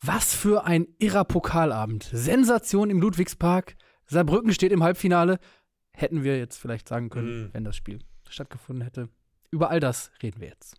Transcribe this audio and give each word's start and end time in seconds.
Was 0.00 0.34
für 0.34 0.64
ein 0.64 0.86
irrer 0.98 1.24
Pokalabend. 1.24 2.08
Sensation 2.12 2.88
im 2.90 3.00
Ludwigspark. 3.00 3.76
Saarbrücken 4.06 4.52
steht 4.54 4.72
im 4.72 4.82
Halbfinale. 4.82 5.38
Hätten 5.92 6.22
wir 6.22 6.38
jetzt 6.38 6.56
vielleicht 6.58 6.88
sagen 6.88 7.10
können, 7.10 7.44
Mhm. 7.46 7.48
wenn 7.52 7.64
das 7.64 7.76
Spiel 7.76 7.98
stattgefunden 8.28 8.84
hätte. 8.84 9.08
Über 9.50 9.70
all 9.70 9.80
das 9.80 10.10
reden 10.22 10.40
wir 10.40 10.48
jetzt. 10.48 10.76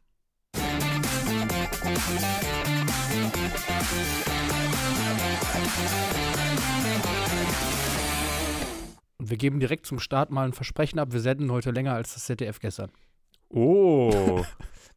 Und 9.17 9.29
wir 9.29 9.37
geben 9.37 9.59
direkt 9.59 9.85
zum 9.85 9.99
Start 9.99 10.31
mal 10.31 10.45
ein 10.45 10.53
Versprechen 10.53 10.99
ab. 10.99 11.11
Wir 11.11 11.19
senden 11.19 11.51
heute 11.51 11.71
länger 11.71 11.93
als 11.93 12.13
das 12.13 12.25
ZDF 12.25 12.59
gestern. 12.59 12.91
Oh. 13.49 14.43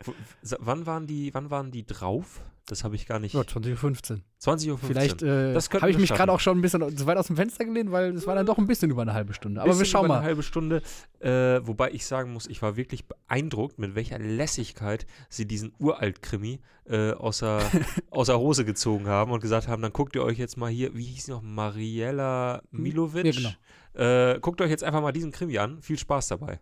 Wann 0.59 0.87
waren 0.87 1.07
die, 1.07 1.33
wann 1.33 1.51
waren 1.51 1.71
die 1.71 1.87
drauf? 1.87 2.41
Das 2.67 2.85
habe 2.85 2.95
ich 2.95 3.07
gar 3.07 3.19
nicht. 3.19 3.35
Ja, 3.35 3.41
20.15 3.41 4.13
Uhr. 4.13 4.21
20 4.39 4.71
Uhr. 4.71 4.79
Vielleicht 4.79 5.23
äh, 5.23 5.55
habe 5.55 5.91
ich 5.91 5.99
mich 5.99 6.11
gerade 6.11 6.31
auch 6.31 6.41
schon 6.41 6.59
ein 6.59 6.63
bisschen 6.63 6.97
zu 6.97 7.07
weit 7.07 7.17
aus 7.17 7.27
dem 7.27 7.37
Fenster 7.37 7.65
gelehnt, 7.65 7.91
weil 7.91 8.15
es 8.15 8.27
war 8.27 8.37
dann 8.37 8.47
doch 8.47 8.57
ein 8.57 8.67
bisschen 8.67 8.91
über 8.91 9.03
eine 9.03 9.15
halbe 9.15 9.35
Stunde. 9.35 9.61
Aber 9.61 9.77
wir 9.77 9.85
schauen 9.85 10.05
über 10.05 10.15
mal. 10.15 10.19
Eine 10.19 10.27
halbe 10.27 10.43
Stunde. 10.43 10.83
Äh, 11.19 11.67
wobei 11.67 11.91
ich 11.91 12.07
sagen 12.07 12.33
muss, 12.33 12.47
ich 12.47 12.63
war 12.63 12.77
wirklich 12.77 13.07
beeindruckt, 13.07 13.79
mit 13.79 13.95
welcher 13.95 14.19
Lässigkeit 14.19 15.07
sie 15.29 15.47
diesen 15.47 15.73
Uralt-Krimi 15.79 16.61
äh, 16.87 17.13
außer, 17.13 17.61
außer 18.11 18.39
Hose 18.39 18.65
gezogen 18.65 19.09
haben 19.09 19.33
und 19.33 19.41
gesagt 19.41 19.67
haben: 19.67 19.83
Dann 19.83 19.93
guckt 19.93 20.15
ihr 20.15 20.23
euch 20.23 20.39
jetzt 20.39 20.57
mal 20.57 20.71
hier, 20.71 20.95
wie 20.95 21.05
hieß 21.05 21.27
sie 21.27 21.31
noch, 21.33 21.43
Mariella 21.43 22.63
Milovic. 22.71 23.25
Ja, 23.27 23.51
genau. 23.95 24.35
äh, 24.35 24.39
guckt 24.41 24.61
euch 24.61 24.71
jetzt 24.71 24.85
einfach 24.85 25.03
mal 25.03 25.13
diesen 25.13 25.33
Krimi 25.33 25.59
an. 25.59 25.83
Viel 25.83 25.99
Spaß 25.99 26.29
dabei. 26.29 26.61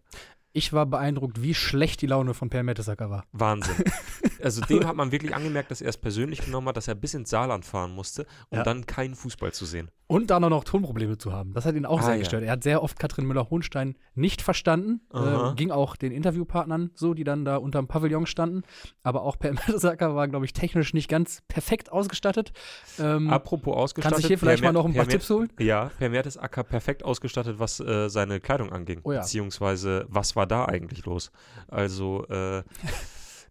Ich 0.52 0.72
war 0.72 0.86
beeindruckt, 0.86 1.42
wie 1.42 1.54
schlecht 1.54 2.02
die 2.02 2.06
Laune 2.06 2.34
von 2.34 2.50
Per 2.50 2.62
Mertesacker 2.62 3.10
war. 3.10 3.24
Wahnsinn. 3.32 3.76
Also 4.44 4.60
dem 4.62 4.86
hat 4.86 4.96
man 4.96 5.12
wirklich 5.12 5.34
angemerkt, 5.34 5.70
dass 5.70 5.80
er 5.80 5.88
es 5.88 5.96
persönlich 5.96 6.44
genommen 6.44 6.68
hat, 6.68 6.76
dass 6.76 6.88
er 6.88 6.94
bis 6.94 7.14
ins 7.14 7.30
Saarland 7.30 7.64
fahren 7.64 7.94
musste, 7.94 8.26
um 8.50 8.58
Ja. 8.58 8.64
dann 8.64 8.86
keinen 8.86 9.14
Fußball 9.14 9.52
zu 9.52 9.64
sehen. 9.66 9.90
Und 10.06 10.30
dann 10.30 10.42
auch 10.42 10.48
noch 10.50 10.64
Tonprobleme 10.64 11.18
zu 11.18 11.32
haben. 11.32 11.52
Das 11.54 11.64
hat 11.64 11.76
ihn 11.76 11.86
auch 11.86 12.00
Ah, 12.00 12.02
sehr 12.02 12.14
ja. 12.14 12.20
gestört. 12.20 12.42
Er 12.42 12.50
hat 12.52 12.64
sehr 12.64 12.82
oft 12.82 12.98
Katrin 12.98 13.26
Müller-Hohenstein 13.26 13.96
nicht 14.14 14.42
verstanden. 14.42 15.02
Äh, 15.14 15.54
ging 15.54 15.70
auch 15.70 15.94
den 15.94 16.10
Interviewpartnern 16.10 16.90
so, 16.94 17.14
die 17.14 17.22
dann 17.22 17.44
da 17.44 17.56
unterm 17.58 17.86
Pavillon 17.86 18.26
standen. 18.26 18.62
Aber 19.04 19.22
auch 19.22 19.38
Per 19.38 19.52
Mertesacker 19.78 20.16
war, 20.16 20.26
glaube 20.26 20.44
ich, 20.46 20.52
technisch 20.52 20.94
nicht 20.94 21.08
ganz 21.08 21.42
perfekt 21.46 21.92
ausgestattet. 21.92 22.52
Ähm, 22.98 23.30
Apropos 23.30 23.76
ausgestattet. 23.76 24.14
kannst 24.16 24.24
du 24.24 24.28
hier 24.28 24.38
vielleicht 24.38 24.64
mal 24.64 24.72
noch 24.72 24.84
ein 24.84 24.94
paar 24.94 25.04
Mer- 25.04 25.10
Tipps 25.12 25.30
holen? 25.30 25.48
Ja, 25.60 25.90
Per 25.96 26.08
Mertesacker 26.08 26.64
perfekt 26.64 27.04
ausgestattet, 27.04 27.60
was 27.60 27.78
äh, 27.78 28.08
seine 28.08 28.40
Kleidung 28.40 28.72
anging. 28.72 29.00
Oh 29.04 29.12
ja. 29.12 29.20
Beziehungsweise, 29.20 30.06
was 30.08 30.34
war 30.34 30.46
da 30.48 30.64
eigentlich 30.64 31.04
los? 31.04 31.30
Also, 31.68 32.26
äh, 32.28 32.64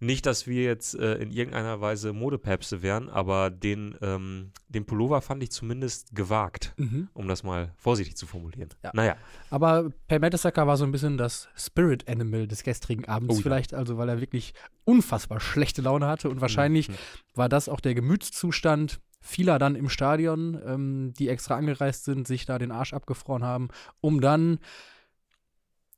nicht, 0.01 0.25
dass 0.25 0.47
wir 0.47 0.63
jetzt 0.63 0.95
äh, 0.95 1.15
in 1.15 1.29
irgendeiner 1.31 1.81
Weise 1.81 2.13
Modepäpste 2.13 2.81
wären, 2.81 3.09
aber 3.09 3.49
den, 3.49 3.95
ähm, 4.01 4.51
den 4.69 4.85
Pullover 4.85 5.21
fand 5.21 5.43
ich 5.43 5.51
zumindest 5.51 6.15
gewagt, 6.15 6.73
Mhm. 6.77 7.09
um 7.13 7.27
das 7.27 7.43
mal 7.43 7.73
vorsichtig 7.75 8.15
zu 8.15 8.25
formulieren. 8.25 8.69
Ja. 8.83 8.91
Naja, 8.93 9.15
Aber 9.49 9.89
Per 10.07 10.19
Mertesacker 10.19 10.65
war 10.67 10.77
so 10.77 10.85
ein 10.85 10.91
bisschen 10.91 11.17
das 11.17 11.49
Spirit 11.55 12.07
Animal 12.09 12.47
des 12.47 12.63
gestrigen 12.63 13.05
Abends 13.09 13.33
Oh 13.35 13.37
ja. 13.37 13.43
vielleicht, 13.43 13.73
also 13.73 13.97
weil 13.97 14.07
er 14.09 14.21
wirklich 14.21 14.53
unfassbar 14.85 15.39
schlechte 15.39 15.81
Laune 15.81 16.07
hatte 16.07 16.29
und 16.29 16.39
wahrscheinlich 16.41 16.87
Mhm. 16.89 16.93
war 17.35 17.49
das 17.49 17.67
auch 17.67 17.79
der 17.81 17.93
Gemütszustand 17.93 18.99
vieler 19.21 19.59
dann 19.59 19.75
im 19.75 19.89
Stadion, 19.89 20.57
ähm, 20.65 21.13
die 21.19 21.27
extra 21.27 21.55
angereist 21.57 22.05
sind, 22.05 22.25
sich 22.25 22.45
da 22.45 22.57
den 22.57 22.71
Arsch 22.71 22.93
abgefroren 22.93 23.43
haben, 23.43 23.67
um 23.99 24.21
dann 24.21 24.59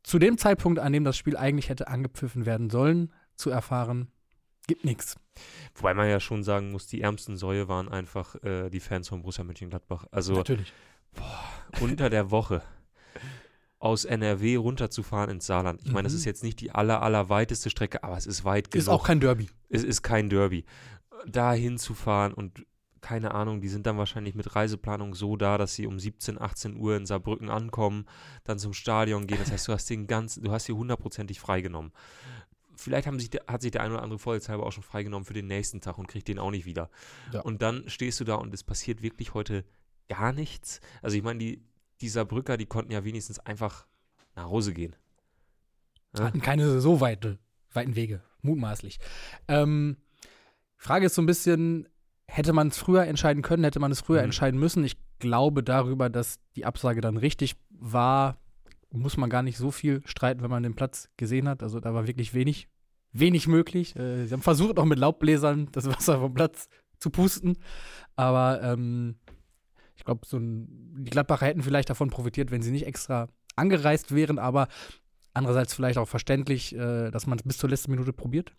zu 0.04 0.18
dem 0.18 0.40
Zeitpunkt, 0.40 0.80
an 0.80 0.92
dem 0.94 1.04
das 1.04 1.18
Spiel 1.18 1.38
eigentlich 1.38 1.70
hätte 1.70 1.88
angepfiffen 1.88 2.48
werden 2.48 2.72
sollen, 2.72 3.14
zu 3.42 3.50
erfahren, 3.50 4.08
gibt 4.68 4.86
nichts. 4.86 5.18
Wobei 5.76 5.94
man 5.94 6.08
ja 6.08 6.20
schon 6.20 6.44
sagen 6.44 6.72
muss, 6.72 6.88
die 6.88 7.02
ärmsten 7.02 7.36
Säue 7.36 7.68
waren 7.68 7.90
einfach 7.90 8.36
äh, 8.44 8.70
die 8.70 8.80
Fans 8.80 9.10
von 9.10 9.22
Borussia 9.22 9.44
Mönchengladbach. 9.44 10.06
Also 10.12 10.34
Natürlich. 10.34 10.72
unter 11.82 12.10
der 12.10 12.32
Woche 12.32 12.62
aus 13.80 14.06
NRW 14.06 14.58
runterzufahren 14.58 15.30
ins 15.32 15.48
Saarland. 15.48 15.82
Ich 15.84 15.92
meine, 15.92 16.04
das 16.04 16.14
Mhm. 16.14 16.20
ist 16.20 16.26
jetzt 16.26 16.44
nicht 16.44 16.60
die 16.62 16.72
aller, 16.72 17.02
aller 17.02 17.30
weiteste 17.30 17.70
Strecke, 17.72 18.04
aber 18.04 18.16
es 18.16 18.28
ist 18.28 18.46
weit 18.46 18.70
genug. 18.70 18.82
Ist 18.84 18.90
auch 18.90 19.04
kein 19.04 19.20
Derby. 19.20 19.50
es 19.70 19.84
ist 19.84 20.04
kein 20.04 20.30
Derby. 20.30 20.66
Da 21.26 21.54
hinzufahren 21.54 22.34
und 22.34 22.66
keine 23.02 23.34
Ahnung, 23.34 23.62
die 23.62 23.68
sind 23.70 23.88
dann 23.88 23.98
wahrscheinlich 23.98 24.36
mit 24.36 24.56
Reiseplanung 24.56 25.16
so 25.16 25.36
da, 25.36 25.58
dass 25.58 25.74
sie 25.74 25.88
um 25.88 25.98
17, 25.98 26.40
18 26.40 26.76
Uhr 26.78 26.96
in 26.96 27.08
Saarbrücken 27.08 27.50
ankommen, 27.50 28.06
dann 28.44 28.60
zum 28.60 28.74
Stadion 28.74 29.26
gehen. 29.26 29.40
Das 29.40 29.52
heißt, 29.52 29.68
du 29.68 29.74
hast 29.74 29.90
den 29.90 30.06
ganzen, 30.06 30.44
du 30.44 30.52
hast 30.52 30.66
sie 30.66 30.74
hundertprozentig 30.74 31.40
freigenommen. 31.40 31.92
Vielleicht 32.82 33.08
haben 33.08 33.20
sich, 33.20 33.30
hat 33.48 33.62
sich 33.62 33.72
der 33.72 33.82
ein 33.82 33.92
oder 33.92 34.02
andere 34.02 34.20
vorsichtshalber 34.20 34.66
auch 34.66 34.72
schon 34.72 34.84
freigenommen 34.84 35.26
für 35.26 35.34
den 35.34 35.48
nächsten 35.48 35.82
Tag 35.82 35.98
und 35.98 36.08
kriegt 36.08 36.28
den 36.28 36.40
auch 36.40 36.52
nicht 36.52 36.66
wieder. 36.66 36.90
Ja. 37.32 37.42
Und 37.42 37.62
dann 37.62 37.88
stehst 37.88 38.20
du 38.20 38.24
da 38.24 38.36
und 38.36 38.54
es 38.54 38.64
passiert 38.64 39.02
wirklich 39.02 39.34
heute 39.34 39.64
gar 40.10 40.34
nichts. 40.34 40.82
Also 41.02 41.16
ich 41.16 41.24
meine, 41.24 41.40
die, 41.40 41.64
die 42.02 42.10
Saarbrücker, 42.10 42.58
die 42.58 42.66
konnten 42.66 42.92
ja 42.92 43.04
wenigstens 43.04 43.40
einfach 43.40 43.88
nach 44.36 44.46
Hause 44.46 44.74
gehen. 44.74 44.96
Ja. 46.18 46.26
Hatten 46.26 46.42
keine 46.42 46.82
so 46.82 47.00
weite, 47.00 47.38
weiten 47.72 47.96
Wege, 47.96 48.22
mutmaßlich. 48.42 49.00
Ähm, 49.48 49.98
Frage 50.76 51.06
ist 51.06 51.16
so 51.16 51.22
ein 51.22 51.28
bisschen, 51.28 51.88
hätte 52.26 52.54
man 52.54 52.70
es 52.70 52.78
früher 52.78 53.06
entscheiden 53.06 53.44
können, 53.44 53.64
hätte 53.64 53.80
man 53.80 53.92
es 53.92 54.02
früher 54.02 54.20
Mhm. 54.20 54.26
entscheiden 54.26 54.60
müssen? 54.60 54.84
Ich 54.84 54.98
glaube 55.20 55.64
darüber, 55.64 56.10
dass 56.10 56.40
die 56.56 56.66
Absage 56.66 57.00
dann 57.02 57.18
richtig 57.18 57.56
war, 57.70 58.41
muss 58.92 59.18
man 59.18 59.30
gar 59.30 59.44
nicht 59.44 59.58
so 59.58 59.72
viel 59.72 60.02
streiten, 60.06 60.42
wenn 60.42 60.50
man 60.50 60.64
den 60.64 60.76
Platz 60.76 61.10
gesehen 61.18 61.48
hat. 61.48 61.64
Also 61.64 61.80
da 61.80 61.94
war 61.94 62.08
wirklich 62.08 62.34
wenig, 62.34 62.68
wenig 63.12 63.48
möglich. 63.48 63.96
Äh, 63.96 64.26
sie 64.26 64.34
haben 64.34 64.42
versucht, 64.42 64.78
auch 64.78 64.86
mit 64.86 65.00
Laubbläsern 65.00 65.70
das 65.72 65.88
Wasser 65.88 66.20
vom 66.20 66.34
Platz 66.34 66.68
zu 67.00 67.10
pusten. 67.10 67.58
Aber 68.16 68.62
ähm, 68.62 69.16
ich 69.96 70.04
glaube, 70.04 70.26
so 70.26 70.38
ein, 70.38 71.04
die 71.04 71.12
Gladbacher 71.12 71.46
hätten 71.46 71.64
vielleicht 71.64 71.90
davon 71.90 72.10
profitiert, 72.10 72.52
wenn 72.52 72.62
sie 72.62 72.72
nicht 72.72 72.86
extra 72.86 73.28
angereist 73.56 74.14
wären, 74.14 74.40
aber 74.40 74.68
andererseits 75.34 75.74
vielleicht 75.74 75.98
auch 75.98 76.08
verständlich, 76.08 76.76
äh, 76.76 77.10
dass 77.12 77.26
man 77.28 77.38
es 77.38 77.44
bis 77.44 77.58
zur 77.58 77.70
letzten 77.70 77.92
Minute 77.92 78.12
probiert. 78.14 78.54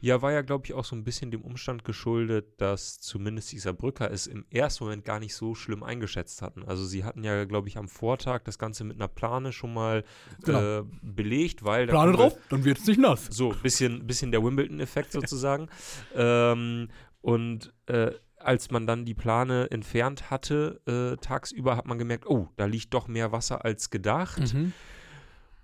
Ja, 0.00 0.22
war 0.22 0.32
ja, 0.32 0.42
glaube 0.42 0.64
ich, 0.66 0.72
auch 0.74 0.84
so 0.84 0.96
ein 0.96 1.04
bisschen 1.04 1.30
dem 1.30 1.42
Umstand 1.42 1.84
geschuldet, 1.84 2.60
dass 2.60 3.00
zumindest 3.00 3.52
die 3.52 3.58
Saarbrücker 3.58 4.10
es 4.10 4.26
im 4.26 4.44
ersten 4.50 4.84
Moment 4.84 5.04
gar 5.04 5.20
nicht 5.20 5.34
so 5.34 5.54
schlimm 5.54 5.82
eingeschätzt 5.82 6.40
hatten. 6.42 6.62
Also 6.64 6.84
sie 6.86 7.04
hatten 7.04 7.24
ja, 7.24 7.44
glaube 7.44 7.68
ich, 7.68 7.76
am 7.76 7.88
Vortag 7.88 8.42
das 8.44 8.58
Ganze 8.58 8.84
mit 8.84 8.96
einer 8.96 9.08
Plane 9.08 9.52
schon 9.52 9.74
mal 9.74 10.04
Genau. 10.44 10.80
äh, 10.80 10.84
belegt, 11.02 11.64
weil 11.64 11.86
da 11.86 11.92
Plane 11.92 12.12
wir- 12.12 12.16
drauf, 12.16 12.38
dann 12.48 12.64
wird 12.64 12.78
es 12.78 12.86
nicht 12.86 13.00
nass. 13.00 13.26
So, 13.30 13.50
bisschen, 13.62 14.06
bisschen 14.06 14.32
der 14.32 14.42
Wimbledon-Effekt 14.42 15.12
sozusagen. 15.12 15.68
ähm, 16.14 16.88
und 17.20 17.72
äh, 17.86 18.10
als 18.38 18.70
man 18.70 18.86
dann 18.86 19.06
die 19.06 19.14
Plane 19.14 19.70
entfernt 19.70 20.30
hatte, 20.30 20.80
äh, 20.86 21.16
tagsüber 21.24 21.76
hat 21.78 21.86
man 21.86 21.98
gemerkt, 21.98 22.26
oh, 22.26 22.48
da 22.56 22.66
liegt 22.66 22.92
doch 22.92 23.08
mehr 23.08 23.32
Wasser 23.32 23.64
als 23.64 23.88
gedacht. 23.88 24.52
Mhm. 24.52 24.72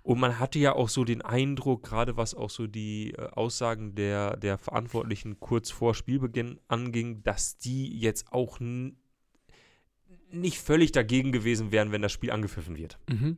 Und 0.03 0.19
man 0.19 0.39
hatte 0.39 0.57
ja 0.57 0.73
auch 0.73 0.89
so 0.89 1.03
den 1.03 1.21
Eindruck, 1.21 1.83
gerade 1.83 2.17
was 2.17 2.33
auch 2.33 2.49
so 2.49 2.67
die 2.67 3.11
äh, 3.11 3.27
Aussagen 3.31 3.95
der, 3.95 4.35
der 4.37 4.57
Verantwortlichen 4.57 5.39
kurz 5.39 5.69
vor 5.69 5.93
Spielbeginn 5.93 6.59
anging, 6.67 7.23
dass 7.23 7.57
die 7.57 7.99
jetzt 7.99 8.31
auch 8.31 8.59
nicht 10.31 10.59
völlig 10.59 10.91
dagegen 10.91 11.31
gewesen 11.31 11.71
wären, 11.71 11.91
wenn 11.91 12.01
das 12.01 12.11
Spiel 12.11 12.31
angepfiffen 12.31 12.77
wird. 12.77 12.99
Mhm. 13.09 13.37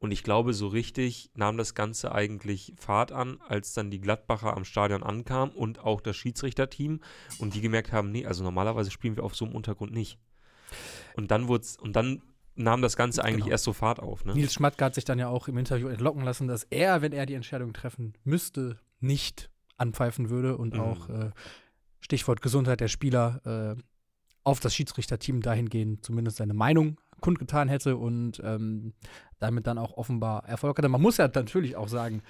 Und 0.00 0.12
ich 0.12 0.22
glaube, 0.22 0.54
so 0.54 0.68
richtig 0.68 1.30
nahm 1.34 1.56
das 1.56 1.74
Ganze 1.74 2.12
eigentlich 2.12 2.72
Fahrt 2.76 3.10
an, 3.10 3.40
als 3.48 3.72
dann 3.72 3.90
die 3.90 4.00
Gladbacher 4.00 4.56
am 4.56 4.64
Stadion 4.64 5.02
ankamen 5.02 5.52
und 5.54 5.80
auch 5.80 6.00
das 6.00 6.16
Schiedsrichterteam 6.16 7.00
und 7.38 7.54
die 7.54 7.60
gemerkt 7.60 7.90
haben, 7.90 8.12
nee, 8.12 8.24
also 8.24 8.44
normalerweise 8.44 8.92
spielen 8.92 9.16
wir 9.16 9.24
auf 9.24 9.34
so 9.34 9.44
einem 9.44 9.56
Untergrund 9.56 9.92
nicht. 9.92 10.18
Und 11.16 11.32
dann 11.32 11.48
wurd's, 11.48 11.76
und 11.76 11.96
dann 11.96 12.22
nahm 12.58 12.82
das 12.82 12.96
Ganze 12.96 13.22
eigentlich 13.24 13.44
Genau. 13.44 13.50
erst 13.52 13.64
so 13.64 13.72
Fahrt 13.72 14.00
auf, 14.00 14.24
ne? 14.24 14.34
Nils 14.34 14.52
Schmatke 14.54 14.84
hat 14.84 14.94
sich 14.94 15.04
dann 15.04 15.18
ja 15.18 15.28
auch 15.28 15.48
im 15.48 15.56
Interview 15.58 15.88
entlocken 15.88 16.22
lassen, 16.22 16.48
dass 16.48 16.64
er, 16.64 17.02
wenn 17.02 17.12
er 17.12 17.26
die 17.26 17.34
Entscheidung 17.34 17.72
treffen 17.72 18.14
müsste, 18.24 18.78
nicht 19.00 19.50
anpfeifen 19.76 20.28
würde 20.30 20.56
und 20.56 20.74
Mhm. 20.74 20.80
auch 20.80 21.08
äh, 21.08 21.30
Stichwort 22.00 22.42
Gesundheit 22.42 22.80
der 22.80 22.88
Spieler 22.88 23.76
äh, 23.76 23.82
auf 24.44 24.60
das 24.60 24.74
Schiedsrichterteam 24.74 25.40
dahingehend 25.42 26.04
zumindest 26.04 26.38
seine 26.38 26.54
Meinung 26.54 27.00
kundgetan 27.20 27.68
hätte 27.68 27.96
und 27.96 28.40
ähm, 28.44 28.94
damit 29.40 29.66
dann 29.66 29.78
auch 29.78 29.96
offenbar 29.96 30.44
Erfolg 30.48 30.78
hatte. 30.78 30.88
Man 30.88 31.02
muss 31.02 31.16
ja 31.16 31.28
natürlich 31.32 31.76
auch 31.76 31.88
sagen, 31.88 32.22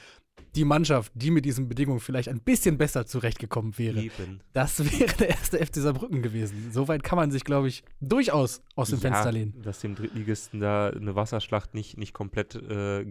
die 0.55 0.64
Mannschaft, 0.64 1.12
die 1.14 1.31
mit 1.31 1.44
diesen 1.44 1.69
Bedingungen 1.69 2.00
vielleicht 2.00 2.29
ein 2.29 2.40
bisschen 2.40 2.79
besser 2.79 3.06
zurechtgekommen 3.06 3.76
wäre, 3.79 4.00
Eben. 4.00 4.40
das 4.52 4.79
wäre 4.99 5.12
der 5.14 5.31
erste 5.31 5.58
FC 5.64 5.76
Saarbrücken 5.76 6.23
gewesen. 6.23 6.70
Soweit 6.73 7.02
kann 7.02 7.17
man 7.17 7.31
sich, 7.31 7.44
glaube 7.44 7.69
ich, 7.69 7.85
durchaus 8.00 8.62
aus 8.75 8.90
dem 8.90 8.99
Fenster 9.00 9.31
lehnen. 9.32 9.61
Dass 9.62 9.81
dem 9.81 9.94
Drittligisten 9.94 10.61
da 10.61 10.88
eine 10.90 11.14
Wasserschlacht 11.14 11.75
nicht, 11.75 11.96
nicht 11.99 12.12
komplett 12.14 12.55
äh, 12.56 13.06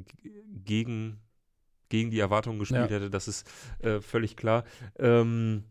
gegen, 0.65 1.19
gegen 1.89 2.11
die 2.11 2.19
Erwartungen 2.19 2.59
gespielt 2.59 2.89
Ja. 2.89 2.95
hätte, 2.97 3.09
das 3.09 3.27
ist 3.27 3.47
äh, 3.79 4.01
völlig 4.01 4.35
klar. 4.35 4.63
Ähm, 4.99 5.63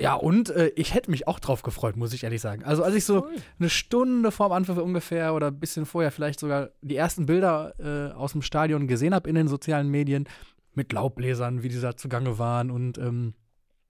Ja, 0.00 0.14
und 0.14 0.48
äh, 0.50 0.68
ich 0.76 0.94
hätte 0.94 1.10
mich 1.10 1.28
auch 1.28 1.38
drauf 1.40 1.62
gefreut, 1.62 1.96
muss 1.96 2.14
ich 2.14 2.24
ehrlich 2.24 2.40
sagen. 2.40 2.64
Also 2.64 2.82
als 2.82 2.94
ich 2.94 3.04
so 3.04 3.26
eine 3.58 3.68
Stunde 3.68 4.30
vorm 4.30 4.52
Anpfiff 4.52 4.78
ungefähr 4.78 5.34
oder 5.34 5.48
ein 5.48 5.60
bisschen 5.60 5.84
vorher 5.84 6.10
vielleicht 6.10 6.40
sogar 6.40 6.70
die 6.80 6.96
ersten 6.96 7.26
Bilder 7.26 7.74
äh, 7.78 8.14
aus 8.14 8.32
dem 8.32 8.40
Stadion 8.42 8.86
gesehen 8.86 9.14
habe 9.14 9.28
in 9.28 9.34
den 9.34 9.48
sozialen 9.48 9.88
Medien 9.90 10.26
mit 10.74 10.92
Laubbläsern, 10.92 11.62
wie 11.62 11.68
die 11.68 11.80
da 11.80 11.96
zugange 11.96 12.38
waren 12.38 12.70
und 12.70 12.98
ähm, 12.98 13.34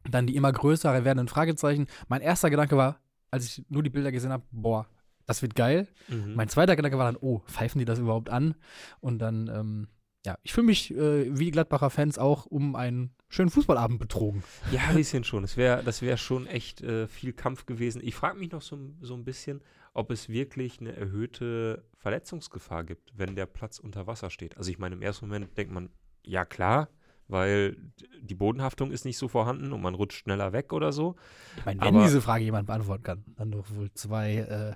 dann 0.09 0.27
die 0.27 0.37
immer 0.37 0.53
größer 0.53 0.93
werdenden 1.05 1.29
Fragezeichen. 1.29 1.87
Mein 2.09 2.23
erster 2.23 2.51
Gedanke 2.51 2.77
war, 2.77 3.01
als 3.31 3.47
ich 3.47 3.65
nur 3.69 3.83
die 3.83 3.91
Bilder 3.91 4.13
gesehen 4.13 4.33
habe, 4.33 4.45
boah, 4.51 4.87
das 5.27 5.43
wird 5.43 5.55
geil. 5.55 5.87
Mhm. 6.09 6.35
Mein 6.35 6.49
zweiter 6.49 6.77
Gedanke 6.77 6.99
war 6.99 7.05
dann, 7.05 7.21
oh, 7.21 7.41
pfeifen 7.47 7.79
die 7.79 7.85
das 7.85 7.99
überhaupt 7.99 8.31
an? 8.31 8.55
Und 9.01 9.21
dann, 9.21 9.49
ähm, 9.49 9.89
ja, 10.27 10.37
ich 10.43 10.53
fühle 10.53 10.67
mich 10.67 10.93
äh, 10.93 11.39
wie 11.39 11.47
die 11.47 11.51
Gladbacher 11.51 11.91
Fans 11.91 12.19
auch 12.19 12.47
um 12.47 12.75
einen 12.75 13.15
schönen 13.29 13.51
Fußballabend 13.51 14.01
betrogen. 14.01 14.43
Ja, 14.73 14.81
ein 14.89 14.97
bisschen 14.97 15.25
schon. 15.25 15.43
Das 15.43 15.57
wäre 15.57 15.85
das 15.85 16.03
wär 16.03 16.17
schon 16.17 16.47
echt 16.47 16.83
äh, 16.83 17.07
viel 17.07 17.33
Kampf 17.33 17.67
gewesen. 17.67 18.01
Ich 18.03 18.15
frage 18.15 18.39
mich 18.39 18.51
noch 18.51 18.63
so, 18.63 18.79
so 19.01 19.15
ein 19.15 19.25
bisschen, 19.25 19.63
ob 19.95 20.11
es 20.11 20.29
wirklich 20.29 20.81
eine 20.81 20.97
erhöhte 20.97 21.85
Verletzungsgefahr 21.97 22.85
gibt, 22.85 23.17
wenn 23.17 23.37
der 23.37 23.47
Platz 23.47 23.79
unter 23.79 24.07
Wasser 24.07 24.31
steht. 24.31 24.57
Also 24.57 24.71
ich 24.71 24.79
meine, 24.79 24.97
im 24.97 25.03
ersten 25.03 25.27
Moment 25.27 25.57
denkt 25.57 25.73
man, 25.73 25.91
ja 26.31 26.45
klar, 26.45 26.89
weil 27.29 27.77
die 28.23 28.35
Bodenhaftung 28.35 28.91
ist 28.93 29.05
nicht 29.05 29.19
so 29.19 29.29
vorhanden 29.29 29.73
und 29.73 29.81
man 29.83 29.95
rutscht 29.95 30.23
schneller 30.23 30.53
weg 30.53 30.73
oder 30.73 30.93
so. 30.93 31.17
Ich 31.59 31.65
meine, 31.65 31.81
wenn 31.81 31.89
Aber- 31.97 32.03
diese 32.05 32.21
Frage 32.21 32.45
jemand 32.45 32.67
beantworten 32.67 33.03
kann, 33.03 33.25
dann 33.37 33.51
doch 33.51 33.67
wohl 33.75 33.91
zwei 33.93 34.37
äh, 34.37 34.75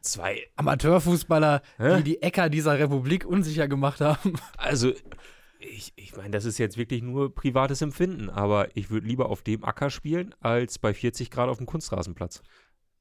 Zwei. 0.00 0.38
Amateurfußballer, 0.56 1.60
Hä? 1.76 1.98
die 1.98 2.02
die 2.04 2.22
Äcker 2.22 2.48
dieser 2.48 2.78
Republik 2.78 3.26
unsicher 3.26 3.68
gemacht 3.68 4.00
haben. 4.00 4.34
Also, 4.56 4.92
ich, 5.58 5.92
ich 5.96 6.16
meine, 6.16 6.30
das 6.30 6.46
ist 6.46 6.56
jetzt 6.56 6.78
wirklich 6.78 7.02
nur 7.02 7.34
privates 7.34 7.82
Empfinden, 7.82 8.30
aber 8.30 8.74
ich 8.74 8.88
würde 8.90 9.06
lieber 9.06 9.28
auf 9.28 9.42
dem 9.42 9.64
Acker 9.64 9.90
spielen, 9.90 10.34
als 10.40 10.78
bei 10.78 10.94
40 10.94 11.30
Grad 11.30 11.50
auf 11.50 11.58
dem 11.58 11.66
Kunstrasenplatz. 11.66 12.42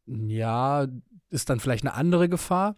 Ja, 0.05 0.85
ist 1.29 1.49
dann 1.49 1.61
vielleicht 1.61 1.85
eine 1.85 1.93
andere 1.93 2.27
Gefahr. 2.27 2.75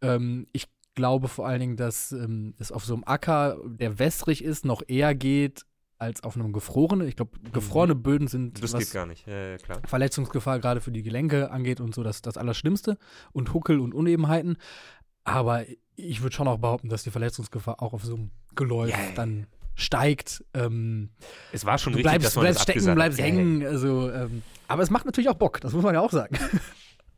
Ähm, 0.00 0.46
ich 0.52 0.66
glaube 0.94 1.28
vor 1.28 1.46
allen 1.46 1.60
Dingen, 1.60 1.76
dass 1.76 2.12
ähm, 2.12 2.54
es 2.58 2.72
auf 2.72 2.84
so 2.84 2.94
einem 2.94 3.04
Acker, 3.04 3.58
der 3.66 3.98
wässrig 3.98 4.42
ist, 4.42 4.64
noch 4.64 4.82
eher 4.86 5.14
geht 5.14 5.64
als 5.98 6.22
auf 6.22 6.36
einem 6.36 6.52
gefrorenen. 6.52 7.08
Ich 7.08 7.16
glaube, 7.16 7.38
gefrorene 7.52 7.94
Böden 7.94 8.28
sind, 8.28 8.58
Mhm. 8.58 8.60
Das 8.60 8.72
was 8.72 8.80
geht 8.80 8.92
gar 8.92 9.06
nicht, 9.06 9.26
ja, 9.26 9.50
ja, 9.50 9.56
klar. 9.56 9.80
Verletzungsgefahr 9.86 10.58
gerade 10.58 10.80
für 10.80 10.92
die 10.92 11.02
Gelenke 11.02 11.50
angeht 11.50 11.80
und 11.80 11.94
so, 11.94 12.02
das 12.02 12.22
das 12.22 12.36
Allerschlimmste. 12.36 12.98
Und 13.32 13.54
Huckel 13.54 13.80
und 13.80 13.94
Unebenheiten. 13.94 14.56
Aber 15.24 15.64
ich 15.96 16.22
würde 16.22 16.34
schon 16.34 16.48
auch 16.48 16.58
behaupten, 16.58 16.88
dass 16.88 17.02
die 17.02 17.10
Verletzungsgefahr 17.10 17.82
auch 17.82 17.92
auf 17.92 18.04
so 18.04 18.14
einem 18.14 18.30
Geläuf 18.54 18.90
ja. 18.90 18.98
dann 19.14 19.46
steigt. 19.74 20.44
Ähm, 20.52 21.10
Es 21.52 21.64
war 21.64 21.78
schon 21.78 21.92
du 21.92 21.98
richtig, 21.98 22.10
bleibst, 22.10 22.26
dass 22.26 22.36
man 22.36 22.42
bleibst 22.42 22.58
das 22.60 22.62
stecken, 22.62 22.94
bleibst 22.94 23.18
ja. 23.18 23.24
hängen. 23.24 23.66
Also, 23.66 24.10
ähm, 24.10 24.42
aber 24.68 24.82
es 24.82 24.90
macht 24.90 25.06
natürlich 25.06 25.30
auch 25.30 25.34
Bock, 25.34 25.60
das 25.60 25.72
muss 25.72 25.82
man 25.82 25.94
ja 25.94 26.00
auch 26.00 26.12
sagen. 26.12 26.38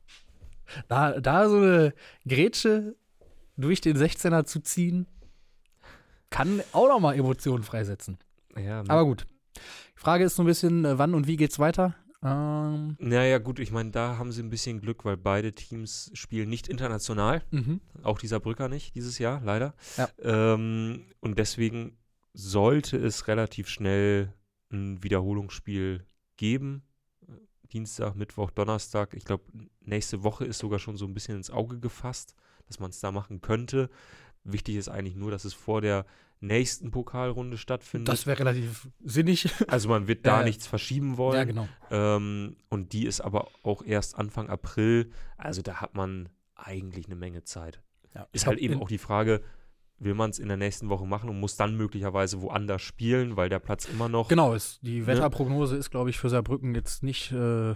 da, 0.89 1.21
da 1.21 1.49
so 1.49 1.57
eine 1.57 1.95
Grätsche 2.27 2.97
durch 3.57 3.81
den 3.81 3.97
16er 3.97 4.45
zu 4.45 4.61
ziehen, 4.61 5.07
kann 6.31 6.63
auch 6.73 6.89
noch 6.89 7.01
mal 7.01 7.15
Emotionen 7.17 7.63
freisetzen. 7.63 8.19
Ja, 8.57 8.81
Aber 8.89 9.05
gut. 9.05 9.27
Die 9.57 10.01
Frage 10.01 10.25
ist 10.25 10.37
so 10.37 10.43
ein 10.43 10.47
bisschen, 10.47 10.85
äh, 10.85 10.99
wann 10.99 11.15
und 11.15 11.27
wie 11.27 11.37
geht's 11.37 11.59
weiter? 11.59 11.95
Ähm, 12.23 12.97
Naja, 12.99 13.39
gut, 13.39 13.59
ich 13.59 13.71
meine, 13.71 13.91
da 13.91 14.19
haben 14.19 14.33
sie 14.33 14.43
ein 14.43 14.51
bisschen 14.51 14.81
Glück, 14.81 15.05
weil 15.05 15.17
beide 15.17 15.53
Teams 15.53 16.11
spielen 16.15 16.49
nicht 16.49 16.69
international. 16.69 17.43
mhm. 17.51 17.81
Auch 18.03 18.19
dieser 18.19 18.41
Brücker 18.41 18.69
nicht 18.69 18.95
dieses 18.95 19.19
Jahr, 19.19 19.41
leider. 19.45 19.75
Ja. 19.97 20.09
Ähm, 20.21 21.07
und 21.21 21.39
deswegen 21.39 21.97
sollte 22.35 22.97
es 22.99 23.29
relativ 23.29 23.69
schnell 23.69 24.33
ein 24.71 25.03
Wiederholungsspiel 25.03 26.05
geben. 26.37 26.83
Dienstag, 27.73 28.15
Mittwoch, 28.15 28.51
Donnerstag. 28.51 29.15
Ich 29.15 29.25
glaube, 29.25 29.45
nächste 29.81 30.23
Woche 30.23 30.45
ist 30.45 30.59
sogar 30.59 30.79
schon 30.79 30.97
so 30.97 31.07
ein 31.07 31.15
bisschen 31.15 31.37
ins 31.37 31.51
Auge 31.51 31.79
gefasst, 31.81 32.35
dass 32.69 32.81
man 32.81 32.91
es 32.91 33.01
da 33.01 33.13
machen 33.13 33.41
könnte. 33.41 33.91
Wichtig 34.45 34.77
ist 34.77 34.89
eigentlich 34.89 35.17
nur, 35.17 35.31
dass 35.31 35.45
es 35.45 35.55
vor 35.55 35.81
der 35.81 36.07
nächsten 36.41 36.91
Pokalrunde 36.91 37.57
stattfindet. 37.57 38.09
Das 38.09 38.27
wäre 38.27 38.39
relativ 38.41 38.89
sinnig. 39.03 39.49
also 39.69 39.89
man 39.89 40.07
wird 40.07 40.27
da 40.27 40.41
Ja. 40.41 40.45
nichts 40.45 40.67
verschieben 40.67 41.17
wollen. 41.17 41.37
ja, 41.37 41.45
genau. 41.45 41.69
Ähm, 41.91 42.57
und 42.69 42.93
die 42.93 43.07
ist 43.07 43.21
aber 43.23 43.49
auch 43.63 43.83
erst 43.83 44.17
Anfang 44.19 44.49
April. 44.51 45.11
Also 45.39 45.63
da 45.63 45.81
hat 45.81 45.95
man 45.95 46.29
eigentlich 46.55 47.07
eine 47.07 47.17
Menge 47.17 47.43
Zeit. 47.45 47.81
Ja, 48.15 48.27
Ist 48.33 48.47
halt 48.47 48.59
eben 48.59 48.81
auch 48.81 48.89
die 48.89 48.99
Frage, 48.99 49.43
will 49.99 50.15
man 50.15 50.31
es 50.31 50.39
in 50.39 50.49
der 50.49 50.57
nächsten 50.59 50.89
Woche 50.91 51.07
machen 51.07 51.31
und 51.31 51.41
muss 51.41 51.57
dann 51.57 51.75
möglicherweise 51.77 52.41
woanders 52.43 52.83
spielen, 52.83 53.37
weil 53.37 53.49
der 53.49 53.59
Platz 53.59 53.87
immer 53.87 54.09
noch. 54.09 54.29
Genau, 54.29 54.53
ist, 54.55 54.79
die 54.83 55.07
Wetterprognose 55.07 55.77
ist, 55.77 55.91
glaube 55.91 56.11
ich, 56.11 56.19
für 56.19 56.29
Saarbrücken 56.29 56.75
jetzt 56.75 57.03
nicht 57.03 57.33
äh, 57.33 57.75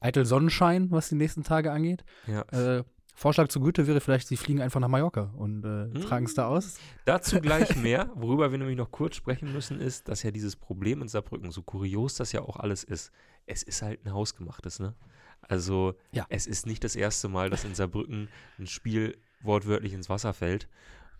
eitel 0.00 0.24
Sonnenschein, 0.24 0.90
was 0.92 1.08
die 1.08 1.16
nächsten 1.16 1.42
Tage 1.42 1.72
angeht. 1.72 2.04
Ja. 2.28 2.42
Äh, 2.78 2.84
Vorschlag 3.18 3.48
zur 3.48 3.62
Güte 3.62 3.86
wäre 3.88 4.00
vielleicht, 4.00 4.28
sie 4.28 4.36
fliegen 4.36 4.60
einfach 4.62 4.78
nach 4.78 4.86
Mallorca 4.88 5.32
und 5.36 5.64
äh, 5.64 5.92
Hm. 5.92 6.02
tragen 6.02 6.26
es 6.26 6.34
da 6.34 6.46
aus. 6.46 6.78
Dazu 7.04 7.40
gleich 7.40 7.74
mehr. 7.76 8.12
Worüber 8.14 8.52
wir 8.52 8.58
nämlich 8.58 8.76
noch 8.76 8.92
kurz 8.92 9.16
sprechen 9.16 9.52
müssen, 9.52 9.80
ist, 9.80 10.06
dass 10.08 10.22
ja 10.22 10.30
dieses 10.30 10.54
Problem 10.54 11.02
in 11.02 11.08
Saarbrücken, 11.08 11.50
so 11.50 11.62
kurios 11.62 12.14
das 12.14 12.30
ja 12.30 12.42
auch 12.42 12.56
alles 12.58 12.84
ist, 12.84 13.10
es 13.46 13.64
ist 13.64 13.82
halt 13.82 14.04
ein 14.06 14.12
hausgemachtes, 14.12 14.78
ne? 14.78 14.94
Also 15.40 15.94
Ja. 16.12 16.26
es 16.28 16.46
ist 16.46 16.66
nicht 16.66 16.84
das 16.84 16.94
erste 16.94 17.28
Mal, 17.28 17.50
dass 17.50 17.64
in 17.64 17.74
Saarbrücken 17.74 18.28
ein 18.58 18.66
Spiel 18.68 19.18
wortwörtlich 19.42 19.94
ins 19.94 20.08
Wasser 20.08 20.32
fällt. 20.32 20.68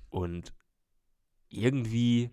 Und 0.09 0.53
irgendwie, 1.49 2.31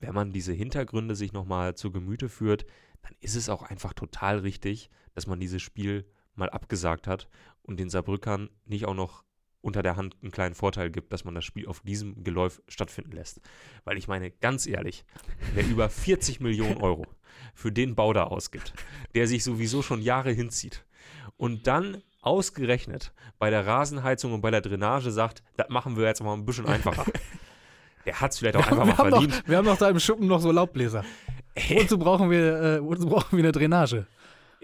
wenn 0.00 0.14
man 0.14 0.32
diese 0.32 0.52
Hintergründe 0.52 1.14
sich 1.14 1.32
nochmal 1.34 1.74
zu 1.74 1.90
Gemüte 1.90 2.28
führt, 2.30 2.64
dann 3.02 3.12
ist 3.20 3.34
es 3.36 3.48
auch 3.50 3.62
einfach 3.62 3.92
total 3.92 4.38
richtig, 4.38 4.88
dass 5.12 5.26
man 5.26 5.40
dieses 5.40 5.60
Spiel 5.62 6.06
mal 6.36 6.50
abgesagt 6.50 7.06
hat 7.06 7.28
und 7.62 7.78
den 7.78 7.90
Saarbrückern 7.90 8.50
nicht 8.66 8.86
auch 8.86 8.94
noch 8.94 9.24
unter 9.60 9.82
der 9.82 9.96
Hand 9.96 10.16
einen 10.20 10.30
kleinen 10.30 10.54
Vorteil 10.54 10.90
gibt, 10.90 11.12
dass 11.12 11.24
man 11.24 11.34
das 11.34 11.44
Spiel 11.44 11.66
auf 11.66 11.80
diesem 11.80 12.22
Geläuf 12.22 12.60
stattfinden 12.68 13.12
lässt. 13.12 13.40
Weil 13.84 13.96
ich 13.96 14.08
meine, 14.08 14.30
ganz 14.30 14.66
ehrlich, 14.66 15.04
wer 15.54 15.64
über 15.66 15.88
40 15.88 16.40
Millionen 16.40 16.76
Euro 16.76 17.06
für 17.54 17.72
den 17.72 17.94
Bau 17.94 18.12
da 18.12 18.24
ausgibt, 18.24 18.74
der 19.14 19.26
sich 19.26 19.42
sowieso 19.42 19.80
schon 19.80 20.02
Jahre 20.02 20.32
hinzieht 20.32 20.84
und 21.38 21.66
dann 21.66 22.02
ausgerechnet 22.20 23.12
bei 23.38 23.50
der 23.50 23.66
Rasenheizung 23.66 24.34
und 24.34 24.40
bei 24.40 24.50
der 24.50 24.60
Drainage 24.60 25.10
sagt, 25.10 25.42
das 25.56 25.68
machen 25.68 25.96
wir 25.96 26.04
jetzt 26.04 26.22
mal 26.22 26.34
ein 26.34 26.44
bisschen 26.44 26.66
einfacher. 26.66 27.04
Der 28.06 28.20
hat 28.20 28.32
es 28.32 28.38
vielleicht 28.38 28.56
auch 28.56 28.70
Wir, 28.70 28.72
einfach 28.72 28.86
mal 28.86 28.98
haben 28.98 29.10
verdient. 29.10 29.32
noch, 29.34 29.48
wir 29.48 29.56
haben 29.56 29.64
noch 29.64 29.78
da 29.78 29.88
im 29.88 29.98
Schuppen 29.98 30.26
noch 30.26 30.40
so 30.40 30.52
Laubbläser. 30.52 31.04
Wozu 31.70 31.98
brauchen 31.98 32.30
wir, 32.30 32.60
äh, 32.60 32.84
wozu 32.84 33.06
brauchen 33.06 33.36
wir 33.36 33.44
eine 33.44 33.52
Drainage? 33.52 34.06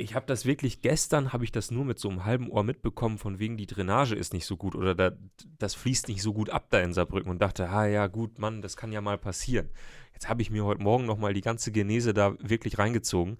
Ich 0.00 0.14
habe 0.14 0.24
das 0.24 0.46
wirklich, 0.46 0.80
gestern 0.80 1.34
habe 1.34 1.44
ich 1.44 1.52
das 1.52 1.70
nur 1.70 1.84
mit 1.84 1.98
so 1.98 2.08
einem 2.08 2.24
halben 2.24 2.50
Ohr 2.50 2.64
mitbekommen, 2.64 3.18
von 3.18 3.38
wegen 3.38 3.58
die 3.58 3.66
Drainage 3.66 4.14
ist 4.14 4.32
nicht 4.32 4.46
so 4.46 4.56
gut 4.56 4.74
oder 4.74 4.94
da, 4.94 5.12
das 5.58 5.74
fließt 5.74 6.08
nicht 6.08 6.22
so 6.22 6.32
gut 6.32 6.48
ab 6.48 6.68
da 6.70 6.80
in 6.80 6.94
Saarbrücken 6.94 7.30
und 7.30 7.42
dachte, 7.42 7.68
ah 7.68 7.86
ja, 7.86 8.06
gut, 8.06 8.38
Mann, 8.38 8.62
das 8.62 8.78
kann 8.78 8.92
ja 8.92 9.02
mal 9.02 9.18
passieren. 9.18 9.68
Jetzt 10.14 10.30
habe 10.30 10.40
ich 10.40 10.50
mir 10.50 10.64
heute 10.64 10.82
Morgen 10.82 11.04
nochmal 11.04 11.34
die 11.34 11.42
ganze 11.42 11.70
Genese 11.70 12.14
da 12.14 12.34
wirklich 12.38 12.78
reingezogen. 12.78 13.36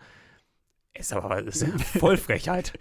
Ist 0.93 1.15
aber 1.15 1.43
ist 1.43 1.63
ja 1.63 1.79
voll 1.79 2.19
Frechheit. 2.19 2.79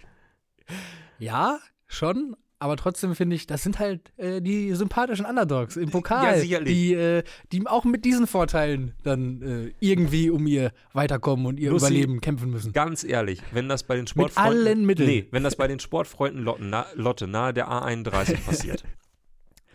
Ja, 1.18 1.58
schon. 1.86 2.36
Aber 2.62 2.76
trotzdem 2.76 3.14
finde 3.14 3.36
ich, 3.36 3.46
das 3.46 3.62
sind 3.62 3.78
halt 3.78 4.12
äh, 4.18 4.42
die 4.42 4.74
sympathischen 4.74 5.24
Underdogs 5.24 5.76
im 5.76 5.90
Pokal, 5.90 6.44
Ja, 6.44 6.60
die, 6.60 6.92
äh, 6.92 7.22
die 7.52 7.66
auch 7.66 7.84
mit 7.84 8.04
diesen 8.04 8.26
Vorteilen 8.26 8.92
dann 9.02 9.40
äh, 9.40 9.72
irgendwie 9.80 10.28
um 10.28 10.46
ihr 10.46 10.70
Weiterkommen 10.92 11.46
und 11.46 11.58
ihr 11.58 11.70
Lucy, 11.70 11.86
Überleben 11.86 12.20
kämpfen 12.20 12.50
müssen. 12.50 12.74
Ganz 12.74 13.02
ehrlich, 13.02 13.40
wenn 13.52 13.70
das 13.70 13.84
bei 13.84 13.96
den 13.96 14.06
Sportfreunden. 14.06 14.66
allen 14.66 14.84
Mitteln. 14.84 15.08
Nee, 15.08 15.26
wenn 15.30 15.42
das 15.42 15.56
bei 15.56 15.68
den 15.68 15.80
Sportfreunden 15.80 16.44
Lotte, 16.44 16.62
na, 16.62 16.84
Lotte 16.94 17.26
nahe 17.26 17.54
der 17.54 17.70
A31 17.70 18.36
passiert, 18.44 18.84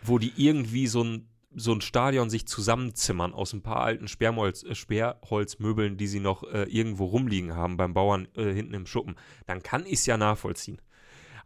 wo 0.04 0.18
die 0.18 0.32
irgendwie 0.36 0.86
so 0.86 1.02
ein, 1.02 1.28
so 1.56 1.72
ein 1.72 1.80
Stadion 1.80 2.30
sich 2.30 2.46
zusammenzimmern 2.46 3.34
aus 3.34 3.52
ein 3.52 3.62
paar 3.62 3.80
alten 3.80 4.06
Sperrholz, 4.06 4.62
äh, 4.62 4.76
Sperrholzmöbeln, 4.76 5.96
die 5.96 6.06
sie 6.06 6.20
noch 6.20 6.44
äh, 6.44 6.62
irgendwo 6.64 7.06
rumliegen 7.06 7.56
haben 7.56 7.76
beim 7.76 7.94
Bauern 7.94 8.28
äh, 8.36 8.52
hinten 8.52 8.74
im 8.74 8.86
Schuppen, 8.86 9.16
dann 9.48 9.64
kann 9.64 9.86
ich 9.86 9.94
es 9.94 10.06
ja 10.06 10.16
nachvollziehen. 10.16 10.80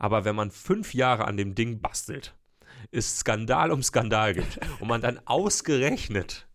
Aber 0.00 0.24
wenn 0.24 0.34
man 0.34 0.50
fünf 0.50 0.94
Jahre 0.94 1.26
an 1.26 1.36
dem 1.36 1.54
Ding 1.54 1.80
bastelt, 1.80 2.34
es 2.90 3.18
Skandal 3.20 3.70
um 3.70 3.82
Skandal 3.84 4.34
gibt 4.34 4.58
und 4.80 4.88
man 4.88 5.00
dann 5.02 5.20
ausgerechnet 5.26 6.48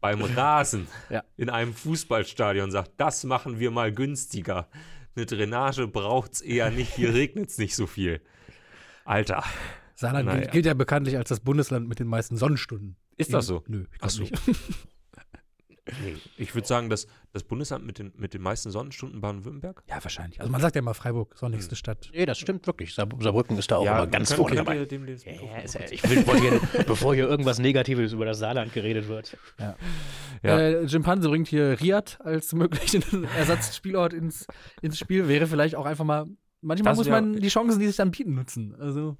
beim 0.00 0.22
Rasen 0.22 0.86
Ja. 1.10 1.24
in 1.36 1.50
einem 1.50 1.74
Fußballstadion 1.74 2.70
sagt, 2.70 2.92
das 2.96 3.24
machen 3.24 3.58
wir 3.58 3.70
mal 3.72 3.92
günstiger. 3.92 4.68
Eine 5.16 5.26
Drainage 5.26 5.88
braucht's 5.88 6.40
eher 6.40 6.70
nicht, 6.70 6.94
hier 6.94 7.12
regnet's 7.12 7.58
nicht 7.58 7.74
so 7.74 7.86
viel. 7.86 8.20
Alter, 9.04 9.42
Saarland 9.94 10.26
Naja. 10.26 10.50
gilt, 10.50 10.66
ja 10.66 10.74
bekanntlich 10.74 11.16
als 11.16 11.28
das 11.30 11.40
Bundesland 11.40 11.88
mit 11.88 11.98
den 11.98 12.06
meisten 12.06 12.36
Sonnenstunden. 12.36 12.96
ist 13.16 13.32
das 13.32 13.46
so? 13.46 13.64
Nö, 13.66 13.82
ich 13.92 13.98
Ach 14.02 14.08
glaub 14.08 14.10
so. 14.10 14.22
nicht. 14.22 14.34
Nee. 16.02 16.16
Ich 16.36 16.54
würde 16.54 16.66
sagen, 16.66 16.90
dass 16.90 17.06
das 17.32 17.44
Bundesland 17.44 17.86
mit 17.86 17.98
den, 17.98 18.12
mit 18.16 18.34
den 18.34 18.42
meisten 18.42 18.70
Sonnenstunden 18.70 19.20
Baden-Württemberg. 19.20 19.82
Ja, 19.88 20.02
wahrscheinlich. 20.02 20.40
Also 20.40 20.50
man 20.50 20.60
sagt 20.60 20.74
ja 20.74 20.80
immer 20.80 20.94
Freiburg, 20.94 21.36
sonnigste 21.38 21.72
Hm. 21.72 21.76
Stadt. 21.76 22.10
Nee, 22.12 22.26
das 22.26 22.38
stimmt 22.38 22.66
wirklich. 22.66 22.94
Saar 22.94 23.06
Saarbrücken 23.20 23.56
ist 23.58 23.70
da 23.70 23.76
auch 23.76 23.86
immer 23.86 24.06
ganz 24.06 24.32
vorne 24.32 24.56
dabei. 24.56 24.84
dem- 24.84 25.06
dem- 25.06 25.16
Ja, 25.24 25.32
ja, 25.32 25.56
ist 25.58 25.74
ja, 25.74 25.80
ich 25.90 26.02
will, 26.10 26.26
wollte 26.26 26.42
hier, 26.42 26.84
bevor 26.86 27.14
hier 27.14 27.28
irgendwas 27.28 27.58
Negatives 27.58 28.12
über 28.12 28.24
das 28.24 28.38
Saarland 28.38 28.72
geredet 28.72 29.06
wird. 29.08 29.36
Ja. 29.60 29.76
Äh, 30.58 30.84
Jimpanse 30.84 31.28
bringt 31.28 31.48
hier 31.48 31.80
Riyadh 31.80 32.18
als 32.20 32.52
möglichen 32.52 33.02
Ersatzspielort 33.38 34.12
ins, 34.12 34.46
ins 34.82 34.98
Spiel. 34.98 35.28
Wäre 35.28 35.46
vielleicht 35.46 35.74
auch 35.76 35.86
einfach 35.86 36.04
mal. 36.04 36.26
Manchmal 36.62 36.92
Das 36.92 36.98
muss 36.98 37.08
man 37.08 37.34
die 37.36 37.48
Chancen, 37.48 37.78
die 37.78 37.86
sich 37.86 37.96
dann 37.96 38.10
bieten, 38.10 38.34
nutzen. 38.34 38.74
Also, 38.80 39.16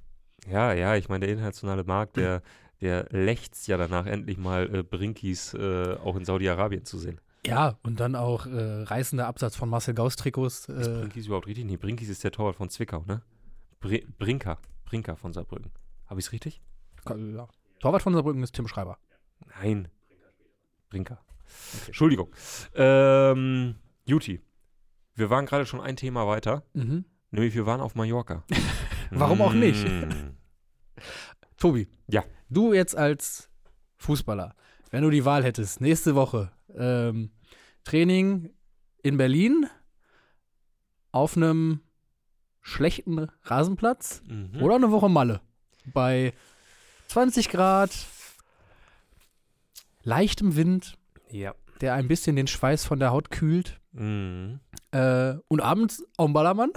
Ja, 0.51 0.73
ja, 0.73 0.97
ich 0.97 1.09
meine, 1.09 1.21
der 1.27 1.33
internationale 1.35 1.85
Markt, 1.85 2.17
der, 2.17 2.43
der 2.81 3.07
lechzt 3.11 3.67
ja 3.69 3.77
danach, 3.77 4.07
endlich 4.07 4.37
mal 4.39 4.75
äh, 4.75 4.83
Brinkis 4.83 5.55
äh, 5.55 5.97
auch 6.05 6.17
in 6.17 6.25
Saudi-Arabien 6.25 6.85
zu 6.85 6.99
sehen. 6.99 7.21
Ja, 7.47 7.79
und 7.85 8.01
dann 8.01 8.17
auch 8.17 8.47
äh, 8.47 8.83
reißender 8.83 9.27
Absatz 9.27 9.55
von 9.57 9.69
Marcel 9.71 9.95
Gauss 9.95 10.17
Trikots. 10.17 10.69
Ist 10.69 10.87
Äh, 10.89 11.01
Brinkis 11.01 11.27
überhaupt 11.27 11.47
richtig? 11.47 11.65
Nee, 11.65 11.77
Brinkis 11.77 12.09
ist 12.09 12.25
der 12.25 12.33
Torwart 12.33 12.57
von 12.57 12.69
Zwickau, 12.71 13.05
ne? 13.07 13.23
Br 13.81 13.99
Brinker. 14.19 14.59
Brinker 14.85 15.17
von 15.17 15.33
Saarbrücken. 15.33 15.71
Habe 16.07 16.21
ich 16.21 16.27
es 16.27 16.33
richtig? 16.33 16.61
ja. 17.09 17.49
Torwart 17.81 18.03
von 18.03 18.13
Saarbrücken 18.15 18.43
ist 18.43 18.55
Tim 18.55 18.67
Schreiber. 18.69 18.99
Nein. 19.61 19.89
Brinker. 20.91 21.21
Entschuldigung. 21.87 22.35
Ähm, 22.75 23.77
Juti. 24.07 24.41
Wir 25.15 25.31
waren 25.31 25.47
gerade 25.47 25.67
schon 25.67 25.81
ein 25.81 25.97
Thema 25.97 26.27
weiter, 26.27 26.65
Mhm. 26.75 27.05
nämlich 27.31 27.55
wir 27.55 27.65
waren 27.67 27.81
auf 27.81 27.95
Mallorca. 27.95 28.45
Warum 29.11 29.41
auch 29.41 29.53
nicht? 29.53 29.87
Mm. 29.87 30.37
Tobi. 31.57 31.89
Ja. 32.09 32.25
Du 32.49 32.73
jetzt 32.73 32.97
als 32.97 33.49
Fußballer, 33.97 34.55
wenn 34.91 35.03
du 35.03 35.11
die 35.11 35.25
Wahl 35.25 35.43
hättest, 35.45 35.81
nächste 35.81 36.15
Woche 36.15 36.53
ähm, 36.77 37.31
Training 37.85 38.51
in 39.03 39.17
Berlin 39.17 39.67
auf 41.13 41.37
einem 41.37 41.81
schlechten 42.61 43.29
Rasenplatz 43.45 44.23
Mhm. 44.27 44.63
oder 44.63 44.75
eine 44.77 44.91
Woche 44.91 45.09
Malle 45.09 45.41
bei 45.87 46.33
20 47.09 47.49
Grad, 47.49 47.91
leichtem 50.03 50.57
Wind, 50.57 50.97
Ja. 51.31 51.55
der 51.81 51.95
ein 51.95 52.09
bisschen 52.09 52.37
den 52.37 52.47
Schweiß 52.47 52.85
von 52.85 52.99
der 52.99 53.11
Haut 53.11 53.31
kühlt 53.31 53.81
Mhm. 53.93 54.61
äh, 54.93 55.35
und 55.49 55.61
abends 55.61 56.05
auf 56.17 56.27
dem 56.27 56.33
Ballermann. 56.33 56.71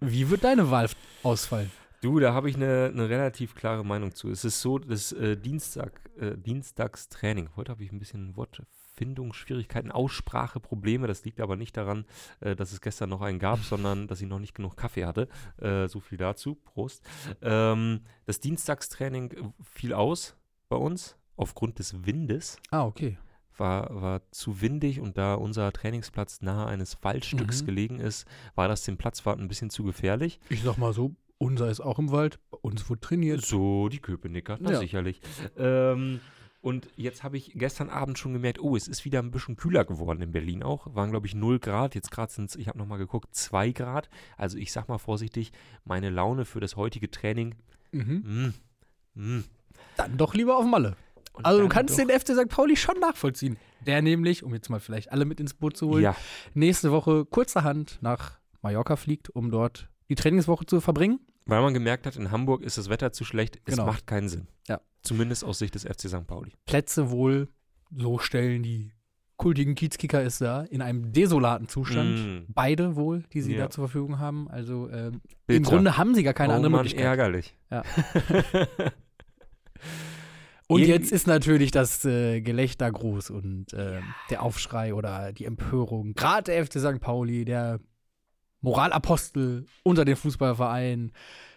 Wie 0.00 0.28
wird 0.28 0.44
deine 0.44 0.70
Wahl 0.70 0.88
ausfallen? 1.22 1.70
Du, 2.02 2.20
da 2.20 2.34
habe 2.34 2.50
ich 2.50 2.56
eine, 2.56 2.90
eine 2.92 3.08
relativ 3.08 3.54
klare 3.54 3.84
Meinung 3.84 4.14
zu. 4.14 4.30
Es 4.30 4.44
ist 4.44 4.60
so, 4.60 4.78
das 4.78 5.12
äh, 5.12 5.36
Dienstag, 5.36 6.00
äh, 6.18 6.36
Dienstagstraining. 6.36 7.50
Heute 7.56 7.72
habe 7.72 7.82
ich 7.82 7.90
ein 7.90 7.98
bisschen 7.98 8.36
Wortfindungsschwierigkeiten, 8.36 9.90
Ausspracheprobleme. 9.90 11.06
Das 11.06 11.24
liegt 11.24 11.40
aber 11.40 11.56
nicht 11.56 11.76
daran, 11.76 12.04
äh, 12.40 12.54
dass 12.54 12.72
es 12.72 12.80
gestern 12.80 13.08
noch 13.10 13.22
einen 13.22 13.38
gab, 13.38 13.60
sondern 13.60 14.08
dass 14.08 14.20
ich 14.20 14.28
noch 14.28 14.38
nicht 14.38 14.54
genug 14.54 14.76
Kaffee 14.76 15.06
hatte. 15.06 15.28
Äh, 15.58 15.88
so 15.88 16.00
viel 16.00 16.18
dazu. 16.18 16.54
Prost. 16.54 17.02
Ähm, 17.42 18.00
das 18.26 18.40
Dienstagstraining 18.40 19.30
äh, 19.32 19.42
fiel 19.62 19.92
aus 19.94 20.36
bei 20.68 20.76
uns 20.76 21.16
aufgrund 21.36 21.78
des 21.78 22.04
Windes. 22.06 22.58
Ah, 22.70 22.84
okay. 22.84 23.18
War, 23.56 24.02
war 24.02 24.30
zu 24.32 24.60
windig 24.60 25.00
und 25.00 25.16
da 25.16 25.34
unser 25.34 25.72
Trainingsplatz 25.72 26.42
nahe 26.42 26.66
eines 26.66 27.02
Waldstücks 27.02 27.62
Mhm. 27.62 27.66
gelegen 27.66 28.00
ist, 28.00 28.26
war 28.54 28.68
das 28.68 28.82
dem 28.84 28.98
Platzwart 28.98 29.38
ein 29.40 29.48
bisschen 29.48 29.70
zu 29.70 29.82
gefährlich. 29.82 30.38
Ich 30.50 30.62
sag 30.62 30.76
mal 30.76 30.92
so, 30.92 31.14
unser 31.38 31.68
ist 31.70 31.80
auch 31.80 31.98
im 31.98 32.10
Wald, 32.10 32.38
bei 32.50 32.58
uns 32.60 32.88
wird 32.88 33.02
trainiert. 33.02 33.44
So, 33.44 33.88
die 33.88 33.98
Köpenicker, 34.00 34.56
na 34.60 34.72
Ja. 34.72 34.78
sicherlich. 34.78 35.20
Ähm, 35.56 36.20
und 36.62 36.88
jetzt 36.96 37.22
habe 37.22 37.36
ich 37.36 37.52
gestern 37.54 37.90
Abend 37.90 38.18
schon 38.18 38.32
gemerkt, 38.32 38.58
oh, 38.60 38.74
es 38.74 38.88
ist 38.88 39.04
wieder 39.04 39.20
ein 39.20 39.30
bisschen 39.30 39.56
kühler 39.56 39.84
geworden 39.84 40.20
in 40.22 40.32
Berlin 40.32 40.62
auch. 40.64 40.92
Waren, 40.94 41.10
glaube 41.10 41.26
ich, 41.26 41.34
0 41.34 41.60
Grad. 41.60 41.94
Jetzt 41.94 42.10
gerade 42.10 42.32
sind 42.32 42.50
es, 42.50 42.56
ich 42.56 42.66
habe 42.68 42.78
nochmal 42.78 42.98
geguckt, 42.98 43.34
2 43.36 43.70
Grad. 43.72 44.08
Also 44.36 44.58
ich 44.58 44.72
sag 44.72 44.88
mal 44.88 44.98
vorsichtig, 44.98 45.52
meine 45.84 46.10
Laune 46.10 46.44
für 46.44 46.58
das 46.60 46.74
heutige 46.76 47.10
Training, 47.10 47.54
Mhm. 47.92 48.52
mm, 49.14 49.20
mm. 49.22 49.44
Dann 49.96 50.16
doch 50.16 50.34
lieber 50.34 50.56
auf 50.56 50.64
Malle. 50.66 50.96
Und 51.34 51.44
Also 51.46 51.60
du 51.60 51.68
kannst 51.68 51.98
den 51.98 52.08
FC 52.10 52.34
St. 52.34 52.48
Pauli 52.48 52.76
schon 52.76 52.98
nachvollziehen. 52.98 53.58
Der 53.86 54.02
nämlich, 54.02 54.42
um 54.42 54.52
jetzt 54.54 54.68
mal 54.70 54.80
vielleicht 54.80 55.12
alle 55.12 55.24
mit 55.26 55.38
ins 55.38 55.54
Boot 55.54 55.76
zu 55.76 55.88
holen, 55.88 56.02
Ja, 56.02 56.16
nächste 56.54 56.90
Woche 56.90 57.24
kurzerhand 57.26 57.98
nach 58.00 58.38
Mallorca 58.62 58.96
fliegt, 58.96 59.30
um 59.30 59.50
dort 59.50 59.88
die 60.08 60.14
Trainingswoche 60.14 60.66
zu 60.66 60.80
verbringen. 60.80 61.20
weil 61.48 61.62
man 61.62 61.74
gemerkt 61.74 62.06
hat, 62.06 62.16
in 62.16 62.30
Hamburg 62.32 62.62
ist 62.62 62.76
das 62.76 62.88
Wetter 62.88 63.12
zu 63.12 63.24
schlecht. 63.24 63.60
Es 63.66 63.74
Genau. 63.76 63.86
macht 63.86 64.06
keinen 64.06 64.28
Sinn. 64.28 64.48
Ja. 64.66 64.80
Zumindest 65.02 65.44
aus 65.44 65.58
Sicht 65.60 65.74
des 65.76 65.84
FC 65.84 66.08
St. 66.08 66.26
Pauli. 66.26 66.52
Plätze 66.64 67.10
wohl 67.10 67.48
so 67.96 68.18
stellen 68.18 68.62
die 68.64 68.90
kultigen 69.36 69.74
Kiezkicker 69.76 70.22
ist 70.22 70.40
da 70.40 70.62
in 70.62 70.80
einem 70.82 71.12
desolaten 71.12 71.68
Zustand. 71.68 72.48
Mm. 72.48 72.52
Beide 72.52 72.96
wohl, 72.96 73.22
die 73.32 73.42
sie 73.42 73.52
Ja. 73.54 73.64
da 73.64 73.70
zur 73.70 73.84
Verfügung 73.86 74.18
haben. 74.18 74.48
Also 74.50 74.88
ähm, 74.90 75.20
im. 75.46 75.62
Grunde 75.62 75.96
haben 75.98 76.14
sie 76.14 76.22
gar 76.24 76.32
keine 76.34 76.54
oh 76.54 76.56
andere 76.56 76.70
Mann, 76.70 76.80
Möglichkeit. 76.80 77.04
ärgerlich. 77.04 77.54
Ja. 77.70 77.82
Und 80.68 80.80
jetzt 80.80 81.12
ist 81.12 81.28
natürlich 81.28 81.70
das 81.70 82.04
äh, 82.04 82.40
Gelächter 82.40 82.90
groß 82.90 83.30
und 83.30 83.72
äh, 83.72 84.00
der 84.30 84.42
Aufschrei 84.42 84.94
oder 84.94 85.32
die 85.32 85.44
Empörung. 85.44 86.14
Gerade 86.14 86.50
der 86.50 86.66
FC 86.66 86.80
St. 86.80 87.00
Pauli, 87.00 87.44
der 87.44 87.78
Moralapostel 88.60 89.66
unter 89.82 90.04
den 90.04 90.16
Fußballvereinen, 90.16 91.12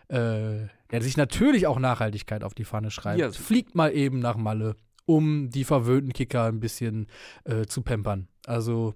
äh, 0.10 0.68
der 0.92 1.02
sich 1.02 1.18
natürlich 1.18 1.68
auch 1.68 1.80
Nachhaltigkeit 1.80 2.44
auf 2.44 2.54
die 2.54 2.66
Fahne 2.66 2.92
schreibt, 2.92 3.20
Ja. 3.20 3.32
fliegt 3.32 3.76
mal 3.76 3.94
eben 3.96 4.20
nach 4.20 4.38
Malle, 4.38 4.76
um 5.06 5.50
die 5.50 5.64
verwöhnten 5.64 6.14
Kicker 6.14 6.46
ein 6.46 6.60
bisschen 6.60 7.08
äh, 7.46 7.66
zu 7.66 7.82
pampern. 7.82 8.28
Also, 8.46 8.96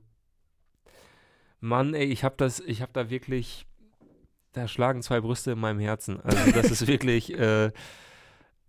Mann, 1.60 1.94
ey, 1.94 2.06
ich 2.06 2.24
hab 2.24 2.38
das, 2.38 2.60
ich 2.60 2.82
hab 2.82 2.94
da 2.94 3.10
wirklich, 3.10 3.66
da 4.52 4.68
schlagen 4.68 5.02
zwei 5.02 5.22
Brüste 5.22 5.52
in 5.52 5.60
meinem 5.60 5.80
Herzen. 5.80 6.20
Also 6.22 6.52
das 6.52 6.72
ist 6.72 6.88
wirklich, 6.88 7.34
äh, 7.38 7.72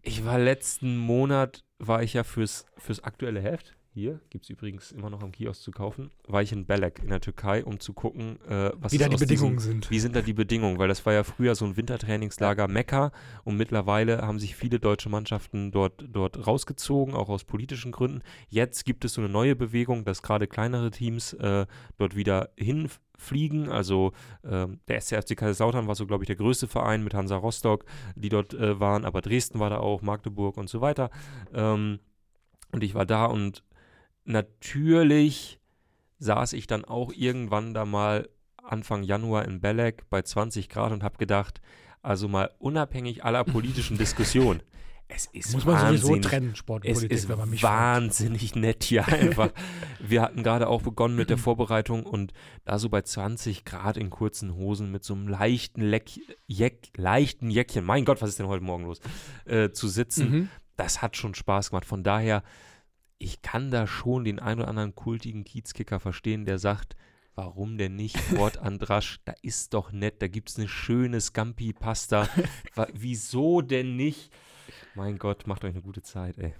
ich 0.03 0.25
war 0.25 0.39
letzten 0.39 0.97
Monat, 0.97 1.65
war 1.79 2.03
ich 2.03 2.13
ja 2.15 2.23
fürs, 2.25 2.67
fürs 2.79 3.03
aktuelle 3.03 3.41
Heft, 3.41 3.75
hier, 3.95 4.21
gibt 4.29 4.45
es 4.45 4.51
übrigens 4.51 4.91
immer 4.91 5.09
noch 5.09 5.23
am 5.23 5.31
Kiosk 5.31 5.63
zu 5.63 5.71
kaufen, 5.71 6.11
war 6.27 6.43
ich 6.43 6.51
in 6.51 6.67
Belek 6.67 6.99
in 6.99 7.11
der 7.11 7.21
Türkei, 7.21 7.65
um 7.65 7.79
zu 7.79 7.93
gucken, 7.93 8.41
äh, 8.49 8.73
was 8.75 8.93
wie 8.93 8.99
da 8.99 9.09
die 9.09 9.17
Bedingungen 9.17 9.57
diesen, 9.57 9.73
sind. 9.73 9.91
Wie 9.91 10.01
sind 10.01 10.17
da 10.17 10.21
die 10.21 10.33
Bedingungen? 10.33 10.79
Weil 10.79 10.89
das 10.89 11.07
war 11.07 11.13
ja 11.13 11.23
früher 11.23 11.55
so 11.55 11.65
ein 11.65 11.77
Wintertrainingslager 11.77 12.67
Mekka 12.67 13.13
und 13.45 13.57
mittlerweile 13.57 14.23
haben 14.23 14.41
sich 14.41 14.57
viele 14.57 14.81
deutsche 14.81 15.09
Mannschaften 15.09 15.71
dort, 15.71 16.05
dort 16.09 16.45
rausgezogen, 16.45 17.15
auch 17.15 17.29
aus 17.29 17.45
politischen 17.45 17.93
Gründen. 17.93 18.23
Jetzt 18.49 18.85
gibt 18.85 19.05
es 19.05 19.15
so 19.15 19.21
eine 19.21 19.31
neue 19.31 19.55
Bewegung, 19.55 20.05
dass 20.05 20.23
gerade 20.23 20.49
kleinere 20.49 20.91
Teams 20.91 21.33
äh, 21.35 21.65
dort 21.97 22.17
wieder 22.17 22.51
hinfliegen. 22.57 23.69
Also 23.69 24.13
ähm, 24.43 24.81
der 24.89 25.01
SCFC 25.01 25.37
Kaiserslautern 25.37 25.87
war 25.87 25.95
so, 25.95 26.07
glaube 26.07 26.25
ich, 26.25 26.27
der 26.27 26.37
größte 26.37 26.67
Verein 26.67 27.05
mit 27.05 27.15
Hansa 27.15 27.37
Rostock, 27.37 27.85
die 28.17 28.29
dort 28.29 28.55
äh, 28.55 28.81
waren, 28.81 29.05
aber 29.05 29.21
Dresden 29.21 29.61
war 29.61 29.71
da 29.71 29.79
auch, 29.79 30.03
Magdeburg 30.03 30.57
und 30.57 30.69
so 30.69 30.81
weiter. 30.81 31.11
Ähm, 31.55 32.01
und 32.73 32.83
ich 32.83 32.97
war 32.97 33.07
da 33.07 33.27
und 33.27 33.63
natürlich 34.25 35.59
saß 36.19 36.53
ich 36.55 36.67
dann 36.67 36.85
auch 36.85 37.13
irgendwann 37.13 37.75
da 37.75 37.85
mal 37.85 38.29
Anfang 38.63 39.03
Januar 39.03 39.45
in 39.45 39.61
Belek 39.61 40.09
bei 40.11 40.23
20 40.23 40.69
Grad 40.69 40.93
und 40.93 41.03
habe 41.03 41.19
gedacht, 41.19 41.61
also 42.03 42.29
mal 42.29 42.51
unabhängig 42.59 43.25
aller 43.25 43.45
politischen 43.45 43.99
Diskussionen, 43.99 44.63
es 45.09 45.27
ist 45.33 45.53
Muss 45.53 45.67
man 45.67 45.79
sowieso 45.87 46.09
wahnsinnig, 46.09 46.27
trennen, 46.27 46.57
Sport 46.57 46.85
und 46.87 46.91
es 46.91 47.03
ist 47.03 47.29
wenn 47.29 47.37
man 47.39 47.51
mich 47.51 47.61
fragt. 47.61 47.75
wahnsinnig 48.03 48.55
nett 48.55 48.85
hier 48.85 49.07
einfach. 49.07 49.51
Wir 50.01 50.23
hatten 50.23 50.43
gerade 50.43 50.67
auch 50.69 50.81
begonnen 50.81 51.15
mit 51.17 51.29
der 51.29 51.37
Vorbereitung 51.47 52.05
und 52.05 52.33
da 52.65 52.79
so 52.79 52.89
bei 52.89 53.03
20 53.03 53.67
Grad 53.67 53.99
in 53.99 54.09
kurzen 54.09 54.55
Hosen 54.55 54.91
mit 54.91 55.05
so 55.05 55.13
einem 55.15 55.29
leichten 55.29 55.83
Leck, 55.83 56.11
Jeck, 56.47 56.89
leichten 56.97 57.51
Jäckchen, 57.51 57.85
mein 57.85 58.07
Gott, 58.07 58.23
was 58.23 58.31
ist 58.31 58.39
denn 58.39 58.49
heute 58.49 58.65
Morgen 58.65 58.85
los, 58.85 59.01
äh, 59.45 59.71
zu 59.71 59.89
sitzen, 59.89 60.31
Mhm. 60.31 60.49
das 60.77 61.03
hat 61.03 61.19
schon 61.19 61.35
Spaß 61.35 61.69
gemacht. 61.71 61.85
Von 61.85 62.03
daher, 62.03 62.43
ich 63.19 63.43
kann 63.43 63.71
da 63.71 63.87
schon 63.87 64.25
den 64.25 64.39
ein 64.39 64.59
oder 64.59 64.69
anderen 64.69 64.95
kultigen 64.95 65.45
Kiezkicker 65.45 66.01
verstehen, 66.01 66.45
der 66.45 66.59
sagt, 66.59 66.97
warum 67.35 67.79
denn 67.79 67.97
nicht 67.97 68.19
Fort 68.19 68.59
Andrasch? 68.59 69.21
Da 69.25 69.35
ist 69.43 69.75
doch 69.75 69.93
nett, 69.93 70.23
da 70.23 70.29
gibt 70.29 70.51
es 70.51 70.59
eine 70.59 70.69
schöne 70.69 71.21
Scampi-Pasta. 71.21 72.29
Wieso 72.93 73.61
denn 73.61 73.97
nicht? 73.97 74.33
Mein 74.95 75.19
Gott, 75.19 75.47
macht 75.47 75.65
euch 75.65 75.73
eine 75.73 75.83
gute 75.83 76.03
Zeit, 76.03 76.39
ey. 76.39 76.55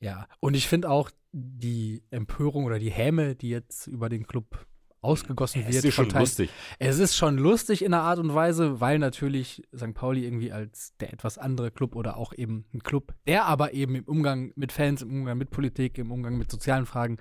Ja, 0.00 0.26
und 0.40 0.54
ich 0.54 0.66
finde 0.66 0.90
auch 0.90 1.10
die 1.32 2.02
Empörung 2.10 2.64
oder 2.64 2.78
die 2.78 2.90
Häme, 2.90 3.34
die 3.36 3.50
jetzt 3.50 3.86
über 3.86 4.08
den 4.08 4.26
Club 4.26 4.66
ausgegossen 5.08 5.62
Es 5.66 5.74
wird. 5.74 5.84
ist 5.86 5.94
schon 5.94 6.04
von 6.06 6.12
Teilen- 6.12 6.22
lustig. 6.22 6.50
Es 6.78 6.98
ist 6.98 7.16
schon 7.16 7.36
lustig 7.38 7.82
in 7.84 7.92
einer 7.94 8.02
Art 8.02 8.18
und 8.18 8.34
Weise, 8.34 8.80
weil 8.80 8.98
natürlich 8.98 9.62
St. 9.76 9.94
Pauli 9.94 10.24
irgendwie 10.24 10.52
als 10.52 10.94
der 11.00 11.12
etwas 11.12 11.38
andere 11.38 11.70
Club 11.70 11.96
oder 11.96 12.16
auch 12.16 12.32
eben 12.32 12.66
ein 12.72 12.82
Club, 12.82 13.14
der 13.26 13.46
aber 13.46 13.72
eben 13.74 13.94
im 13.94 14.04
Umgang 14.04 14.52
mit 14.56 14.72
Fans, 14.72 15.02
im 15.02 15.10
Umgang 15.10 15.38
mit 15.38 15.50
Politik, 15.50 15.98
im 15.98 16.10
Umgang 16.12 16.36
mit 16.38 16.50
sozialen 16.50 16.86
Fragen 16.86 17.16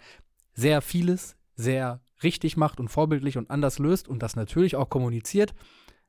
sehr 0.53 0.81
vieles 0.81 1.35
sehr 1.55 2.01
richtig 2.21 2.55
macht 2.55 2.79
und 2.79 2.87
vorbildlich 2.89 3.35
und 3.37 3.49
anders 3.49 3.79
löst 3.79 4.07
und 4.07 4.21
das 4.21 4.35
natürlich 4.35 4.75
auch 4.75 4.89
kommuniziert. 4.89 5.55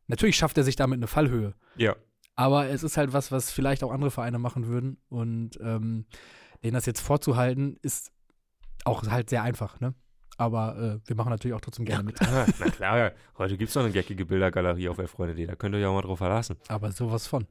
Natürlich 0.06 0.36
schafft 0.36 0.58
er 0.58 0.64
sich 0.64 0.76
damit 0.76 0.98
eine 0.98 1.06
Fallhöhe. 1.06 1.54
Ja. 1.76 1.96
Aber 2.34 2.68
es 2.68 2.82
ist 2.82 2.96
halt 2.98 3.12
was, 3.14 3.32
was 3.32 3.50
vielleicht 3.50 3.82
auch 3.82 3.90
andere 3.90 4.10
Vereine 4.10 4.38
machen 4.38 4.66
würden. 4.68 4.98
Und 5.08 5.58
ähm, 5.62 6.04
denen 6.62 6.74
das 6.74 6.86
jetzt 6.86 7.00
vorzuhalten, 7.00 7.78
ist 7.82 8.10
auch 8.84 9.02
halt 9.08 9.28
sehr 9.30 9.42
einfach, 9.42 9.80
ne? 9.80 9.94
Aber 10.38 11.00
äh, 11.04 11.08
wir 11.08 11.16
machen 11.16 11.30
natürlich 11.30 11.54
auch 11.54 11.60
trotzdem 11.60 11.84
gerne 11.84 12.04
mit. 12.04 12.22
Ah, 12.22 12.46
na 12.58 12.70
klar, 12.70 13.12
heute 13.36 13.56
gibt 13.58 13.68
es 13.70 13.74
noch 13.74 13.82
eine 13.82 13.92
geckige 13.92 14.24
Bildergalerie 14.24 14.88
auf 14.88 14.96
Freunde.de, 14.96 15.46
da 15.46 15.56
könnt 15.56 15.74
ihr 15.74 15.80
euch 15.80 15.86
auch 15.86 15.94
mal 15.94 16.02
drauf 16.02 16.18
verlassen. 16.18 16.56
Aber 16.68 16.92
sowas 16.92 17.26
von. 17.26 17.46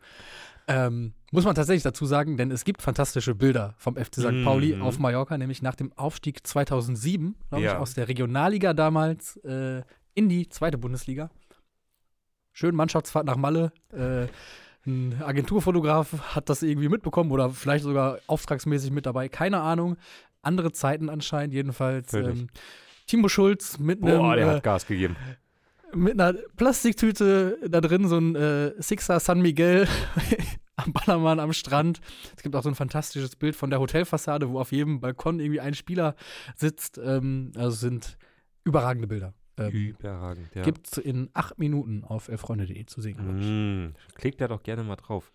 Ähm, 0.70 1.14
muss 1.32 1.46
man 1.46 1.56
tatsächlich 1.56 1.84
dazu 1.84 2.06
sagen, 2.06 2.36
denn 2.38 2.50
es 2.52 2.66
gibt 2.66 2.82
fantastische 2.82 3.36
Bilder 3.36 3.76
vom 3.78 3.96
FC 3.96 4.16
St. 4.16 4.32
Mhm. 4.32 4.44
Pauli 4.46 4.80
auf 4.82 5.00
Mallorca, 5.00 5.38
nämlich 5.38 5.62
nach 5.62 5.76
dem 5.76 5.94
Aufstieg 5.98 6.46
2007, 6.48 7.36
glaube 7.50 7.64
ich, 7.64 7.72
Ja. 7.72 7.78
aus 7.78 7.94
der 7.94 8.08
Regionalliga 8.08 8.74
damals 8.74 9.38
äh, 9.38 9.84
in 10.14 10.30
die 10.30 10.50
zweite 10.50 10.78
Bundesliga. 10.78 11.30
Schön 12.52 12.76
Mannschaftsfahrt 12.76 13.26
nach 13.26 13.38
Malle. 13.38 13.72
Äh, 13.92 14.28
ein 14.86 15.22
Agenturfotograf 15.22 16.36
hat 16.36 16.50
das 16.50 16.64
irgendwie 16.64 16.88
mitbekommen 16.90 17.32
oder 17.32 17.50
vielleicht 17.50 17.84
sogar 17.84 18.20
auftragsmäßig 18.28 18.92
mit 18.92 19.06
dabei, 19.06 19.28
keine 19.28 19.60
Ahnung. 19.60 19.98
Andere 20.42 20.72
Zeiten 20.72 21.10
anscheinend. 21.10 21.54
Jedenfalls 21.54 22.14
ähm, 22.14 22.48
Timo 23.08 23.30
Schulz 23.30 23.80
mit 23.80 24.04
einem 24.04 24.18
Boah, 24.20 24.36
der 24.36 24.48
äh, 24.48 24.50
hat 24.50 24.64
Gas 24.64 24.86
gegeben. 24.86 25.16
mit 25.94 26.20
einer 26.20 26.38
Plastiktüte 26.56 27.58
da 27.68 27.82
drin, 27.82 28.08
so 28.08 28.18
ein 28.18 28.36
äh, 28.36 28.82
Sixer 28.82 29.20
San 29.20 29.42
Miguel 29.42 29.88
am 30.76 30.94
Ballermann 30.94 31.40
am 31.40 31.54
Strand. 31.54 32.00
Es 32.36 32.44
gibt 32.44 32.56
auch 32.56 32.64
so 32.64 32.70
ein 32.70 32.76
fantastisches 32.76 33.36
Bild 33.36 33.56
von 33.56 33.70
der 33.70 33.80
Hotelfassade, 33.80 34.50
wo 34.50 34.60
auf 34.60 34.72
jedem 34.72 35.00
Balkon 35.00 35.40
irgendwie 35.40 35.62
ein 35.62 35.74
Spieler 35.74 36.16
sitzt. 36.56 37.00
Ähm, 37.04 37.52
also 37.56 37.70
es 37.70 37.80
sind 37.80 38.18
überragende 38.64 39.08
Bilder. 39.08 39.34
Ähm, 39.60 39.72
Überragend, 39.72 40.54
ja. 40.54 40.62
Gibt's 40.62 40.98
in 40.98 41.30
acht 41.34 41.58
Minuten 41.58 42.04
auf 42.04 42.28
elfreunde.de 42.28 42.86
zu 42.86 43.02
sehen. 43.02 43.88
Mm, 43.88 43.94
klickt 44.14 44.40
da 44.40 44.48
doch 44.48 44.62
gerne 44.62 44.84
mal 44.84 44.98
drauf. 44.98 45.32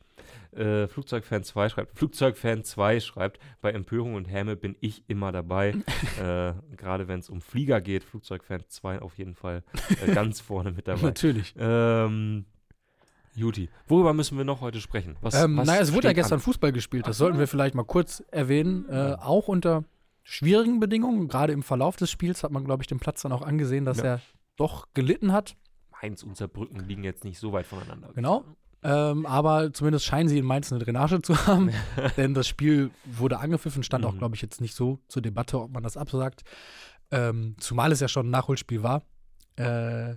Äh, 0.52 0.86
Flugzeugfan 0.88 1.44
2 1.44 1.68
schreibt, 1.70 1.96
Flugzeugfan 1.98 2.64
2 2.64 3.00
schreibt, 3.00 3.38
bei 3.60 3.72
Empörung 3.72 4.14
und 4.14 4.26
Häme 4.26 4.56
bin 4.56 4.76
ich 4.80 5.04
immer 5.08 5.32
dabei. 5.32 5.70
äh, 6.20 6.52
Gerade 6.76 7.08
wenn 7.08 7.20
es 7.20 7.30
um 7.30 7.40
Flieger 7.40 7.80
geht, 7.80 8.04
Flugzeugfan 8.04 8.64
2 8.68 9.00
auf 9.00 9.18
jeden 9.18 9.34
Fall 9.34 9.62
äh, 10.04 10.12
ganz 10.14 10.40
vorne 10.40 10.72
mit 10.72 10.88
dabei. 10.88 11.02
Natürlich. 11.02 11.54
Ähm, 11.58 12.44
Juti, 13.34 13.70
worüber 13.86 14.12
müssen 14.12 14.36
wir 14.36 14.44
noch 14.44 14.60
heute 14.60 14.80
sprechen? 14.80 15.16
Was, 15.22 15.34
Ähm, 15.34 15.56
was 15.56 15.66
naja, 15.66 15.80
es 15.80 15.92
wurde 15.94 16.08
ja 16.08 16.12
gestern 16.12 16.36
an? 16.38 16.42
Fußball 16.42 16.70
gespielt. 16.72 17.06
Das 17.06 17.16
Ach 17.16 17.18
so. 17.18 17.24
sollten 17.24 17.38
wir 17.38 17.46
vielleicht 17.48 17.74
mal 17.74 17.84
kurz 17.84 18.22
erwähnen. 18.30 18.86
Äh, 18.90 19.16
auch 19.18 19.48
unter 19.48 19.84
schwierigen 20.22 20.80
Bedingungen. 20.80 21.28
Gerade 21.28 21.52
im 21.54 21.62
Verlauf 21.62 21.96
des 21.96 22.10
Spiels 22.10 22.42
hat 22.44 22.52
man, 22.52 22.64
glaube 22.64 22.82
ich, 22.82 22.88
den 22.88 23.00
Platz 23.00 23.22
dann 23.22 23.32
auch 23.32 23.42
angesehen, 23.42 23.84
dass 23.86 23.98
Ja. 23.98 24.04
er 24.04 24.20
doch 24.56 24.88
gelitten 24.92 25.32
hat. 25.32 25.56
Mainz 26.02 26.22
und 26.22 26.36
Saarbrücken 26.36 26.80
liegen 26.80 27.04
jetzt 27.04 27.24
nicht 27.24 27.38
so 27.38 27.52
weit 27.52 27.64
voneinander. 27.66 28.10
Genau. 28.14 28.44
Ähm, 28.84 29.26
aber 29.26 29.72
zumindest 29.72 30.04
scheinen 30.06 30.28
sie 30.28 30.38
in 30.38 30.44
Mainz 30.44 30.72
eine 30.72 30.82
Drainage 30.84 31.22
zu 31.22 31.46
haben. 31.46 31.70
denn 32.16 32.34
das 32.34 32.48
Spiel 32.48 32.90
wurde 33.04 33.38
angepfiffen, 33.38 33.82
stand 33.82 34.04
auch, 34.04 34.14
Mhm. 34.14 34.18
glaube 34.18 34.34
ich, 34.34 34.42
jetzt 34.42 34.60
nicht 34.60 34.74
so 34.74 34.98
zur 35.08 35.22
Debatte, 35.22 35.60
ob 35.60 35.72
man 35.72 35.82
das 35.82 35.96
absagt. 35.96 36.42
Ähm, 37.10 37.54
zumal 37.58 37.92
es 37.92 38.00
ja 38.00 38.08
schon 38.08 38.26
ein 38.26 38.30
Nachholspiel 38.30 38.82
war. 38.82 39.02
Äh, 39.56 40.16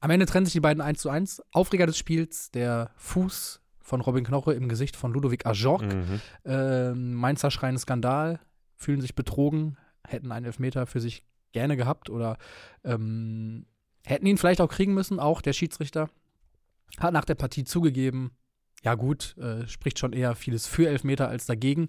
am 0.00 0.10
Ende 0.10 0.26
trennen 0.26 0.46
sich 0.46 0.52
die 0.52 0.60
beiden 0.60 0.80
1 0.80 1.00
zu 1.00 1.10
1. 1.10 1.42
Aufreger 1.50 1.86
des 1.86 1.98
Spiels, 1.98 2.50
der 2.50 2.90
Fuß 2.96 3.60
von 3.80 4.00
Robin 4.00 4.24
Knoche 4.24 4.52
im 4.52 4.68
Gesicht 4.68 4.96
von 4.96 5.12
Ludovic 5.12 5.44
Ajorc. 5.46 5.82
Mhm. 5.82 6.20
Ähm, 6.44 7.14
Mainzer 7.14 7.50
schreien 7.50 7.76
Skandal, 7.78 8.38
fühlen 8.76 9.00
sich 9.00 9.14
betrogen, 9.14 9.76
hätten 10.06 10.30
einen 10.30 10.46
Elfmeter 10.46 10.86
für 10.86 11.00
sich 11.00 11.24
gerne 11.52 11.76
gehabt 11.76 12.08
oder 12.08 12.36
ähm, 12.84 13.66
hätten 14.06 14.26
ihn 14.26 14.38
vielleicht 14.38 14.60
auch 14.60 14.68
kriegen 14.68 14.94
müssen. 14.94 15.18
Auch 15.18 15.42
der 15.42 15.52
Schiedsrichter 15.52 16.08
hat 16.98 17.12
nach 17.12 17.24
der 17.24 17.34
Partie 17.34 17.64
zugegeben, 17.64 18.32
ja 18.82 18.94
gut, 18.94 19.36
äh, 19.38 19.66
spricht 19.68 19.98
schon 19.98 20.12
eher 20.12 20.34
vieles 20.34 20.66
für 20.66 20.88
Elfmeter 20.88 21.28
als 21.28 21.46
dagegen. 21.46 21.88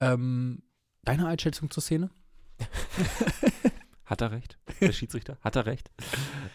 Ähm, 0.00 0.62
deine 1.02 1.26
Einschätzung 1.26 1.70
zur 1.70 1.82
Szene? 1.82 2.10
Hat 4.04 4.20
er 4.20 4.30
recht? 4.30 4.58
Der 4.80 4.92
Schiedsrichter? 4.92 5.38
Hat 5.40 5.56
er 5.56 5.66
recht? 5.66 5.90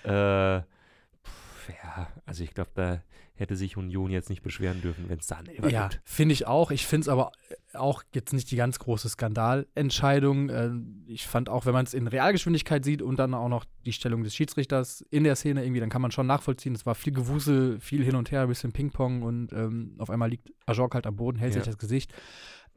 äh, 0.03 0.61
pf, 0.61 1.69
ja, 1.83 2.07
also 2.25 2.43
ich 2.43 2.53
glaube, 2.53 2.71
da 2.75 3.01
hätte 3.39 3.55
sich 3.55 3.77
Union 3.77 4.11
jetzt 4.11 4.29
nicht 4.29 4.41
beschweren 4.41 4.81
dürfen, 4.81 5.09
wenn 5.09 5.19
es 5.19 5.27
da 5.27 5.37
einen 5.37 5.47
Elfer 5.47 5.69
Ja, 5.69 5.89
finde 6.05 6.33
ich 6.33 6.47
auch. 6.47 6.71
Ich 6.71 6.85
finde 6.85 7.01
es 7.05 7.09
aber 7.09 7.31
auch 7.73 8.03
jetzt 8.13 8.33
nicht 8.33 8.49
die 8.51 8.55
ganz 8.55 8.79
große 8.79 9.07
Skandalentscheidung. 9.09 10.49
Äh, 10.49 10.71
ich 11.07 11.27
fand 11.27 11.49
auch, 11.49 11.65
wenn 11.65 11.73
man 11.73 11.85
es 11.85 11.93
in 11.93 12.07
Realgeschwindigkeit 12.07 12.83
sieht 12.83 13.01
und 13.01 13.17
dann 13.19 13.33
auch 13.33 13.49
noch 13.49 13.65
die 13.85 13.93
Stellung 13.93 14.23
des 14.23 14.35
Schiedsrichters 14.35 15.01
in 15.09 15.23
der 15.23 15.35
Szene 15.35 15.63
irgendwie, 15.63 15.79
dann 15.79 15.89
kann 15.89 16.01
man 16.01 16.11
schon 16.11 16.27
nachvollziehen. 16.27 16.75
Es 16.75 16.85
war 16.85 16.95
viel 16.95 17.13
Gewusel, 17.13 17.79
viel 17.79 18.03
hin 18.03 18.15
und 18.15 18.31
her, 18.31 18.41
ein 18.41 18.47
bisschen 18.47 18.71
Ping-Pong 18.71 19.21
und 19.21 19.53
ähm, 19.53 19.95
auf 19.99 20.09
einmal 20.09 20.29
liegt 20.29 20.51
Ajork 20.65 20.93
halt 20.95 21.07
am 21.07 21.15
Boden, 21.15 21.37
hält 21.37 21.53
Ja. 21.53 21.61
sich 21.61 21.65
das 21.71 21.77
Gesicht. 21.77 22.13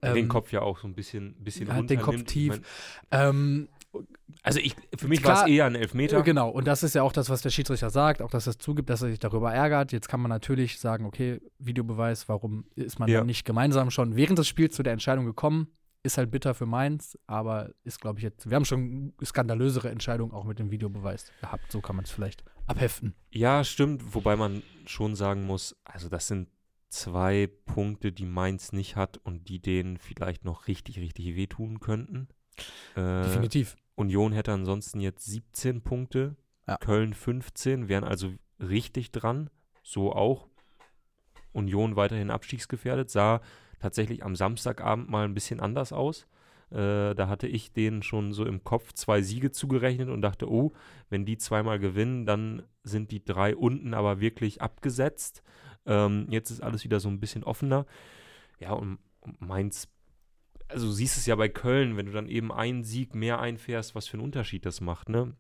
Der 0.02 0.14
den 0.14 0.25
Ähm, 0.25 0.28
Kopf 0.28 0.52
ja 0.52 0.62
auch 0.62 0.78
so 0.78 0.87
ein 0.88 0.95
bisschen, 0.95 1.35
bisschen 1.42 1.73
hat 1.73 1.90
den 1.90 2.00
Kopf 2.00 2.23
tief. 2.25 2.54
Ich 2.54 2.61
mein, 3.11 3.21
Ähm, 3.30 3.69
also 4.42 4.61
ich, 4.61 4.76
für 4.97 5.09
mich 5.09 5.23
war 5.25 5.42
es 5.45 5.50
eher 5.50 5.66
ein 5.66 5.75
Elfmeter. 5.75 6.23
Genau, 6.23 6.49
und 6.49 6.66
das 6.66 6.83
ist 6.85 6.95
ja 6.95 7.02
auch 7.02 7.12
das, 7.12 7.28
was 7.28 7.42
der 7.42 7.50
Schiedsrichter 7.50 7.90
sagt, 7.90 8.23
auch 8.23 8.30
dass 8.30 8.47
er 8.47 8.52
es 8.52 8.59
zugibt, 8.59 8.88
dass 8.88 9.02
er 9.02 9.09
sich 9.11 9.19
darüber 9.19 9.52
ärgert. 9.52 9.90
Jetzt 9.92 10.09
kann 10.09 10.21
man 10.21 10.28
natürlich 10.30 10.78
sagen, 10.78 11.04
okay, 11.04 11.40
Videobeweis, 11.59 12.28
warum 12.28 12.64
ist 12.76 12.99
man 12.99 13.09
Ja. 13.09 13.25
nicht 13.25 13.45
gemeinsam 13.45 13.90
schon 13.90 14.14
während 14.16 14.38
des 14.38 14.46
Spiels 14.48 14.75
zu 14.77 14.83
der 14.83 14.92
Entscheidung 14.92 15.25
gekommen? 15.27 15.68
Ist 16.03 16.16
halt 16.16 16.31
bitter 16.31 16.55
für 16.55 16.64
Mainz, 16.64 17.18
aber 17.27 17.72
ist, 17.85 18.01
glaube 18.01 18.20
ich, 18.20 18.22
jetzt, 18.22 18.48
wir 18.48 18.55
haben 18.57 18.64
schon 18.64 19.12
skandalösere 19.22 19.90
Entscheidungen 19.90 20.33
auch 20.33 20.44
mit 20.44 20.59
dem 20.59 20.70
Videobeweis 20.70 21.31
gehabt. 21.42 21.70
So 21.70 21.83
kann 21.83 21.96
man 21.96 22.07
es 22.07 22.11
vielleicht 22.11 22.42
abheften. 22.66 23.14
Ja, 23.33 23.64
stimmt, 23.64 24.14
wobei 24.14 24.37
man 24.37 24.62
schon 24.87 25.14
sagen 25.14 25.44
muss, 25.44 25.77
also 25.85 26.09
das 26.09 26.27
sind 26.29 26.48
zwei 26.90 27.48
Punkte, 27.64 28.12
die 28.12 28.26
Mainz 28.26 28.72
nicht 28.72 28.96
hat 28.96 29.16
und 29.18 29.48
die 29.48 29.61
denen 29.61 29.96
vielleicht 29.96 30.44
noch 30.44 30.66
richtig, 30.66 30.98
richtig 30.98 31.37
wehtun 31.37 31.81
könnten. 31.81 32.29
Äh, 32.94 33.22
Definitiv. 33.22 33.76
Union 33.94 34.33
hätte 34.33 34.53
ansonsten 34.53 35.00
jetzt 35.00 35.24
17 35.24 35.83
Punkte, 35.83 36.37
Ja. 36.66 36.76
Köln 36.79 37.14
15, 37.14 37.88
wären 37.88 38.05
also 38.05 38.33
richtig 38.59 39.12
dran. 39.12 39.50
So 39.83 40.12
auch. 40.12 40.48
Union 41.53 41.96
weiterhin 41.96 42.31
abstiegsgefährdet, 42.31 43.11
sah 43.11 43.40
tatsächlich 43.81 44.24
am 44.24 44.37
Samstagabend 44.37 45.09
mal 45.11 45.24
ein 45.24 45.35
bisschen 45.35 45.61
anders 45.61 45.92
aus. 45.92 46.26
Äh, 46.70 47.14
da 47.14 47.29
hatte 47.29 47.48
ich 47.48 47.72
denen 47.72 48.03
schon 48.03 48.33
so 48.33 48.44
im 48.46 48.62
Kopf 48.62 48.92
zwei 48.92 49.22
Siege 49.22 49.50
zugerechnet 49.50 50.09
und 50.09 50.22
dachte, 50.22 50.48
oh, 50.48 50.72
wenn 51.09 51.24
die 51.24 51.38
zweimal 51.38 51.81
gewinnen, 51.81 52.26
dann 52.26 52.62
sind 52.85 53.11
die 53.11 53.24
drei 53.24 53.57
unten 53.57 53.92
aber 53.94 54.20
wirklich 54.20 54.62
abgesetzt. 54.62 55.42
Ähm, 55.87 56.27
jetzt 56.31 56.51
ist 56.51 56.62
alles 56.62 56.85
wieder 56.85 57.01
so 57.01 57.09
ein 57.09 57.21
bisschen 57.21 57.45
offener. 57.45 57.87
Ja, 58.59 58.73
und 58.73 58.99
Mainz, 59.38 59.88
also 60.69 60.87
du 60.87 60.93
siehst 60.93 61.16
es 61.16 61.27
ja 61.27 61.35
bei 61.37 61.49
Köln, 61.49 61.97
wenn 61.97 62.07
du 62.07 62.12
dann 62.12 62.27
eben 62.29 62.53
einen 62.53 62.85
Sieg 62.85 63.14
mehr 63.14 63.40
einfährst, 63.40 63.95
was 63.95 64.07
für 64.07 64.14
einen 64.14 64.25
Unterschied 64.25 64.64
das 64.66 64.81
macht, 64.81 65.09
ne? 65.09 65.35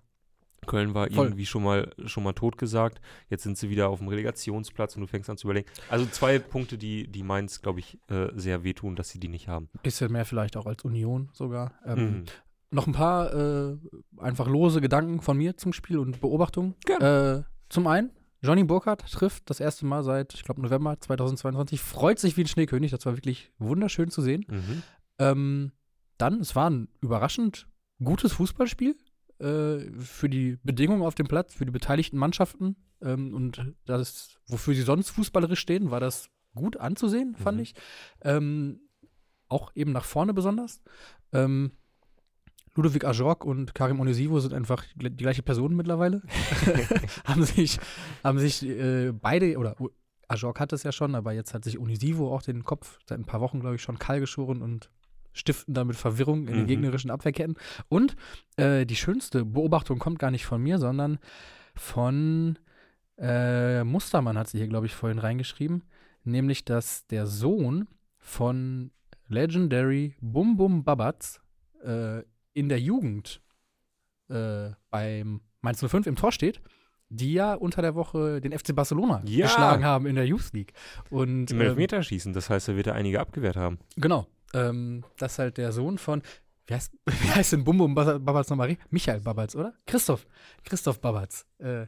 Köln 0.66 0.92
war 0.92 1.10
Voll. 1.10 1.26
irgendwie 1.28 1.46
schon 1.46 1.62
mal, 1.62 1.90
schon 2.04 2.22
mal 2.22 2.34
totgesagt. 2.34 3.00
Jetzt 3.30 3.44
sind 3.44 3.56
sie 3.56 3.70
wieder 3.70 3.88
auf 3.88 4.00
dem 4.00 4.08
Relegationsplatz 4.08 4.94
und 4.94 5.00
du 5.00 5.06
fängst 5.06 5.30
an 5.30 5.38
zu 5.38 5.46
überlegen. 5.46 5.66
Also 5.88 6.04
zwei 6.04 6.38
Punkte, 6.38 6.76
die, 6.76 7.08
die 7.08 7.22
Mainz, 7.22 7.62
glaube 7.62 7.80
ich, 7.80 7.98
äh, 8.08 8.28
sehr 8.34 8.62
wehtun, 8.62 8.94
dass 8.94 9.08
sie 9.08 9.18
die 9.18 9.28
nicht 9.28 9.48
haben. 9.48 9.70
Bisschen 9.82 10.12
mehr 10.12 10.26
vielleicht 10.26 10.58
auch 10.58 10.66
als 10.66 10.84
Union 10.84 11.30
sogar. 11.32 11.72
Ähm, 11.86 11.98
Mhm. 12.10 12.24
Noch 12.72 12.86
ein 12.86 12.92
paar 12.92 13.34
äh, 13.34 13.76
einfach 14.18 14.46
lose 14.46 14.80
Gedanken 14.80 15.20
von 15.22 15.36
mir 15.36 15.56
zum 15.56 15.72
Spiel 15.72 15.98
und 15.98 16.20
Beobachtungen. 16.20 16.76
Äh, 17.00 17.42
zum 17.68 17.86
einen, 17.88 18.10
Johnny 18.42 18.64
Burkhardt 18.64 19.04
trifft 19.10 19.50
das 19.50 19.60
erste 19.60 19.84
Mal 19.86 20.02
seit, 20.02 20.34
ich 20.34 20.44
glaube, 20.44 20.62
November 20.62 20.98
2022. 20.98 21.80
Freut 21.80 22.18
sich 22.18 22.36
wie 22.36 22.42
ein 22.44 22.46
Schneekönig. 22.48 22.90
Das 22.90 23.04
war 23.06 23.16
wirklich 23.16 23.52
wunderschön 23.58 24.10
zu 24.10 24.22
sehen. 24.22 24.44
Mhm. 24.48 24.82
Ähm, 25.18 25.72
dann, 26.18 26.40
es 26.40 26.56
war 26.56 26.68
ein 26.70 26.88
überraschend 27.00 27.66
gutes 28.02 28.32
Fußballspiel 28.32 28.96
äh, 29.40 29.78
für 29.98 30.28
die 30.28 30.58
Bedingungen 30.62 31.02
auf 31.02 31.14
dem 31.14 31.26
Platz, 31.26 31.54
für 31.54 31.66
die 31.66 31.72
beteiligten 31.72 32.16
Mannschaften. 32.18 32.76
Ähm, 33.02 33.34
und 33.34 33.74
das, 33.84 34.38
wofür 34.46 34.74
sie 34.74 34.82
sonst 34.82 35.10
fußballerisch 35.10 35.60
stehen, 35.60 35.90
war 35.90 36.00
das 36.00 36.30
gut 36.54 36.76
anzusehen, 36.78 37.36
fand 37.36 37.58
Mhm. 37.58 37.62
ich. 37.62 37.74
Ähm, 38.22 38.80
auch 39.48 39.72
eben 39.74 39.92
nach 39.92 40.04
vorne 40.04 40.32
besonders. 40.32 40.80
Ähm, 41.32 41.72
Ludovic 42.74 43.04
Ajorc 43.04 43.44
und 43.44 43.74
Karim 43.74 44.00
Onisivo 44.00 44.40
sind 44.40 44.54
einfach 44.54 44.84
die 44.94 45.16
gleiche 45.16 45.42
Person 45.42 45.74
mittlerweile. 45.74 46.22
haben 47.24 47.44
sich, 47.44 47.78
haben 48.22 48.38
sich 48.38 48.64
äh, 48.66 49.12
beide, 49.12 49.58
oder 49.58 49.76
Ajorc 50.28 50.60
hat 50.60 50.72
es 50.72 50.82
ja 50.84 50.92
schon, 50.92 51.14
aber 51.14 51.32
jetzt 51.32 51.54
hat 51.54 51.64
sich 51.64 51.78
Onisivo 51.78 52.32
auch 52.34 52.42
den 52.42 52.62
Kopf 52.64 52.98
seit 53.08 53.18
ein 53.18 53.24
paar 53.24 53.40
Wochen, 53.40 53.60
glaube 53.60 53.76
ich, 53.76 53.82
schon 53.82 53.98
kahl 53.98 54.20
geschoren 54.20 54.62
und 54.62 54.90
stiften 55.32 55.74
damit 55.74 55.96
Verwirrung 55.96 56.40
in 56.48 56.54
den 56.54 56.62
Mhm. 56.62 56.66
gegnerischen 56.66 57.10
Abwehrketten. 57.10 57.56
Und 57.88 58.16
äh, 58.56 58.84
die 58.86 58.96
schönste 58.96 59.44
Beobachtung 59.44 59.98
kommt 59.98 60.18
gar 60.18 60.30
nicht 60.30 60.46
von 60.46 60.62
mir, 60.62 60.78
sondern 60.78 61.18
von 61.74 62.58
äh, 63.18 63.84
Mustermann 63.84 64.38
hat 64.38 64.48
sie 64.48 64.58
hier, 64.58 64.68
glaube 64.68 64.86
ich, 64.86 64.94
vorhin 64.94 65.18
reingeschrieben, 65.18 65.84
nämlich, 66.24 66.64
dass 66.64 67.06
der 67.06 67.26
Sohn 67.26 67.86
von 68.18 68.90
Legendary 69.28 70.16
Bum 70.20 70.56
Bum 70.56 70.84
Babatz 70.84 71.40
äh, 71.84 72.22
in 72.60 72.68
der 72.68 72.78
Jugend 72.80 73.42
äh, 74.28 74.70
beim 74.90 75.40
Mainz 75.62 75.80
05 75.84 76.06
im 76.06 76.16
Tor 76.16 76.30
steht, 76.32 76.60
die 77.08 77.32
ja 77.32 77.54
unter 77.54 77.82
der 77.82 77.94
Woche 77.96 78.40
den 78.40 78.56
FC 78.56 78.74
Barcelona 78.74 79.22
Ja. 79.24 79.46
geschlagen 79.46 79.84
haben 79.84 80.06
in 80.06 80.14
der 80.14 80.26
Youth 80.26 80.52
League. 80.52 80.72
Und 81.10 81.50
Im 81.50 81.60
ähm, 81.60 81.66
Elfmeterschießen, 81.68 82.32
das 82.32 82.48
heißt, 82.50 82.68
er 82.68 82.76
wird 82.76 82.86
da 82.86 82.92
einige 82.92 83.18
abgewehrt 83.20 83.56
haben. 83.56 83.78
Genau. 83.96 84.26
Ähm, 84.54 85.04
das 85.18 85.32
ist 85.32 85.38
halt 85.40 85.56
der 85.58 85.72
Sohn 85.72 85.98
von, 85.98 86.22
wie 86.66 86.74
heißt, 86.74 86.92
wie 87.06 87.30
heißt 87.30 87.52
denn 87.52 87.64
Bum 87.64 87.78
Bum 87.78 87.94
Babatz 87.94 88.48
nochmal? 88.50 88.76
Michael 88.90 89.20
Babatz, 89.20 89.56
oder? 89.56 89.74
Christoph. 89.86 90.26
Christoph 90.64 91.00
Babatz. 91.00 91.46
Äh, 91.58 91.86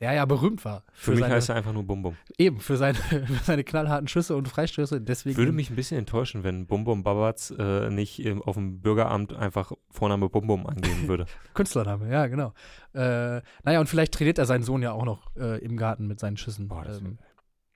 der 0.00 0.12
ja 0.12 0.24
berühmt 0.26 0.64
war. 0.64 0.84
Für, 0.92 1.12
mich 1.12 1.20
seine, 1.20 1.34
heißt 1.34 1.48
er 1.48 1.54
einfach 1.54 1.72
nur 1.72 1.84
Bum 1.84 2.02
Bum. 2.02 2.16
Eben, 2.36 2.60
für 2.60 2.76
seine, 2.76 2.94
für 2.98 3.44
seine 3.44 3.64
knallharten 3.64 4.08
Schüsse 4.08 4.36
und 4.36 4.48
Freistöße. 4.48 5.00
Deswegen. 5.00 5.36
Würde 5.36 5.52
mich 5.52 5.70
ein 5.70 5.76
bisschen 5.76 5.98
enttäuschen, 5.98 6.44
wenn 6.44 6.66
Bum 6.66 6.84
Bum 6.84 7.02
Babatz 7.02 7.52
äh, 7.56 7.90
nicht 7.90 8.18
ähm, 8.24 8.42
auf 8.42 8.56
dem 8.56 8.80
Bürgeramt 8.80 9.34
einfach 9.34 9.72
Vorname 9.90 10.28
Bum 10.28 10.46
Bum 10.46 10.66
angeben 10.66 11.08
würde. 11.08 11.26
Künstlername, 11.54 12.10
ja, 12.10 12.26
genau. 12.26 12.52
Äh, 12.92 13.40
naja, 13.64 13.80
und 13.80 13.88
vielleicht 13.88 14.12
trainiert 14.12 14.38
er 14.38 14.46
seinen 14.46 14.64
Sohn 14.64 14.82
ja 14.82 14.92
auch 14.92 15.04
noch 15.04 15.34
äh, 15.36 15.58
im 15.64 15.76
Garten 15.76 16.06
mit 16.06 16.20
seinen 16.20 16.36
Schüssen. 16.36 16.68
Boah, 16.68 16.86
ähm, 16.86 17.18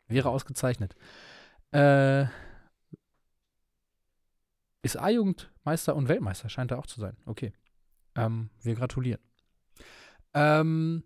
wäre 0.09 0.29
ausgezeichnet. 0.29 0.95
Äh, 1.73 2.27
ist 4.83 4.97
A-Jugendmeister 4.97 5.95
und 5.95 6.09
Weltmeister, 6.09 6.49
scheint 6.49 6.71
er 6.71 6.79
auch 6.79 6.87
zu 6.87 7.01
sein. 7.01 7.17
Okay. 7.27 7.53
Ähm, 8.17 8.51
wir 8.63 8.75
gratulieren. 8.75 9.21
Ähm, 10.35 11.03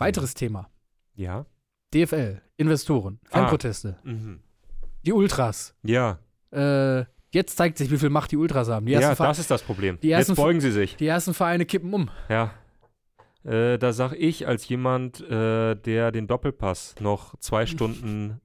weiteres 0.00 0.34
Thema. 0.34 0.68
Ja. 1.14 1.46
DFL, 1.94 2.40
Investoren, 2.56 3.18
Ah. 3.30 3.38
Fanproteste, 3.38 3.98
Mhm. 4.04 4.40
die 5.06 5.12
Ultras. 5.12 5.74
Ja. 5.82 6.18
Äh, 6.52 7.04
jetzt 7.30 7.56
zeigt 7.56 7.78
sich, 7.78 7.90
wie 7.90 7.98
viel 7.98 8.10
Macht 8.10 8.30
die 8.32 8.36
Ultras 8.36 8.68
haben. 8.68 8.86
Die 8.86 8.92
Ja, 8.92 9.14
Ver- 9.14 9.26
das 9.26 9.38
ist 9.38 9.50
das 9.50 9.62
Problem. 9.62 9.98
die 10.00 10.10
ersten 10.10 10.32
Jetzt 10.32 10.36
beugen 10.36 10.60
sie 10.60 10.70
sich. 10.72 10.96
die 10.96 11.06
ersten 11.06 11.34
Vereine 11.34 11.64
kippen 11.66 11.92
um. 11.94 12.10
Ja. 12.28 12.52
Äh, 13.44 13.78
da 13.78 13.92
sag 13.92 14.12
ich 14.14 14.46
als 14.46 14.68
jemand, 14.68 15.20
äh, 15.20 15.74
der 15.76 16.12
den 16.12 16.26
Doppelpass 16.26 16.96
noch 17.00 17.36
zwei 17.38 17.66
Stunden 17.66 18.40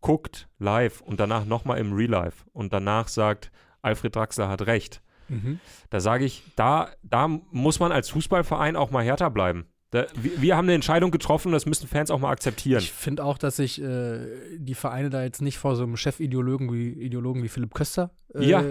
guckt, 0.00 0.48
live 0.58 1.00
und 1.02 1.20
danach 1.20 1.44
nochmal 1.44 1.78
im 1.78 1.92
Real 1.92 2.10
Life 2.10 2.44
und 2.52 2.72
danach 2.72 3.08
sagt, 3.08 3.50
Alfred 3.82 4.14
Draxler 4.16 4.48
hat 4.48 4.66
recht. 4.66 5.02
Mhm. 5.28 5.60
Da 5.90 6.00
sage 6.00 6.24
ich, 6.24 6.42
da, 6.56 6.88
da 7.02 7.28
muss 7.28 7.78
man 7.80 7.92
als 7.92 8.08
Fußballverein 8.10 8.76
auch 8.76 8.90
mal 8.90 9.04
härter 9.04 9.30
bleiben. 9.30 9.66
Da, 9.90 10.06
wir, 10.14 10.42
wir 10.42 10.56
haben 10.56 10.66
eine 10.66 10.74
Entscheidung 10.74 11.10
getroffen, 11.10 11.50
das 11.52 11.64
müssen 11.64 11.88
Fans 11.88 12.10
auch 12.10 12.18
mal 12.18 12.30
akzeptieren. 12.30 12.80
Ich 12.82 12.92
finde 12.92 13.24
auch, 13.24 13.38
dass 13.38 13.56
sich 13.56 13.80
äh, 13.80 14.18
die 14.58 14.74
Vereine 14.74 15.08
da 15.08 15.22
jetzt 15.22 15.40
nicht 15.40 15.56
vor 15.58 15.76
so 15.76 15.82
einem 15.84 15.96
Chefideologen 15.96 16.70
wie, 16.72 16.90
Ideologen 16.92 17.42
wie 17.42 17.48
Philipp 17.48 17.72
Köster 17.74 18.10
äh, 18.34 18.44
Ja. 18.44 18.62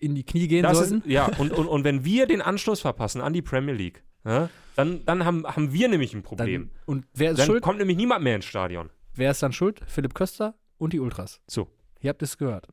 in 0.00 0.14
die 0.14 0.24
Knie 0.24 0.48
gehen 0.48 0.62
Das 0.62 0.78
sollten. 0.78 0.98
ist, 1.02 1.06
ja, 1.06 1.26
und, 1.38 1.52
und, 1.58 1.66
und 1.66 1.84
wenn 1.84 2.04
wir 2.06 2.26
den 2.26 2.40
Anschluss 2.40 2.80
verpassen 2.80 3.20
an 3.20 3.34
die 3.34 3.42
Premier 3.42 3.74
League, 3.74 4.02
ja, 4.24 4.48
dann, 4.76 5.04
dann 5.04 5.26
haben, 5.26 5.44
haben 5.46 5.72
wir 5.74 5.88
nämlich 5.88 6.14
ein 6.14 6.22
Problem. 6.22 6.70
Dann, 6.72 6.82
und 6.86 7.06
wer 7.12 7.32
ist 7.32 7.38
Dann 7.40 7.46
schuld? 7.46 7.62
kommt 7.62 7.78
nämlich 7.78 7.98
niemand 7.98 8.24
mehr 8.24 8.36
ins 8.36 8.46
Stadion. 8.46 8.88
Wer 9.14 9.30
ist 9.32 9.42
dann 9.42 9.52
schuld? 9.52 9.82
Philipp 9.86 10.14
Köster 10.14 10.54
und 10.78 10.94
die 10.94 11.00
Ultras. 11.00 11.42
So. 11.46 11.68
Ihr 12.00 12.08
habt 12.08 12.22
es 12.22 12.38
gehört. 12.38 12.66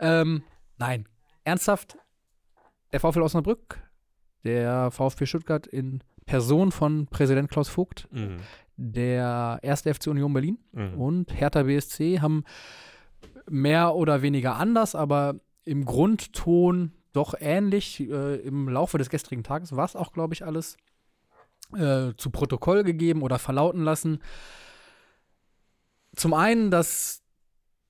Ähm, 0.00 0.42
nein, 0.78 1.06
ernsthaft, 1.44 1.96
der 2.92 2.98
VfL 3.00 3.22
Osnabrück, 3.22 3.78
der 4.44 4.90
VfB 4.90 5.26
Stuttgart 5.26 5.66
in 5.68 6.02
Person 6.26 6.72
von 6.72 7.06
Präsident 7.06 7.50
Klaus 7.50 7.68
Vogt, 7.68 8.08
Mhm. 8.10 8.38
der 8.76 9.58
erste 9.62 9.92
FC 9.94 10.08
Union 10.08 10.32
Berlin 10.32 10.58
Mhm. 10.72 10.94
und 11.00 11.34
Hertha 11.40 11.62
BSC 11.64 12.20
haben 12.20 12.44
mehr 13.50 13.94
oder 13.94 14.22
weniger 14.22 14.56
anders, 14.56 14.94
aber 14.94 15.36
im 15.64 15.84
Grundton 15.84 16.92
doch 17.12 17.34
ähnlich 17.38 18.00
äh, 18.00 18.36
im 18.36 18.68
Laufe 18.68 18.98
des 18.98 19.10
gestrigen 19.10 19.42
Tages 19.44 19.76
war 19.76 19.84
es 19.84 19.96
auch, 19.96 20.12
glaube 20.12 20.34
ich, 20.34 20.44
alles 20.44 20.76
äh, 21.76 22.12
zu 22.16 22.30
Protokoll 22.30 22.84
gegeben 22.84 23.22
oder 23.22 23.38
verlauten 23.38 23.82
lassen. 23.82 24.18
Zum 26.16 26.34
einen, 26.34 26.70
dass 26.70 27.22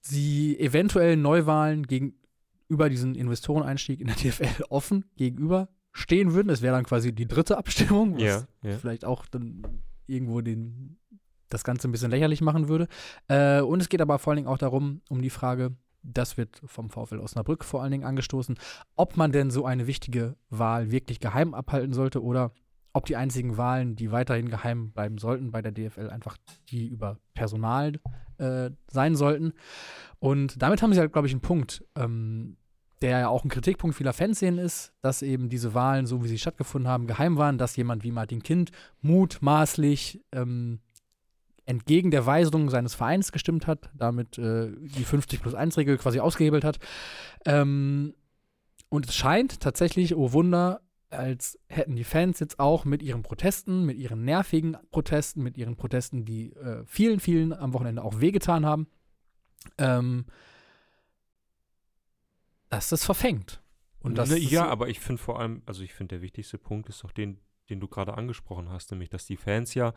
sie 0.01 0.59
eventuell 0.59 1.16
Neuwahlen 1.16 1.87
gegenüber 1.87 2.88
diesen 2.88 3.14
Investoreneinstieg 3.14 4.01
in 4.01 4.07
der 4.09 4.16
TFL 4.16 4.64
offen 4.68 5.05
gegenüber 5.16 5.68
stehen 5.92 6.35
würden. 6.35 6.48
Es 6.50 6.62
wäre 6.62 6.74
dann 6.74 6.85
quasi 6.85 7.14
die 7.14 7.26
dritte 7.28 7.59
Abstimmung, 7.59 8.14
was 8.14 8.22
Ja, 8.22 8.42
ja. 8.62 8.78
vielleicht 8.78 9.05
auch 9.05 9.26
dann 9.26 9.62
irgendwo 10.07 10.40
den, 10.40 10.98
das 11.48 11.64
Ganze 11.64 11.88
ein 11.88 11.92
bisschen 11.92 12.11
lächerlich 12.11 12.40
machen 12.40 12.68
würde. 12.68 12.88
Äh, 13.28 13.61
und 13.61 13.81
es 13.81 13.88
geht 13.88 14.00
aber 14.00 14.18
vor 14.18 14.33
allen 14.33 14.38
Dingen 14.38 14.48
auch 14.48 14.59
darum, 14.59 15.02
um 15.09 15.22
die 15.22 15.31
Frage, 15.31 15.76
das 16.02 16.37
wird 16.37 16.61
vom 16.64 16.90
VfL 16.90 17.20
Osnabrück 17.20 17.64
vor 17.64 17.83
allen 17.83 17.92
Dingen 17.92 18.05
angestoßen, 18.05 18.59
ob 18.96 19.16
man 19.16 19.31
denn 19.33 19.50
so 19.50 19.64
eine 19.64 19.87
wichtige 19.87 20.37
Wahl 20.50 20.90
wirklich 20.90 21.20
geheim 21.20 21.55
abhalten 21.55 21.92
sollte 21.92 22.22
oder 22.22 22.52
ob 22.92 23.07
die 23.07 23.16
einzigen 23.16 23.57
Wahlen, 23.57 23.96
die 23.96 24.12
weiterhin 24.12 24.50
geheim 24.50 24.90
bleiben 24.92 25.18
sollten 25.18 25.50
bei 25.50 25.62
der 25.62 25.72
DFL, 25.72 26.11
einfach 26.11 26.37
die 26.68 26.88
über 26.88 27.18
Personal 27.35 27.94
äh, 28.38 28.70
sein 28.88 29.14
sollten. 29.16 29.52
Und 30.18 30.61
damit 30.61 30.83
haben 30.83 30.92
sie 30.92 31.00
halt, 31.00 31.12
glaube 31.12 31.26
ich, 31.26 31.33
einen 31.33 31.40
Punkt, 31.40 31.85
ähm, 31.96 32.57
der 33.03 33.19
ja 33.19 33.29
auch 33.29 33.45
ein 33.45 33.51
Kritikpunkt 33.51 33.97
vieler 33.97 34.12
Fans 34.12 34.38
sehen 34.38 34.59
ist, 34.59 34.93
dass 35.03 35.23
eben 35.23 35.49
diese 35.49 35.75
Wahlen, 35.75 36.07
so 36.07 36.23
wie 36.25 36.29
sie 36.29 36.38
stattgefunden 36.38 36.91
haben, 36.91 37.07
geheim 37.07 37.37
waren, 37.37 37.59
dass 37.59 37.77
jemand 37.77 38.05
wie 38.05 38.12
Martin 38.12 38.43
Kind 38.43 38.71
mutmaßlich 39.01 40.25
ähm, 40.33 40.81
entgegen 41.65 42.11
der 42.11 42.27
Weisung 42.27 42.71
seines 42.71 42.95
Vereins 42.95 43.33
gestimmt 43.33 43.67
hat, 43.67 43.91
damit 43.95 44.38
äh, 44.38 44.71
die 44.81 45.05
50 45.05 45.41
plus 45.43 45.55
1 45.55 45.77
Regel 45.77 45.99
quasi 45.99 46.21
ausgehebelt 46.21 46.65
hat. 46.65 46.79
Ähm, 47.45 48.15
und 48.88 49.07
es 49.09 49.15
scheint 49.15 49.61
tatsächlich, 49.61 50.17
oh 50.17 50.33
Wunder, 50.33 50.81
als 51.11 51.59
hätten 51.69 51.97
die 51.97 52.05
Fans 52.05 52.41
jetzt 52.41 52.59
auch 52.59 52.85
mit 52.85 53.03
ihren 53.03 53.23
Protesten, 53.23 53.85
mit 53.85 53.99
ihren 53.99 54.25
nervigen 54.25 54.77
Protesten, 54.91 55.43
mit 55.43 55.57
ihren 55.57 55.77
Protesten, 55.77 56.25
die 56.25 56.53
äh, 56.55 56.83
vielen, 56.87 57.21
vielen 57.21 57.53
am 57.53 57.75
Wochenende 57.75 58.03
auch 58.03 58.21
wehgetan 58.21 58.67
haben, 58.67 58.87
ähm, 59.79 60.27
dass 62.73 62.89
das 62.89 63.05
verfängt. 63.05 63.63
Und 64.01 64.17
das 64.19 64.31
Ne, 64.31 64.39
ja, 64.39 64.65
so- 64.65 64.69
aber 64.71 64.89
ich 64.89 64.99
finde 64.99 65.23
vor 65.23 65.39
allem, 65.39 65.63
also 65.67 65.83
ich 65.83 65.93
finde, 65.93 66.17
der 66.17 66.23
wichtigste 66.23 66.59
Punkt 66.59 66.89
ist 66.89 67.05
doch 67.05 67.13
den, 67.13 67.39
den 67.69 67.81
du 67.81 67.87
gerade 67.87 68.15
angesprochen 68.15 68.71
hast, 68.71 68.91
nämlich, 68.91 69.11
dass 69.11 69.27
die 69.27 69.37
Fans 69.37 69.75
ja 69.75 69.93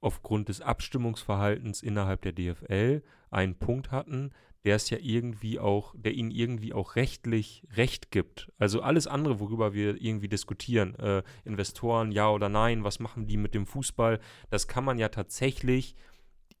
aufgrund 0.00 0.50
des 0.50 0.60
Abstimmungsverhaltens 0.60 1.82
innerhalb 1.82 2.20
der 2.22 2.32
DFL 2.32 3.02
einen 3.30 3.58
Punkt 3.58 3.90
hatten, 3.90 4.32
der 4.64 4.76
es 4.76 4.90
ja 4.90 4.98
irgendwie 5.00 5.58
auch, 5.58 5.94
der 5.96 6.12
ihnen 6.12 6.30
irgendwie 6.30 6.74
auch 6.74 6.94
rechtlich 6.94 7.66
Recht 7.72 8.10
gibt. 8.10 8.52
Also 8.58 8.82
alles 8.82 9.06
andere, 9.06 9.40
worüber 9.40 9.72
wir 9.72 10.00
irgendwie 10.00 10.28
diskutieren, 10.28 10.94
äh, 10.96 11.22
Investoren, 11.44 12.12
ja 12.12 12.28
oder 12.30 12.50
nein, 12.50 12.84
was 12.84 12.98
machen 13.00 13.26
die 13.26 13.38
mit 13.38 13.54
dem 13.54 13.66
Fußball, 13.66 14.20
das 14.50 14.68
kann 14.68 14.84
man 14.84 14.98
ja 14.98 15.08
tatsächlich 15.08 15.96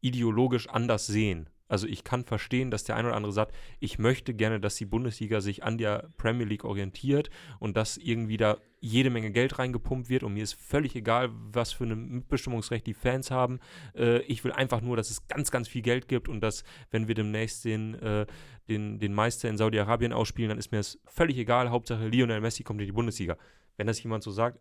ideologisch 0.00 0.68
anders 0.68 1.06
sehen. 1.06 1.48
Also 1.66 1.86
ich 1.86 2.04
kann 2.04 2.24
verstehen, 2.24 2.70
dass 2.70 2.84
der 2.84 2.96
ein 2.96 3.06
oder 3.06 3.16
andere 3.16 3.32
sagt, 3.32 3.54
ich 3.80 3.98
möchte 3.98 4.34
gerne, 4.34 4.60
dass 4.60 4.76
die 4.76 4.84
Bundesliga 4.84 5.40
sich 5.40 5.64
an 5.64 5.78
der 5.78 6.10
Premier 6.18 6.46
League 6.46 6.64
orientiert 6.64 7.30
und 7.58 7.76
dass 7.76 7.96
irgendwie 7.96 8.36
da 8.36 8.58
jede 8.80 9.08
Menge 9.08 9.30
Geld 9.30 9.58
reingepumpt 9.58 10.10
wird 10.10 10.24
und 10.24 10.34
mir 10.34 10.42
ist 10.42 10.54
völlig 10.54 10.94
egal, 10.94 11.30
was 11.32 11.72
für 11.72 11.84
ein 11.84 12.08
Mitbestimmungsrecht 12.08 12.86
die 12.86 12.92
Fans 12.92 13.30
haben. 13.30 13.60
Äh, 13.96 14.18
ich 14.22 14.44
will 14.44 14.52
einfach 14.52 14.82
nur, 14.82 14.96
dass 14.96 15.10
es 15.10 15.26
ganz, 15.26 15.50
ganz 15.50 15.68
viel 15.68 15.80
Geld 15.80 16.06
gibt 16.06 16.28
und 16.28 16.42
dass, 16.42 16.64
wenn 16.90 17.08
wir 17.08 17.14
demnächst 17.14 17.64
den, 17.64 17.94
äh, 17.94 18.26
den, 18.68 18.98
den 18.98 19.14
Meister 19.14 19.48
in 19.48 19.56
Saudi-Arabien 19.56 20.12
ausspielen, 20.12 20.50
dann 20.50 20.58
ist 20.58 20.70
mir 20.70 20.78
das 20.78 20.98
völlig 21.06 21.38
egal. 21.38 21.70
Hauptsache 21.70 22.08
Lionel 22.08 22.42
Messi 22.42 22.62
kommt 22.62 22.80
in 22.82 22.86
die 22.86 22.92
Bundesliga. 22.92 23.38
Wenn 23.78 23.86
das 23.86 24.02
jemand 24.02 24.22
so 24.22 24.30
sagt, 24.30 24.60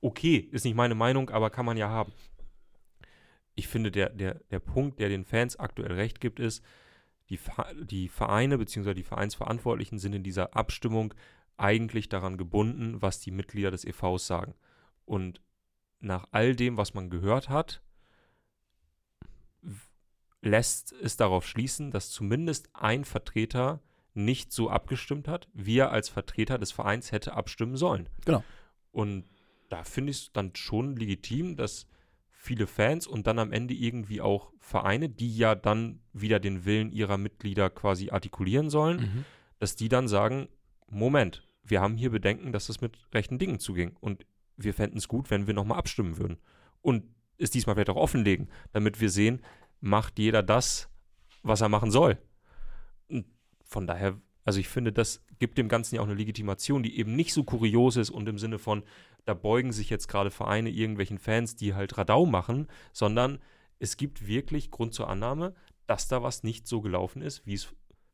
okay, 0.00 0.36
ist 0.36 0.64
nicht 0.64 0.74
meine 0.74 0.94
Meinung, 0.94 1.28
aber 1.28 1.50
kann 1.50 1.66
man 1.66 1.76
ja 1.76 1.90
haben 1.90 2.12
ich 3.54 3.68
finde, 3.68 3.90
der, 3.90 4.10
der, 4.10 4.34
der 4.50 4.58
Punkt, 4.58 4.98
der 4.98 5.08
den 5.08 5.24
Fans 5.24 5.56
aktuell 5.58 5.92
recht 5.92 6.20
gibt, 6.20 6.40
ist, 6.40 6.64
die, 7.30 7.38
die 7.84 8.08
Vereine 8.08 8.58
bzw. 8.58 8.94
die 8.94 9.02
Vereinsverantwortlichen 9.02 9.98
sind 9.98 10.12
in 10.12 10.22
dieser 10.22 10.56
Abstimmung 10.56 11.14
eigentlich 11.56 12.08
daran 12.08 12.36
gebunden, 12.36 13.00
was 13.00 13.20
die 13.20 13.30
Mitglieder 13.30 13.70
des 13.70 13.84
EVs 13.84 14.26
sagen. 14.26 14.54
Und 15.04 15.40
nach 16.00 16.26
all 16.32 16.56
dem, 16.56 16.76
was 16.76 16.94
man 16.94 17.10
gehört 17.10 17.48
hat, 17.48 17.80
lässt 20.42 20.92
es 20.92 21.16
darauf 21.16 21.46
schließen, 21.46 21.90
dass 21.90 22.10
zumindest 22.10 22.68
ein 22.74 23.04
Vertreter 23.04 23.80
nicht 24.12 24.52
so 24.52 24.68
abgestimmt 24.68 25.26
hat, 25.26 25.48
wie 25.54 25.78
er 25.78 25.90
als 25.90 26.08
Vertreter 26.08 26.58
des 26.58 26.72
Vereins 26.72 27.12
hätte 27.12 27.34
abstimmen 27.34 27.76
sollen. 27.76 28.08
Genau. 28.24 28.44
Und 28.92 29.24
da 29.70 29.82
finde 29.82 30.10
ich 30.10 30.18
es 30.18 30.32
dann 30.32 30.54
schon 30.54 30.96
legitim, 30.96 31.56
dass 31.56 31.86
viele 32.44 32.66
Fans 32.66 33.06
und 33.06 33.26
dann 33.26 33.38
am 33.38 33.52
Ende 33.52 33.72
irgendwie 33.72 34.20
auch 34.20 34.52
Vereine, 34.58 35.08
die 35.08 35.34
ja 35.34 35.54
dann 35.54 36.00
wieder 36.12 36.38
den 36.40 36.66
Willen 36.66 36.92
ihrer 36.92 37.16
Mitglieder 37.16 37.70
quasi 37.70 38.10
artikulieren 38.10 38.68
sollen, 38.68 38.98
Mhm. 39.00 39.24
dass 39.58 39.76
die 39.76 39.88
dann 39.88 40.08
sagen, 40.08 40.48
Moment, 40.90 41.48
wir 41.62 41.80
haben 41.80 41.96
hier 41.96 42.10
Bedenken, 42.10 42.52
dass 42.52 42.66
das 42.66 42.82
mit 42.82 42.98
rechten 43.14 43.38
Dingen 43.38 43.60
zuging 43.60 43.96
und 43.98 44.26
wir 44.58 44.74
fänden 44.74 44.98
es 44.98 45.08
gut, 45.08 45.30
wenn 45.30 45.46
wir 45.46 45.54
nochmal 45.54 45.78
abstimmen 45.78 46.18
würden. 46.18 46.36
Und 46.82 47.04
es 47.38 47.50
diesmal 47.50 47.76
vielleicht 47.76 47.88
auch 47.88 47.96
offenlegen, 47.96 48.50
damit 48.72 49.00
wir 49.00 49.08
sehen, 49.08 49.40
macht 49.80 50.18
jeder 50.18 50.42
das, 50.42 50.90
was 51.42 51.62
er 51.62 51.70
machen 51.70 51.90
soll. 51.90 52.18
Und 53.08 53.24
von 53.64 53.86
daher, 53.86 54.20
also 54.44 54.60
ich 54.60 54.68
finde, 54.68 54.92
das 54.92 55.23
gibt 55.38 55.58
dem 55.58 55.68
Ganzen 55.68 55.96
ja 55.96 56.00
auch 56.00 56.06
eine 56.06 56.14
Legitimation, 56.14 56.82
die 56.82 56.98
eben 56.98 57.16
nicht 57.16 57.32
so 57.32 57.44
kurios 57.44 57.96
ist 57.96 58.10
und 58.10 58.28
im 58.28 58.38
Sinne 58.38 58.58
von, 58.58 58.82
da 59.24 59.34
beugen 59.34 59.72
sich 59.72 59.90
jetzt 59.90 60.08
gerade 60.08 60.30
Vereine 60.30 60.70
irgendwelchen 60.70 61.18
Fans, 61.18 61.56
die 61.56 61.74
halt 61.74 61.96
Radau 61.96 62.26
machen, 62.26 62.68
sondern 62.92 63.38
es 63.78 63.96
gibt 63.96 64.26
wirklich 64.26 64.70
Grund 64.70 64.94
zur 64.94 65.08
Annahme, 65.08 65.54
dass 65.86 66.08
da 66.08 66.22
was 66.22 66.42
nicht 66.42 66.66
so 66.66 66.80
gelaufen 66.80 67.22
ist, 67.22 67.46
wie 67.46 67.54
es 67.54 67.68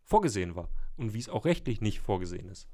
vorgesehen 0.04 0.56
war 0.56 0.68
und 0.96 1.14
wie 1.14 1.18
es 1.18 1.28
auch 1.28 1.44
rechtlich 1.44 1.80
nicht 1.80 2.00
vorgesehen 2.00 2.48
ist. 2.48 2.68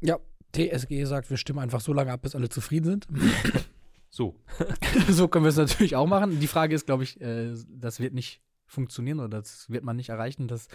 Ja, 0.00 0.18
TSG 0.52 1.04
sagt, 1.04 1.30
wir 1.30 1.36
stimmen 1.36 1.58
einfach 1.58 1.80
so 1.80 1.92
lange 1.92 2.12
ab, 2.12 2.22
bis 2.22 2.34
alle 2.34 2.48
zufrieden 2.48 2.84
sind. 2.84 3.08
So. 4.12 4.34
so 5.08 5.28
können 5.28 5.44
wir 5.44 5.50
es 5.50 5.56
natürlich 5.56 5.94
auch 5.94 6.06
machen. 6.06 6.40
Die 6.40 6.48
Frage 6.48 6.74
ist, 6.74 6.84
glaube 6.84 7.04
ich, 7.04 7.20
äh, 7.20 7.54
das 7.68 8.00
wird 8.00 8.12
nicht 8.12 8.42
funktionieren 8.66 9.20
oder 9.20 9.38
das 9.40 9.70
wird 9.70 9.84
man 9.84 9.96
nicht 9.96 10.08
erreichen, 10.08 10.48
dass 10.48 10.68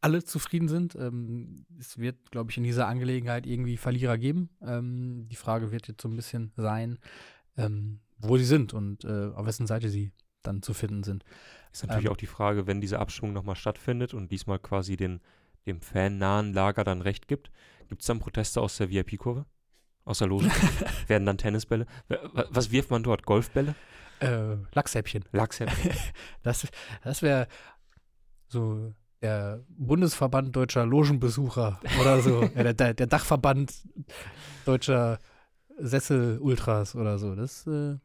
alle 0.00 0.22
zufrieden 0.24 0.68
sind. 0.68 0.94
Ähm, 0.96 1.66
es 1.78 1.98
wird, 1.98 2.30
glaube 2.30 2.50
ich, 2.50 2.56
in 2.58 2.64
dieser 2.64 2.86
Angelegenheit 2.88 3.46
irgendwie 3.46 3.76
Verlierer 3.76 4.18
geben. 4.18 4.50
Ähm, 4.62 5.28
die 5.28 5.36
Frage 5.36 5.72
wird 5.72 5.88
jetzt 5.88 6.00
so 6.02 6.08
ein 6.08 6.16
bisschen 6.16 6.52
sein, 6.56 6.98
ähm, 7.56 8.00
wo 8.18 8.36
sie 8.36 8.44
sind 8.44 8.72
und 8.74 9.04
äh, 9.04 9.30
auf 9.34 9.46
wessen 9.46 9.66
Seite 9.66 9.88
sie 9.90 10.12
dann 10.42 10.62
zu 10.62 10.74
finden 10.74 11.02
sind. 11.02 11.24
Ist 11.72 11.82
natürlich 11.84 12.06
Ähm. 12.06 12.12
auch 12.12 12.16
die 12.16 12.26
Frage, 12.26 12.66
wenn 12.66 12.80
diese 12.80 12.98
Abstimmung 12.98 13.32
nochmal 13.32 13.56
stattfindet 13.56 14.14
und 14.14 14.30
diesmal 14.30 14.58
quasi 14.58 14.96
den, 14.96 15.20
dem 15.66 15.80
fannahen 15.80 16.52
Lager 16.52 16.84
dann 16.84 17.02
recht 17.02 17.26
gibt. 17.28 17.50
Gibt 17.88 18.02
es 18.02 18.06
dann 18.06 18.18
Proteste 18.20 18.60
aus 18.60 18.76
der 18.76 18.90
VIP-Kurve? 18.90 19.44
Aus 20.04 20.18
der 20.18 20.28
Loge? 20.28 20.46
Werden 21.08 21.26
dann 21.26 21.36
Tennisbälle? 21.38 21.86
Wa- 22.08 22.46
Was 22.50 22.70
wirft 22.70 22.90
man 22.90 23.02
dort? 23.02 23.24
Golfbälle? 23.24 23.74
Äh, 24.20 24.56
Lachshäppchen. 24.72 25.24
Lachshäppchen? 25.32 25.90
Das, 26.42 26.66
das 27.02 27.22
wäre 27.22 27.48
so 28.46 28.94
der 29.26 29.64
Bundesverband 29.68 30.54
deutscher 30.54 30.86
Logenbesucher 30.86 31.80
oder 32.00 32.20
so. 32.20 32.46
der, 32.54 32.74
der, 32.74 32.94
der 32.94 33.06
Dachverband 33.06 33.72
deutscher 34.64 35.18
Sessel-Ultras 35.78 36.94
oder 36.94 37.18
so. 37.18 37.34
Das, 37.34 37.66
äh, 37.66 37.96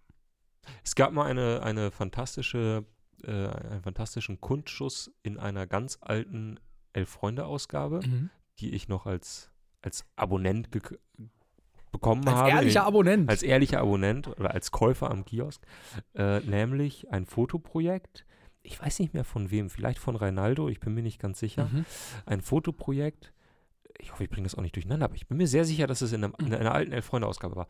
Es 0.84 0.96
gab 0.96 1.14
mal 1.14 1.26
eine, 1.26 1.62
eine 1.62 1.92
fantastische, 1.92 2.86
äh, 3.24 3.32
einen 3.32 3.84
fantastischen 3.84 4.42
Kundschuss 4.42 5.12
in 5.22 5.38
einer 5.38 5.68
ganz 5.68 6.00
alten 6.02 6.60
Elf-Freunde-Ausgabe, 6.94 8.02
die 8.60 8.74
ich 8.74 8.88
noch 8.88 9.06
als, 9.06 9.52
als 9.82 10.06
Abonnent 10.16 10.70
bekommen 11.92 12.28
als 12.28 12.38
habe. 12.38 12.50
ehrlicher 12.50 12.86
Abonnent. 12.86 13.30
als 13.30 13.44
ehrlicher 13.44 13.80
Abonnent 13.80 14.28
oder 14.28 14.52
als 14.52 14.72
Käufer 14.72 15.12
am 15.12 15.24
Kiosk, 15.24 15.62
äh, 16.16 16.40
nämlich 16.42 17.12
ein 17.12 17.26
Fotoprojekt. 17.26 18.26
Ich 18.64 18.80
weiß 18.82 19.00
nicht 19.00 19.14
mehr 19.14 19.24
von 19.24 19.50
wem, 19.52 19.70
vielleicht 19.70 20.00
von 20.00 20.16
Reinaldo, 20.16 20.70
ich 20.70 20.80
bin 20.80 20.94
mir 20.94 21.02
nicht 21.04 21.20
ganz 21.20 21.40
sicher. 21.40 21.70
Mhm. 21.72 21.86
Ein 22.26 22.42
Fotoprojekt. 22.42 23.34
Ich 24.00 24.12
hoffe, 24.12 24.24
ich 24.24 24.30
bringe 24.30 24.46
das 24.46 24.56
auch 24.56 24.62
nicht 24.62 24.76
durcheinander, 24.76 25.06
aber 25.06 25.16
ich 25.16 25.28
bin 25.28 25.38
mir 25.38 25.48
sehr 25.48 25.66
sicher, 25.66 25.88
dass 25.88 26.02
es 26.02 26.14
in, 26.14 26.24
einem, 26.24 26.34
in 26.40 26.54
einer 26.54 26.74
alten 26.74 26.92
Elf-Freunde-Ausgabe 26.92 27.56
war. 27.56 27.68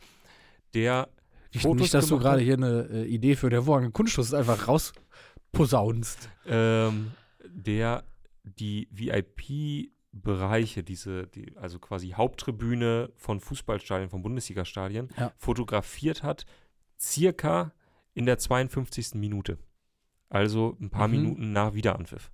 Der 0.74 1.10
Nicht, 1.54 1.64
Fotos 1.64 1.82
nicht, 1.82 1.94
dass 1.94 2.08
du 2.08 2.20
gerade 2.20 2.42
hier 2.42 2.54
eine 2.56 2.88
äh, 2.92 3.04
Idee 3.06 3.36
für 3.36 3.50
der 3.50 3.60
hervorragenden 3.60 3.94
Kunstschuss 3.94 4.34
einfach 4.34 4.68
rausposaunst. 4.68 6.30
ähm, 6.46 7.12
der 7.46 8.04
die 8.44 8.88
VIP-Bereiche, 8.92 10.84
diese, 10.84 11.28
die, 11.28 11.56
also 11.58 11.80
quasi 11.80 12.10
Haupttribüne 12.10 13.12
von 13.16 13.40
Fußballstadien, 13.40 14.10
von 14.10 14.22
Bundesliga-Stadien, 14.22 15.10
Ja. 15.18 15.32
fotografiert 15.38 16.24
hat, 16.24 16.46
circa 17.00 17.74
in 18.14 18.26
der 18.26 18.38
52. 18.38 19.16
Minute. 19.16 19.58
Also 20.32 20.76
ein 20.82 20.90
paar 20.90 21.08
Mhm. 21.08 21.14
Minuten 21.16 21.52
nach 21.54 21.74
Wiederanpfiff. 21.76 22.32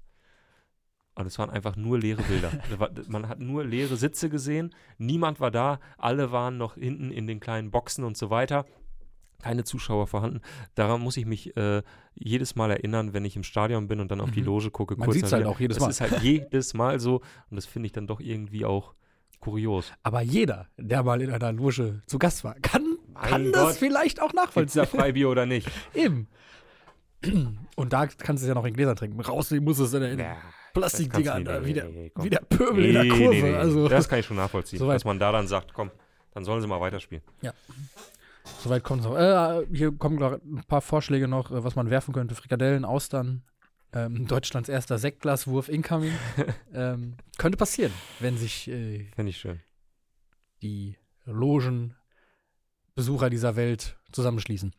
Und 1.15 1.25
es 1.25 1.39
waren 1.39 1.49
einfach 1.49 1.75
nur 1.75 1.97
leere 1.99 2.21
Bilder. 2.21 2.51
Man 3.09 3.27
hat 3.27 3.39
nur 3.39 3.65
leere 3.65 3.97
Sitze 3.97 4.29
gesehen, 4.29 4.73
niemand 4.99 5.39
war 5.39 5.49
da, 5.49 5.79
alle 5.97 6.31
waren 6.31 6.57
noch 6.57 6.75
hinten 6.75 7.11
in 7.11 7.25
den 7.25 7.39
kleinen 7.39 7.71
Boxen 7.71 8.03
und 8.03 8.15
so 8.15 8.29
weiter. 8.29 8.65
Keine 9.41 9.63
Zuschauer 9.63 10.05
vorhanden. 10.07 10.41
Daran 10.75 11.01
muss 11.01 11.17
ich 11.17 11.25
mich 11.25 11.57
äh, 11.57 11.81
jedes 12.13 12.55
Mal 12.55 12.69
erinnern, 12.71 13.13
wenn 13.13 13.25
ich 13.25 13.35
im 13.35 13.43
Stadion 13.43 13.87
bin 13.87 13.99
und 13.99 14.09
dann 14.11 14.21
auf 14.21 14.29
die 14.31 14.41
Mhm. 14.41 14.45
Loge 14.47 14.69
gucke. 14.71 14.95
Man 14.95 15.11
sieht's 15.11 15.31
dann 15.31 15.39
halt 15.43 15.47
auch 15.47 15.59
jedes 15.59 15.77
das 15.77 15.83
Mal. 15.83 15.89
ist 15.89 16.01
halt 16.01 16.21
jedes 16.23 16.73
Mal 16.75 16.99
so 16.99 17.17
und 17.49 17.55
das 17.55 17.65
finde 17.65 17.87
ich 17.87 17.91
dann 17.93 18.05
doch 18.07 18.19
irgendwie 18.19 18.65
auch 18.65 18.93
kurios. 19.39 19.91
Aber 20.03 20.21
jeder, 20.21 20.67
der 20.77 21.01
mal 21.03 21.21
in 21.21 21.31
einer 21.31 21.51
Loge 21.51 22.01
zu 22.07 22.17
Gast 22.19 22.43
war, 22.43 22.55
kann, 22.61 22.97
kann 23.21 23.45
Gott. 23.45 23.55
das 23.55 23.77
vielleicht 23.79 24.21
auch 24.21 24.33
nachvollziehen. 24.33 24.81
da 24.83 24.85
Freibier 24.87 25.29
oder 25.29 25.45
nicht? 25.47 25.67
Eben. 25.95 26.27
Und 27.75 27.93
da 27.93 28.07
kannst 28.07 28.43
du 28.43 28.45
es 28.45 28.49
ja 28.49 28.53
noch 28.55 28.65
in 28.65 28.73
Gläsern 28.73 28.95
trinken. 28.95 29.19
Rausnehmen 29.19 29.65
muss 29.65 29.79
es 29.79 29.93
in, 29.93 30.03
in 30.03 30.19
Ja, 30.19 30.37
Plastikdinger, 30.73 31.23
das 31.23 31.33
kannst 31.33 31.47
du 31.47 31.51
da, 31.53 31.59
nicht. 31.59 31.67
wie, 31.67 31.73
der, 31.73 31.83
Nee, 31.85 31.91
nee, 32.03 32.09
komm. 32.13 32.25
wie 32.25 32.29
der 32.29 32.39
Pöbel 32.41 32.85
in 32.85 32.93
der 32.93 33.03
Nee, 33.03 33.09
Kurve. 33.09 33.29
nee, 33.29 33.41
nee, 33.41 33.55
Also, 33.55 33.87
Das 33.87 34.07
kann 34.07 34.19
ich 34.19 34.25
schon 34.25 34.37
nachvollziehen, 34.37 34.79
Soweit. 34.79 34.95
dass 34.95 35.05
man 35.05 35.19
da 35.19 35.31
dann 35.31 35.47
sagt, 35.47 35.73
komm, 35.73 35.91
dann 36.33 36.45
sollen 36.45 36.61
sie 36.61 36.67
mal 36.67 36.79
weiterspielen. 36.79 37.23
Soweit 38.63 38.83
kommt 38.83 39.01
es 39.01 39.07
noch. 39.07 39.17
Äh, 39.17 39.65
hier 39.73 39.91
kommen 39.91 40.21
ein 40.23 40.63
paar 40.67 40.81
Vorschläge 40.81 41.27
noch, 41.27 41.51
äh, 41.51 41.63
was 41.63 41.75
man 41.75 41.89
werfen 41.89 42.13
könnte. 42.13 42.35
Frikadellen, 42.35 42.85
Austern. 42.85 43.43
Ähm, 43.93 44.27
Deutschlands 44.31 44.69
erster 44.69 44.97
Sektglaswurf 44.99 45.69
incoming. 45.69 46.13
ähm, 46.73 47.15
könnte 47.37 47.57
passieren, 47.57 47.91
wenn 48.19 48.37
sich 48.37 48.69
äh, 48.69 49.07
ich 49.17 49.37
schön. 49.37 49.59
die 50.61 50.97
Logenbesucher 51.25 53.29
dieser 53.29 53.55
Welt 53.55 53.97
zusammenschließen. 54.11 54.73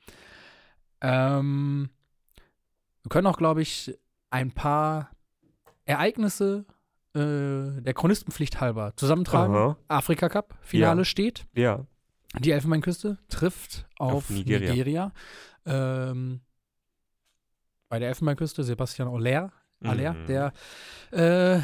Ähm, 1.01 1.91
wir 3.09 3.11
können 3.11 3.27
auch, 3.27 3.39
glaube 3.39 3.63
ich, 3.63 3.99
ein 4.29 4.53
paar 4.53 5.09
Ereignisse 5.87 6.67
äh, 7.15 7.81
der 7.81 7.95
Chronistenpflicht 7.95 8.61
halber 8.61 8.93
zusammentragen. 8.97 9.57
Aha. 9.57 9.77
Afrika 9.89 10.29
Cup, 10.29 10.55
Finale 10.61 11.01
Ja. 11.01 11.05
steht. 11.07 11.47
Ja. 11.55 11.87
Die 12.39 12.51
Elfenbeinküste 12.51 13.17
trifft 13.29 13.89
auf, 13.99 14.13
Auf 14.13 14.31
Nigeria. 14.31 14.69
Nigeria. 14.73 15.13
Ähm, 15.65 16.43
bei 17.89 17.99
der 17.99 18.09
Elfenbeinküste 18.09 18.63
Sebastian 18.63 19.09
Aller, 19.09 19.53
Aller 19.83 20.13
Mhm. 20.13 20.27
der 20.27 20.53
äh, 21.11 21.61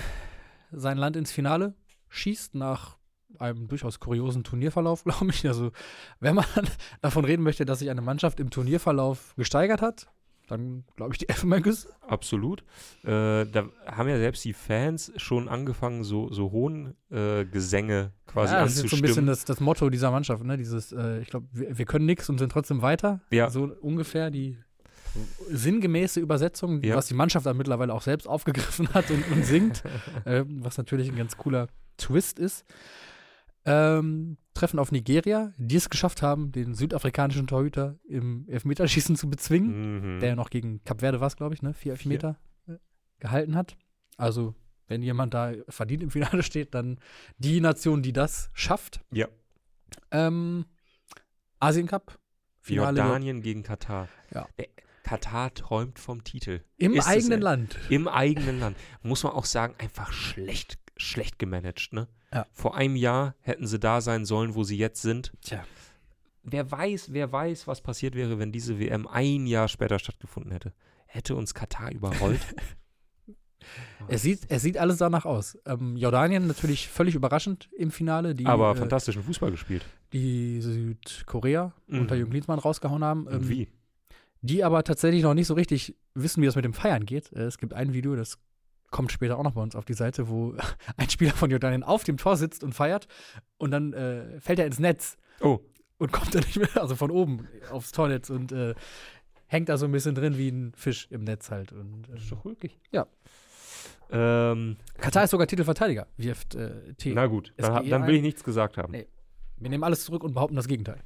sein 0.73 0.97
Land 0.97 1.17
ins 1.17 1.31
Finale 1.31 1.75
schießt 2.09 2.55
nach 2.55 2.97
einem 3.39 3.69
durchaus 3.69 4.01
kuriosen 4.01 4.45
Turnierverlauf, 4.45 5.05
glaube 5.05 5.29
ich. 5.29 5.47
Also, 5.47 5.73
wenn 6.21 6.37
man 6.37 6.47
davon 7.03 7.27
reden 7.27 7.43
möchte, 7.43 7.67
dass 7.67 7.81
sich 7.81 7.91
eine 7.91 8.01
Mannschaft 8.01 8.41
im 8.41 8.49
Turnierverlauf 8.49 9.35
gesteigert 9.37 9.83
hat, 9.83 10.07
dann 10.49 10.85
glaube 10.97 11.15
ich 11.15 11.19
die 11.19 11.29
Elfenbeinküste. 11.31 11.89
Absolut. 12.07 12.63
Äh, 13.03 13.47
da 13.47 13.69
haben 13.87 14.09
ja 14.09 14.19
selbst 14.19 14.45
die 14.45 14.53
Fans 14.53 15.13
schon 15.17 15.49
angefangen, 15.49 16.05
so, 16.05 16.33
so 16.33 16.51
hohen 16.53 16.95
äh, 17.11 17.45
Gesänge 17.45 18.13
quasi 18.27 18.53
ja, 18.53 18.63
das 18.63 18.77
ist 18.77 18.91
so 18.91 18.97
ein 18.97 19.03
bisschen 19.03 19.27
das, 19.27 19.45
das 19.45 19.61
Motto 19.61 19.89
dieser 19.91 20.11
Mannschaft, 20.11 20.45
ne? 20.45 20.57
Dieses, 20.57 20.93
äh, 20.93 21.21
ich 21.21 21.29
glaube, 21.29 21.47
wir, 21.53 21.79
wir 21.79 21.85
können 21.85 22.07
nichts 22.07 22.29
und 22.29 22.39
sind 22.39 22.51
trotzdem 22.53 22.83
weiter. 22.83 23.21
Ja. 23.31 23.51
So 23.51 23.65
ungefähr 23.81 24.31
die 24.31 24.59
sinngemäße 25.49 26.21
Übersetzung, 26.21 26.83
Ja. 26.83 26.97
was 26.97 27.07
die 27.07 27.15
Mannschaft 27.15 27.47
dann 27.47 27.57
mittlerweile 27.57 27.93
auch 27.95 28.03
selbst 28.03 28.27
aufgegriffen 28.27 28.93
hat 28.95 29.11
und, 29.11 29.25
und 29.31 29.45
singt, 29.45 29.85
äh, 30.25 30.45
was 30.47 30.77
natürlich 30.77 31.09
ein 31.09 31.17
ganz 31.17 31.37
cooler 31.37 31.69
Twist 31.97 32.39
ist. 32.39 32.65
Ähm, 33.67 34.37
treffen 34.53 34.79
auf 34.79 34.93
Nigeria, 34.93 35.53
die 35.57 35.77
es 35.77 35.89
geschafft 35.91 36.23
haben, 36.23 36.53
den 36.53 36.75
südafrikanischen 36.75 37.47
Torhüter 37.47 37.99
im 38.09 38.47
Elfmeterschießen 38.49 39.17
zu 39.17 39.29
bezwingen, 39.31 40.17
Mhm. 40.17 40.21
der 40.21 40.31
ja 40.31 40.37
noch 40.37 40.51
gegen 40.51 40.83
Kap 40.85 41.01
Verde 41.01 41.21
war, 41.21 41.31
glaube 41.31 41.55
ich, 41.55 41.63
ne? 41.63 41.73
Vier 41.75 41.93
Elfmeter 41.93 42.39
äh, 42.69 42.75
gehalten 43.21 43.57
hat. 43.57 43.77
Also, 44.17 44.55
wenn 44.87 45.03
jemand 45.03 45.35
da 45.35 45.53
verdient 45.69 46.03
im 46.03 46.11
Finale 46.11 46.43
steht, 46.43 46.75
dann 46.75 47.01
die 47.39 47.61
Nation, 47.61 48.03
die 48.03 48.13
das 48.13 48.51
schafft. 48.53 49.01
Ja. 49.13 49.29
Ähm, 50.11 50.67
Asien 51.59 51.87
Cup, 51.87 52.19
Finale 52.61 52.99
Jordanien 53.01 53.41
gegen 53.43 53.63
Katar. 53.63 54.09
Ja. 54.33 54.47
Der, 54.59 54.69
Katar 55.03 55.53
träumt 55.53 55.99
vom 55.99 56.25
Titel. 56.25 56.61
im 56.79 56.95
Ist 56.95 57.07
eigenen 57.07 57.43
Land. 57.43 57.79
Im 57.91 58.09
eigenen 58.09 58.59
Land. 58.61 58.77
Muss 59.03 59.23
man 59.23 59.33
auch 59.35 59.45
sagen, 59.45 59.75
einfach 59.79 60.13
schlecht, 60.13 60.79
schlecht 60.97 61.39
gemanagt, 61.39 61.93
ne? 61.93 62.09
Ja. 62.33 62.47
Vor 62.53 62.75
einem 62.77 62.97
Jahr 62.97 63.35
hätten 63.41 63.67
sie 63.67 63.79
da 63.79 64.01
sein 64.01 64.25
sollen, 64.25 64.55
wo 64.55 64.65
sie 64.65 64.77
jetzt 64.77 65.03
sind. 65.03 65.33
Tja. 65.43 65.65
Wer 66.43 66.71
weiß, 66.71 67.13
wer 67.13 67.33
weiß, 67.33 67.67
was 67.67 67.81
passiert 67.81 68.15
wäre, 68.15 68.39
wenn 68.39 68.53
diese 68.53 68.79
WM 68.79 69.07
ein 69.07 69.47
Jahr 69.47 69.69
später 69.69 69.99
stattgefunden 69.99 70.53
hätte. 70.53 70.73
Hätte 71.07 71.37
uns 71.37 71.55
Katar 71.55 71.91
überrollt. 71.93 72.41
Es 74.09 74.21
sieht, 74.21 74.41
es 74.51 74.61
sieht 74.61 74.77
alles 74.77 74.99
danach 74.99 75.25
aus. 75.25 75.57
Ähm, 75.65 75.97
Jordanien 75.97 76.47
natürlich 76.47 76.87
völlig 76.89 77.15
überraschend 77.15 77.71
im 77.75 77.91
Finale, 77.91 78.35
die, 78.35 78.45
Aber 78.45 78.73
äh, 78.73 78.75
fantastischen 78.77 79.23
Fußball 79.23 79.51
gespielt. 79.51 79.87
die 80.13 80.61
Südkorea 80.61 81.73
Mhm. 81.87 82.01
unter 82.01 82.15
Jürgen 82.15 82.31
Klinsmann 82.33 82.59
rausgehauen 82.59 83.03
haben. 83.03 83.27
Ähm, 83.31 83.49
wie? 83.49 83.69
die 84.43 84.63
aber 84.63 84.85
tatsächlich 84.85 85.23
noch 85.23 85.33
nicht 85.33 85.47
so 85.47 85.55
richtig 85.55 85.97
wissen, 86.13 86.43
wie 86.43 86.47
das 86.47 86.55
mit 86.57 86.67
dem 86.67 86.75
Feiern 86.75 87.07
geht. 87.07 87.33
Äh, 87.33 87.45
Es 87.45 87.57
gibt 87.57 87.73
ein 87.73 87.95
Video, 87.95 88.15
das 88.15 88.39
kommt 88.95 89.11
später 89.11 89.37
auch 89.39 89.43
noch 89.43 89.55
bei 89.55 89.61
uns 89.61 89.75
auf 89.75 89.85
die 89.85 89.95
Seite, 89.95 90.29
wo 90.29 90.55
ein 90.97 91.11
Spieler 91.11 91.33
von 91.33 91.51
Jordanien 91.51 91.83
auf 91.83 92.05
dem 92.05 92.17
Tor 92.17 92.37
sitzt 92.37 92.63
und 92.63 92.75
feiert 92.75 93.09
und 93.59 93.73
dann 93.73 93.93
äh, 93.93 94.41
fällt 94.41 94.61
er 94.61 94.67
ins 94.67 94.79
Netz 94.79 95.17
Oh, 95.41 95.59
und 95.99 96.13
kommt 96.13 96.33
dann 96.33 96.45
nicht 96.45 96.57
mehr, 96.57 96.81
also 96.81 96.95
von 96.95 97.11
oben 97.11 97.49
aufs 97.73 97.91
Tornetz 97.91 98.31
und 98.31 98.53
äh, 98.53 98.77
hängt 99.47 99.69
da 99.69 99.79
so 99.79 99.87
ein 99.87 99.91
bisschen 99.91 100.15
drin 100.15 100.39
wie 100.39 100.49
ein 100.49 100.73
Fisch 100.77 101.09
im 101.11 101.25
Netz 101.25 101.51
halt. 101.51 101.73
Und, 101.73 102.09
äh, 102.09 102.19
ist 102.19 102.31
doch 102.31 102.45
ulkig. 102.45 102.79
Ja. 102.93 103.09
Ähm, 104.11 104.77
Katar 104.99 105.25
ist 105.25 105.31
sogar 105.31 105.49
Titelverteidiger, 105.49 106.07
wirft 106.17 106.55
äh, 106.55 106.95
T. 106.95 107.15
na 107.15 107.27
gut, 107.27 107.53
dann, 107.57 107.89
dann 107.89 108.07
will 108.07 108.15
ich 108.15 108.23
nichts 108.23 108.45
gesagt 108.45 108.77
haben. 108.77 108.93
Nee. 108.93 109.09
Wir 109.57 109.71
nehmen 109.71 109.83
alles 109.83 110.05
zurück 110.05 110.23
und 110.23 110.35
behaupten 110.35 110.55
das 110.55 110.69
Gegenteil. 110.69 111.01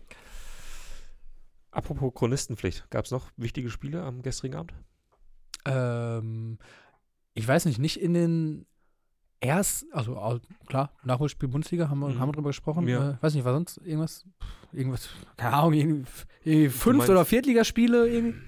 Apropos 1.70 2.12
Chronistenpflicht, 2.12 2.90
gab 2.90 3.07
es 3.07 3.12
noch 3.12 3.31
wichtige 3.38 3.70
Spiele 3.70 4.03
am 4.03 4.20
gestrigen 4.20 4.57
Abend? 4.57 4.74
Ähm, 5.64 6.59
ich 7.35 7.47
weiß 7.47 7.64
nicht, 7.67 7.79
nicht 7.79 8.01
in 8.01 8.14
den 8.14 8.67
erst, 9.41 9.87
also 9.93 10.41
klar, 10.67 10.93
Nachholspiel 11.05 11.49
Bundesliga, 11.49 11.88
haben 11.88 12.01
wir, 12.01 12.09
Mhm. 12.09 12.19
haben 12.19 12.29
wir 12.29 12.33
drüber 12.33 12.51
gesprochen. 12.51 12.88
Ja. 12.88 13.11
Äh, 13.12 13.23
weiß 13.23 13.35
nicht, 13.35 13.45
war 13.45 13.53
sonst 13.53 13.79
irgendwas, 13.79 14.25
pff, 14.43 14.75
irgendwas, 14.75 15.09
keine 15.37 15.55
Ahnung, 15.57 15.73
irgendwie, 15.75 16.11
irgendwie 16.45 16.69
Fünft- 16.71 17.09
oder 17.09 17.25
Viertligaspiele 17.25 18.09
irgendwie? 18.09 18.38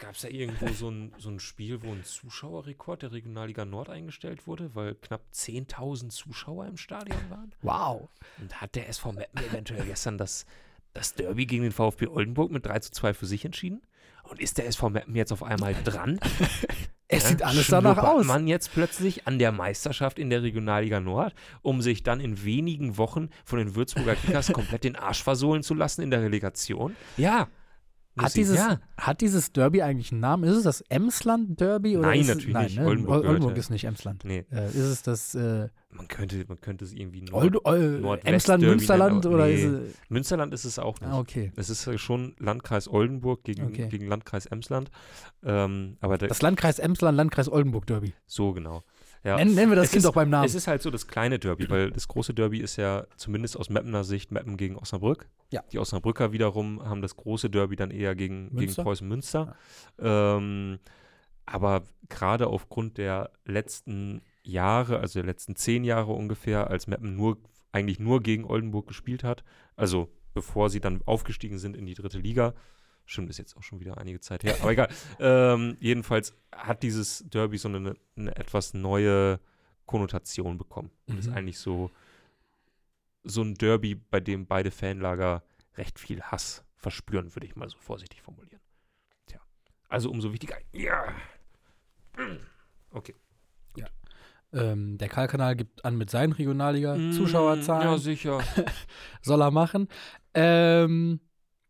Gab 0.00 0.14
es 0.16 0.22
da 0.22 0.28
irgendwo 0.28 0.68
so 0.68 0.90
ein, 0.90 1.12
so 1.18 1.30
ein 1.30 1.38
Spiel, 1.38 1.82
wo 1.82 1.90
ein 1.92 2.02
Zuschauerrekord 2.04 3.02
der 3.02 3.12
Regionalliga 3.12 3.64
Nord 3.64 3.88
eingestellt 3.90 4.46
wurde, 4.46 4.74
weil 4.74 4.96
knapp 4.96 5.22
10.000 5.32 6.10
Zuschauer 6.10 6.66
im 6.66 6.76
Stadion 6.76 7.18
waren? 7.30 7.54
Wow. 7.62 8.08
Und 8.40 8.60
hat 8.60 8.74
der 8.74 8.88
SV 8.88 9.12
Meppen 9.12 9.42
eventuell 9.44 9.84
gestern 9.86 10.18
das, 10.18 10.46
das 10.94 11.14
Derby 11.14 11.46
gegen 11.46 11.62
den 11.62 11.72
VfB 11.72 12.08
Oldenburg 12.08 12.50
mit 12.50 12.66
3 12.66 12.80
zu 12.80 12.90
2 12.90 13.14
für 13.14 13.26
sich 13.26 13.44
entschieden? 13.44 13.82
Und 14.24 14.40
ist 14.40 14.58
der 14.58 14.66
SV 14.66 14.90
Meppen 14.90 15.14
jetzt 15.14 15.32
auf 15.32 15.42
einmal 15.44 15.74
dran? 15.84 16.18
Es 17.08 17.24
Ja, 17.24 17.28
sieht 17.28 17.42
alles 17.42 17.66
danach 17.68 17.98
aus. 17.98 18.24
man 18.26 18.46
jetzt 18.46 18.72
plötzlich 18.72 19.26
an 19.26 19.38
der 19.38 19.52
Meisterschaft 19.52 20.18
in 20.18 20.30
der 20.30 20.42
Regionalliga 20.42 21.00
Nord, 21.00 21.34
um 21.62 21.82
sich 21.82 22.02
dann 22.02 22.18
in 22.20 22.44
wenigen 22.44 22.96
Wochen 22.96 23.28
von 23.44 23.58
den 23.58 23.74
Würzburger 23.74 24.16
Kickers 24.16 24.52
komplett 24.52 24.84
den 24.84 24.96
Arsch 24.96 25.22
versohlen 25.22 25.62
zu 25.62 25.74
lassen 25.74 26.02
in 26.02 26.10
der 26.10 26.22
Relegation? 26.22 26.96
Ja. 27.16 27.48
Hat 28.16 28.36
dieses, 28.36 28.56
ja. 28.56 28.80
hat 28.96 29.20
dieses 29.20 29.52
Derby 29.52 29.82
eigentlich 29.82 30.12
einen 30.12 30.20
Namen? 30.20 30.44
Ist 30.44 30.56
es 30.56 30.62
das 30.62 30.82
Emsland-Derby? 30.82 31.96
oder 31.96 32.08
Nein, 32.08 32.20
ist 32.20 32.28
es, 32.28 32.34
natürlich 32.36 32.54
nein, 32.54 32.64
nicht. 32.66 32.78
Ne? 32.78 32.86
Oldenburg 32.86 33.24
Oldenburg, 33.24 33.56
ist 33.56 33.70
nicht 33.70 33.84
Emsland. 33.84 34.24
Nee, 34.24 34.44
Äh, 34.52 34.68
ist 34.68 34.76
es 34.76 35.02
das 35.02 35.34
äh, 35.34 35.68
man 35.90 36.08
könnte, 36.08 36.44
man 36.48 36.60
könnte 36.60 36.84
es 36.84 36.92
irgendwie 36.92 37.22
Nord 37.22 37.34
Old, 37.44 37.64
Old, 37.64 38.00
Nordwest-Derby 38.02 38.32
Emsland-Münsterland 38.34 39.24
nennen, 39.24 39.34
oder 39.34 39.48
ist 39.48 39.64
nee. 39.64 39.76
es. 39.78 39.94
Münsterland 40.08 40.54
ist 40.54 40.64
es 40.64 40.78
auch 40.78 41.00
nicht. 41.00 41.10
Ah, 41.10 41.18
okay. 41.18 41.52
Es 41.56 41.70
ist 41.70 41.88
schon 42.00 42.34
Landkreis 42.38 42.88
Oldenburg 42.88 43.44
gegen, 43.44 43.64
Okay. 43.66 43.88
gegen 43.88 44.06
Landkreis 44.08 44.46
Emsland. 44.46 44.90
Ähm, 45.44 45.96
aber 46.00 46.18
Das 46.18 46.42
Landkreis 46.42 46.78
Emsland, 46.78 47.16
Landkreis 47.16 47.48
Oldenburg-Derby. 47.48 48.12
so 48.26 48.52
genau. 48.52 48.82
Ja. 49.24 49.36
Nennen, 49.36 49.54
nennen 49.54 49.70
wir 49.72 49.76
das 49.76 49.86
Es 49.86 49.90
Kind 49.92 49.98
ist- 50.00 50.04
doch 50.06 50.12
beim 50.14 50.28
Namen. 50.28 50.44
Es 50.44 50.54
ist 50.54 50.66
halt 50.66 50.82
so 50.82 50.90
das 50.90 51.06
kleine 51.06 51.38
Derby, 51.38 51.68
weil 51.70 51.90
das 51.90 52.06
große 52.08 52.34
Derby 52.34 52.58
ist 52.60 52.76
ja 52.76 53.06
zumindest 53.16 53.56
aus 53.56 53.70
Meppener 53.70 54.04
Sicht 54.04 54.30
Meppen 54.30 54.56
gegen 54.58 54.76
Osnabrück. 54.76 55.28
Ja. 55.50 55.62
Die 55.72 55.78
Osnabrücker 55.78 56.32
wiederum 56.32 56.82
haben 56.86 57.00
das 57.00 57.16
große 57.16 57.48
Derby 57.48 57.74
dann 57.76 57.90
eher 57.90 58.14
gegen, 58.14 58.54
gegen? 58.54 58.74
Preußen 58.74 59.08
Münster. 59.08 59.56
Ähm, 59.98 60.78
aber 61.46 61.82
gerade 62.08 62.46
aufgrund 62.48 62.98
der 62.98 63.30
letzten 63.46 64.20
Jahre, 64.42 64.98
also 65.00 65.20
der 65.20 65.26
letzten 65.26 65.56
zehn 65.56 65.84
Jahre 65.84 66.12
ungefähr, 66.12 66.68
als 66.70 66.86
Meppen 66.86 67.16
nur 67.16 67.38
eigentlich 67.72 67.98
nur 67.98 68.22
gegen 68.22 68.44
Oldenburg 68.44 68.86
gespielt 68.86 69.24
hat, 69.24 69.42
also 69.74 70.08
bevor 70.34 70.68
sie 70.70 70.80
dann 70.80 71.00
aufgestiegen 71.06 71.58
sind 71.58 71.76
in 71.76 71.86
die 71.86 71.94
dritte 71.94 72.18
Liga, 72.18 72.54
Stimmt, 73.06 73.28
ist 73.30 73.38
jetzt 73.38 73.56
auch 73.56 73.62
schon 73.62 73.80
wieder 73.80 73.98
einige 73.98 74.20
Zeit 74.20 74.44
her. 74.44 74.56
Aber 74.60 74.70
egal. 74.72 74.88
Ähm, 75.18 75.76
jedenfalls 75.80 76.34
hat 76.54 76.82
dieses 76.82 77.24
Derby 77.28 77.58
so 77.58 77.68
eine, 77.68 77.94
eine 78.16 78.34
etwas 78.36 78.72
neue 78.74 79.40
Konnotation 79.86 80.56
bekommen. 80.58 80.90
Und 81.06 81.18
ist 81.18 81.28
Mhm. 81.28 81.34
eigentlich 81.34 81.58
so, 81.58 81.90
so 83.24 83.42
ein 83.42 83.54
Derby, 83.54 83.94
bei 83.94 84.20
dem 84.20 84.46
beide 84.46 84.70
Fanlager 84.70 85.42
recht 85.76 85.98
viel 85.98 86.22
Hass 86.22 86.64
verspüren, 86.76 87.34
würde 87.34 87.46
ich 87.46 87.56
mal 87.56 87.68
so 87.68 87.76
vorsichtig 87.78 88.22
formulieren. 88.22 88.60
Tja. 89.26 89.40
Also 89.88 90.10
umso 90.10 90.32
wichtiger. 90.32 90.56
Ja. 90.72 91.14
Okay. 92.90 93.14
Ähm, 94.52 94.98
der 94.98 95.08
Karl-Kanal 95.08 95.56
gibt 95.56 95.84
an 95.84 95.96
mit 95.98 96.10
seinen 96.10 96.30
Mm, 96.30 96.34
Regionalliga-Zuschauerzahlen. 96.34 97.88
Ja, 97.90 97.98
sicher. 97.98 98.38
soll 99.20 99.42
er 99.42 99.50
machen. 99.50 99.88
Ähm, 100.32 101.18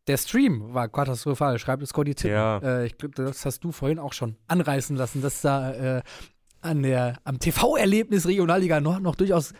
der 0.06 0.16
Stream 0.16 0.74
war 0.74 0.88
katastrophal, 0.88 1.58
schreibt 1.58 1.82
es 1.82 1.90
Scotty 1.90 2.14
Tippen. 2.14 2.34
Ja. 2.34 2.58
Äh, 2.58 2.86
ich 2.86 2.98
glaube, 2.98 3.14
das 3.14 3.44
hast 3.46 3.64
du 3.64 3.72
vorhin 3.72 3.98
auch 3.98 4.12
schon 4.12 4.36
anreißen 4.48 4.96
lassen, 4.96 5.22
dass 5.22 5.40
da 5.40 5.98
äh, 5.98 6.02
an 6.60 6.82
der, 6.82 7.18
am 7.24 7.38
TV-Erlebnis 7.38 8.26
Regionalliga 8.26 8.80
Nord 8.80 9.02
noch 9.02 9.16
durchaus 9.16 9.52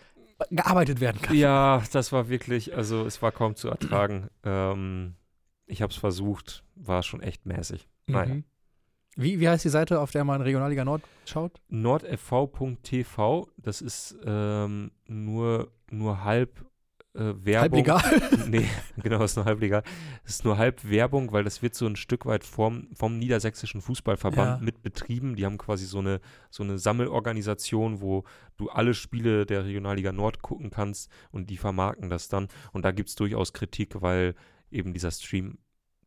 gearbeitet 0.50 1.00
werden 1.00 1.20
kann. 1.22 1.37
Ja, 1.37 1.83
das 1.92 2.12
war 2.12 2.28
wirklich, 2.28 2.74
also 2.76 3.04
es 3.07 3.22
war 3.22 3.33
kaum 3.33 3.57
zu 3.57 3.68
ertragen. 3.68 4.28
ähm, 4.44 5.14
ich 5.66 5.83
habe 5.83 5.92
es 5.92 5.96
versucht, 5.96 6.64
war 6.74 7.02
schon 7.02 7.22
echt 7.22 7.46
mäßig. 7.46 7.88
Naja. 8.07 8.35
Mhm. 8.35 8.44
Wie, 9.16 9.38
wie 9.38 9.48
heißt 9.48 9.64
die 9.64 9.70
Seite, 9.70 10.00
auf 10.00 10.11
der 10.11 10.24
man 10.24 10.40
Regionalliga 10.40 10.85
Nord 10.85 11.02
schaut? 11.24 11.61
nordfv.tv, 11.68 13.48
das 13.57 13.80
ist 13.80 14.16
ähm, 14.24 14.90
nur, 15.07 15.72
nur 15.88 16.24
halb 16.24 16.66
äh, 17.14 17.35
Werbung. 17.44 17.87
Halblegal. 17.87 18.46
nee, 18.50 18.68
genau, 19.03 19.22
ist 19.22 19.37
nur 19.37 19.44
halblegal. 19.44 19.83
Es 20.24 20.37
ist 20.37 20.44
nur 20.44 20.59
halb 20.59 20.88
Werbung, 20.88 21.33
weil 21.33 21.44
das 21.44 21.62
wird 21.62 21.74
so 21.74 21.87
ein 21.87 21.96
Stück 21.96 22.27
weit 22.27 22.44
vom, 22.44 22.88
vom 22.94 23.18
Niedersächsischen 23.18 23.81
Fußballverband 23.81 24.61
Ja. 24.61 24.64
mit 24.64 24.83
betrieben. 24.83 25.37
Die 25.37 25.44
haben 25.44 25.59
quasi 25.59 25.87
so 25.87 26.00
eine, 26.00 26.20
so 26.50 26.62
eine 26.62 26.79
Sammelorganisation, 26.79 28.00
wo 28.00 28.24
du 28.57 28.68
alle 28.68 28.94
Spiele 28.94 29.46
der 29.46 29.64
Regionalliga 29.64 30.12
Nord 30.12 30.42
gucken 30.42 30.70
kannst 30.70 31.11
und 31.31 31.50
die 31.50 31.57
vermarkten 31.57 32.11
das 32.11 32.29
dann. 32.29 32.48
Und 32.72 32.85
da 32.85 32.90
gibt 32.90 33.09
es 33.09 33.14
durchaus 33.14 33.53
Kritik, 33.53 34.03
weil 34.03 34.35
eben 34.70 34.92
dieser 34.92 35.11
Stream 35.11 35.59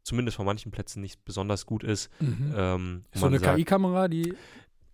zumindest 0.04 0.38
von 0.38 0.46
manchen 0.46 0.72
Plätzen 0.72 1.02
nicht 1.02 1.24
besonders 1.26 1.65
gut 1.65 1.84
ist. 1.84 2.10
Mhm. 2.22 2.54
Ähm, 2.56 3.06
so 3.13 3.26
eine 3.26 3.39
KI-Kamera, 3.39 4.08
die. 4.08 4.34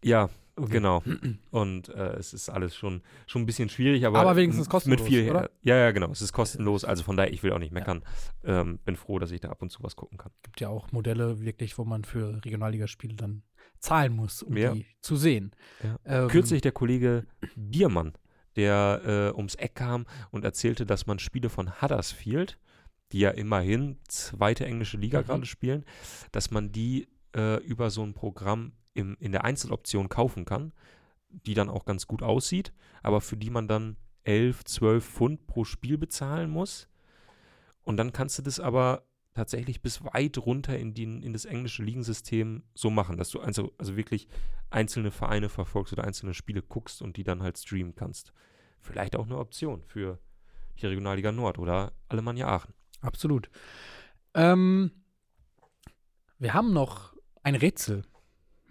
Ja. 0.03 0.29
Genau. 0.55 1.03
Und 1.51 1.89
äh, 1.89 2.13
es 2.15 2.33
ist 2.33 2.49
alles 2.49 2.75
schon, 2.75 3.01
schon 3.27 3.41
ein 3.43 3.45
bisschen 3.45 3.69
schwierig, 3.69 4.05
aber, 4.05 4.19
Aber 4.19 4.35
wenigstens 4.35 4.69
kostenlos, 4.69 5.01
Mit 5.01 5.07
viel, 5.09 5.29
oder? 5.29 5.49
Ja, 5.61 5.75
ja, 5.77 5.91
genau. 5.91 6.11
Es 6.11 6.21
ist 6.21 6.33
kostenlos. 6.33 6.83
Also 6.85 7.03
von 7.03 7.17
daher, 7.17 7.33
ich 7.33 7.43
will 7.43 7.51
auch 7.51 7.59
nicht 7.59 7.71
meckern. 7.73 8.03
Ähm, 8.43 8.79
bin 8.85 8.95
froh, 8.95 9.19
dass 9.19 9.31
ich 9.31 9.41
da 9.41 9.49
ab 9.49 9.61
und 9.61 9.71
zu 9.71 9.81
was 9.83 9.95
gucken 9.95 10.17
kann. 10.17 10.31
gibt 10.43 10.61
ja 10.61 10.69
auch 10.69 10.91
Modelle 10.91 11.39
wirklich, 11.41 11.77
wo 11.77 11.85
man 11.85 12.03
für 12.03 12.43
Regionalligaspiele 12.45 13.15
dann 13.15 13.43
zahlen 13.79 14.15
muss, 14.15 14.43
um 14.43 14.55
Ja. 14.55 14.73
die 14.73 14.85
zu 15.01 15.15
sehen. 15.15 15.51
Ja. 15.83 15.99
Ähm, 16.23 16.27
Kürzlich 16.29 16.61
der 16.61 16.71
Kollege 16.71 17.25
Biermann, 17.55 18.13
der 18.55 19.31
äh, 19.33 19.35
ums 19.37 19.55
Eck 19.55 19.75
kam 19.75 20.05
und 20.31 20.45
erzählte, 20.45 20.85
dass 20.85 21.05
man 21.07 21.19
Spiele 21.19 21.49
von 21.49 21.81
Huddersfield, 21.81 22.59
die 23.11 23.19
ja 23.19 23.29
immerhin 23.31 23.97
zweite 24.07 24.65
englische 24.65 24.97
Liga 24.97 25.21
Mhm. 25.21 25.25
gerade 25.25 25.45
spielen, 25.45 25.85
dass 26.31 26.49
man 26.51 26.71
die 26.71 27.07
äh, 27.35 27.57
über 27.63 27.89
so 27.89 28.03
ein 28.03 28.13
Programm 28.13 28.73
im, 28.93 29.15
in 29.19 29.31
der 29.31 29.43
Einzeloption 29.43 30.09
kaufen 30.09 30.45
kann, 30.45 30.73
die 31.29 31.53
dann 31.53 31.69
auch 31.69 31.85
ganz 31.85 32.07
gut 32.07 32.23
aussieht, 32.23 32.73
aber 33.01 33.21
für 33.21 33.37
die 33.37 33.49
man 33.49 33.67
dann 33.67 33.97
11, 34.23 34.63
12 34.65 35.05
Pfund 35.05 35.47
pro 35.47 35.63
Spiel 35.63 35.97
bezahlen 35.97 36.49
muss. 36.49 36.87
Und 37.83 37.97
dann 37.97 38.13
kannst 38.13 38.37
du 38.37 38.41
das 38.41 38.59
aber 38.59 39.05
tatsächlich 39.33 39.81
bis 39.81 40.03
weit 40.03 40.37
runter 40.37 40.77
in, 40.77 40.93
die, 40.93 41.03
in 41.03 41.33
das 41.33 41.45
englische 41.45 41.83
Ligensystem 41.83 42.63
so 42.73 42.89
machen, 42.89 43.17
dass 43.17 43.29
du 43.29 43.39
also, 43.39 43.73
also 43.77 43.97
wirklich 43.97 44.27
einzelne 44.69 45.11
Vereine 45.11 45.49
verfolgst 45.49 45.93
oder 45.93 46.03
einzelne 46.03 46.33
Spiele 46.33 46.61
guckst 46.61 47.01
und 47.01 47.17
die 47.17 47.23
dann 47.23 47.41
halt 47.41 47.57
streamen 47.57 47.95
kannst. 47.95 48.33
Vielleicht 48.79 49.15
auch 49.15 49.25
eine 49.25 49.37
Option 49.37 49.83
für 49.83 50.19
die 50.79 50.85
Regionalliga 50.85 51.31
Nord 51.31 51.59
oder 51.59 51.93
Alemannia 52.09 52.47
Aachen. 52.47 52.73
Absolut. 53.01 53.49
Ähm, 54.33 54.91
wir 56.37 56.53
haben 56.53 56.73
noch 56.73 57.15
ein 57.43 57.55
Rätsel 57.55 58.03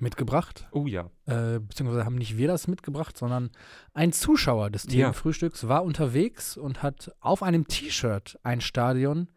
mitgebracht, 0.03 0.69
Oh 0.73 0.87
ja. 0.87 1.11
äh, 1.27 1.59
beziehungsweise 1.61 2.05
haben 2.05 2.17
nicht 2.17 2.37
wir 2.37 2.49
das 2.49 2.69
mitgebracht, 2.69 3.17
sondern 3.17 3.51
ein 3.95 4.13
Zuschauer 4.13 4.69
des 4.71 4.85
Ja. 4.85 4.91
Themenfrühstücks 4.91 5.69
war 5.69 5.85
unterwegs 5.85 6.57
und 6.57 6.83
hat 6.83 7.13
auf 7.21 7.43
einem 7.43 7.67
T-Shirt 7.67 8.39
ein 8.43 8.61
Stadion 8.61 9.29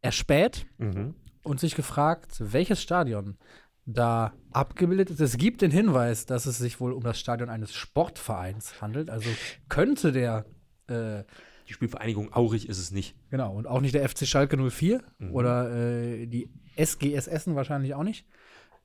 erspäht 0.00 0.66
Mhm. 0.78 1.14
und 1.44 1.60
sich 1.60 1.74
gefragt, 1.74 2.36
welches 2.38 2.80
Stadion 2.82 3.36
da 3.84 4.32
abgebildet 4.52 5.10
ist. 5.10 5.20
Es 5.20 5.36
gibt 5.36 5.60
den 5.60 5.70
Hinweis, 5.72 6.24
dass 6.26 6.46
es 6.46 6.58
sich 6.58 6.80
wohl 6.80 6.92
um 6.92 7.02
das 7.02 7.18
Stadion 7.18 7.48
eines 7.50 7.74
Sportvereins 7.74 8.80
handelt. 8.80 9.10
Also 9.10 9.28
könnte 9.68 10.12
der, 10.12 10.46
äh, 10.88 11.24
Die 11.68 11.72
Spielvereinigung 11.74 12.32
Aurich 12.32 12.68
ist 12.68 12.78
es 12.78 12.90
nicht. 12.92 13.14
genau, 13.30 13.54
und 13.54 13.66
auch 13.66 13.80
nicht 13.80 13.94
der 13.94 14.08
FC 14.08 14.26
Schalke 14.26 14.56
04 14.56 15.02
Mhm. 15.18 15.32
oder 15.34 15.70
äh, 15.74 16.26
die 16.26 16.48
SGS 16.76 17.26
Essen 17.26 17.54
wahrscheinlich 17.56 17.94
auch 17.94 18.02
nicht. 18.04 18.26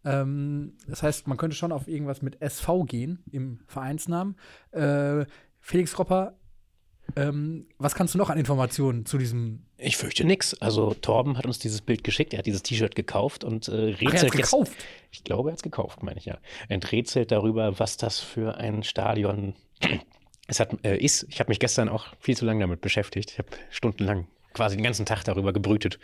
Ähm, 0.08 0.74
das 0.88 1.04
heißt, 1.04 1.28
man 1.28 1.38
könnte 1.38 1.56
schon 1.56 1.72
auf 1.72 1.88
irgendwas 1.88 2.22
mit 2.22 2.42
SV 2.42 2.86
gehen 2.86 3.24
im 3.32 3.60
Vereinsnamen. 3.68 4.38
Äh, 4.72 5.26
Felix 5.60 6.00
Ropper, 6.00 6.38
ähm, 7.16 7.68
was 7.78 7.94
kannst 7.94 8.14
du 8.14 8.18
noch 8.18 8.30
an 8.30 8.38
Informationen 8.38 9.06
zu 9.06 9.18
diesem 9.18 9.66
Ich 9.78 9.98
fürchte 9.98 10.26
nix. 10.26 10.54
Also 10.56 10.94
Torben 10.94 11.38
hat 11.38 11.46
uns 11.46 11.60
dieses 11.60 11.82
Bild 11.82 12.04
geschickt, 12.04 12.34
er 12.34 12.40
hat 12.40 12.46
dieses 12.46 12.64
T-Shirt 12.64 12.96
gekauft 12.96 13.44
und 13.44 13.68
äh, 13.68 13.72
Ach, 13.72 14.02
er 14.02 14.14
rätselt 14.14 14.36
jetzt. 14.36 14.52
gekauft? 14.52 14.74
Ich 15.12 15.24
glaube, 15.24 15.50
er 15.50 15.52
hat 15.54 15.60
es 15.60 15.64
gekauft, 15.64 16.04
meine 16.04 16.20
ich 16.20 16.26
ja. 16.26 16.38
Rätselt 16.70 17.32
darüber, 17.32 17.80
was 17.80 17.98
das 17.98 18.20
für 18.20 18.56
ein 18.58 18.84
Stadion 18.84 19.56
es 20.48 20.60
hat, 20.60 20.74
äh, 20.86 20.98
ist. 20.98 21.26
Ich 21.30 21.40
habe 21.40 21.50
mich 21.50 21.60
gestern 21.60 21.90
auch 21.90 22.08
viel 22.20 22.38
zu 22.38 22.46
lange 22.46 22.62
damit 22.62 22.80
beschäftigt. 22.80 23.32
Ich 23.32 23.40
habe 23.40 23.50
stundenlang 23.70 24.28
quasi 24.58 24.76
den 24.76 24.84
ganzen 24.84 25.06
Tag 25.06 25.24
darüber 25.24 25.54
gebrütet. 25.54 26.00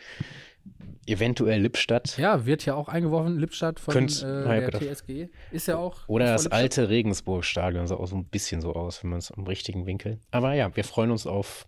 Eventuell 1.05 1.59
Lippstadt 1.61 2.17
Ja, 2.17 2.45
wird 2.45 2.65
ja 2.65 2.75
auch 2.75 2.87
eingeworfen, 2.87 3.37
Lippstadt 3.37 3.81
von 3.81 3.93
Könnt's- 3.93 4.23
äh, 4.23 4.61
der. 4.61 4.71
TSG. 4.71 5.27
Ist 5.51 5.67
ja 5.67 5.75
auch. 5.77 6.07
oder 6.07 6.25
das 6.27 6.43
Lippstadt. 6.43 6.61
alte 6.61 6.89
Regensburg-Stadion 6.89 7.87
sah 7.87 7.95
auch 7.95 8.07
so 8.07 8.15
ein 8.15 8.23
bisschen 8.25 8.61
so 8.61 8.73
aus, 8.73 9.03
wenn 9.03 9.09
man 9.09 9.19
es 9.19 9.29
im 9.31 9.43
richtigen 9.45 9.85
Winkel. 9.85 10.19
Aber 10.31 10.53
ja, 10.53 10.73
wir 10.73 10.85
freuen 10.85 11.11
uns 11.11 11.27
auf 11.27 11.67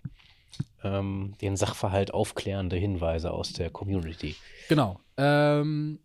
ähm, 0.85 1.33
den 1.41 1.57
Sachverhalt 1.57 2.13
aufklärende 2.13 2.77
Hinweise 2.77 3.31
aus 3.31 3.51
der 3.51 3.69
Community. 3.69 4.37
Genau. 4.69 5.01
Ähm, 5.17 5.99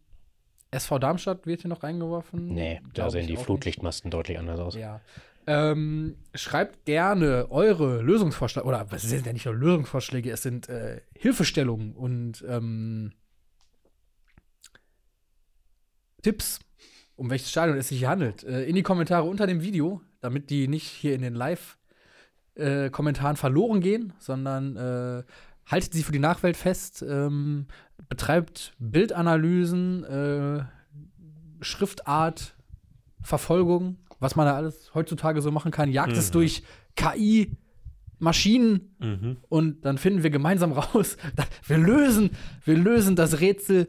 SV 0.72 0.99
Darmstadt 0.99 1.47
wird 1.47 1.61
hier 1.62 1.68
noch 1.70 1.85
reingeworfen. 1.85 2.49
Nee, 2.53 2.81
da 2.95 3.11
sehen 3.11 3.28
die 3.28 3.37
Flutlichtmasten 3.37 4.11
deutlich 4.11 4.39
anders 4.41 4.59
aus. 4.59 4.74
nicht. 4.74 4.83
Ja. 4.83 5.01
Ähm, 5.47 6.16
schreibt 6.34 6.84
gerne 6.84 7.51
eure 7.51 8.03
Lösungsvorschläge, 8.03 8.66
oder 8.66 8.86
es 8.93 9.03
sind 9.03 9.26
ja 9.26 9.32
nicht 9.32 9.47
nur 9.47 9.55
Lösungsvorschläge, 9.55 10.30
es 10.30 10.43
sind 10.43 10.68
äh, 10.68 11.01
Hilfestellungen 11.16 11.93
und 11.93 12.45
ähm, 12.47 13.12
Tipps, 16.22 16.61
um 17.16 17.30
welches 17.30 17.51
Stadion 17.51 17.78
es 17.78 17.88
sich 17.88 18.01
hier 18.01 18.11
handelt, 18.11 18.45
äh, 18.45 18.64
in 18.64 18.74
die 18.74 18.82
Kommentare 18.82 19.24
unter 19.24 19.47
dem 19.47 19.62
Video, 19.62 20.03
damit 20.20 20.51
die 20.51 20.68
nicht 20.68 20.86
hier 20.86 21.14
in 21.14 21.22
den 21.22 21.34
Live-Kommentaren 21.34 23.36
verloren 23.36 23.80
gehen, 23.80 24.12
sondern 24.18 24.76
äh, 24.76 25.22
haltet 25.66 25.95
sie 25.95 26.03
für 26.03 26.12
die 26.12 26.18
Nachwelt 26.18 26.57
fest, 26.57 27.05
ähm, 27.09 27.66
betreibt 28.09 28.74
Bildanalysen, 28.78 30.05
äh, 30.05 30.64
Schriftart, 31.62 32.55
Verfolgung, 33.22 33.99
was 34.21 34.37
man 34.37 34.47
da 34.47 34.55
alles 34.57 34.93
heutzutage 34.95 35.43
so 35.43 35.51
machen 35.51 35.73
kann, 35.73 35.91
jagt 35.91 36.12
es 36.12 36.29
Mhm. 36.29 36.33
durch 36.35 36.62
KI, 36.97 37.57
Maschinen 38.18 38.95
Mhm. 38.99 39.37
und 39.49 39.85
dann 39.85 39.97
finden 39.99 40.23
wir 40.23 40.31
gemeinsam 40.31 40.73
raus, 40.73 41.16
wir 41.66 41.79
lösen, 41.79 42.31
wir 42.64 42.77
lösen 42.77 43.16
das 43.16 43.41
Rätsel. 43.41 43.89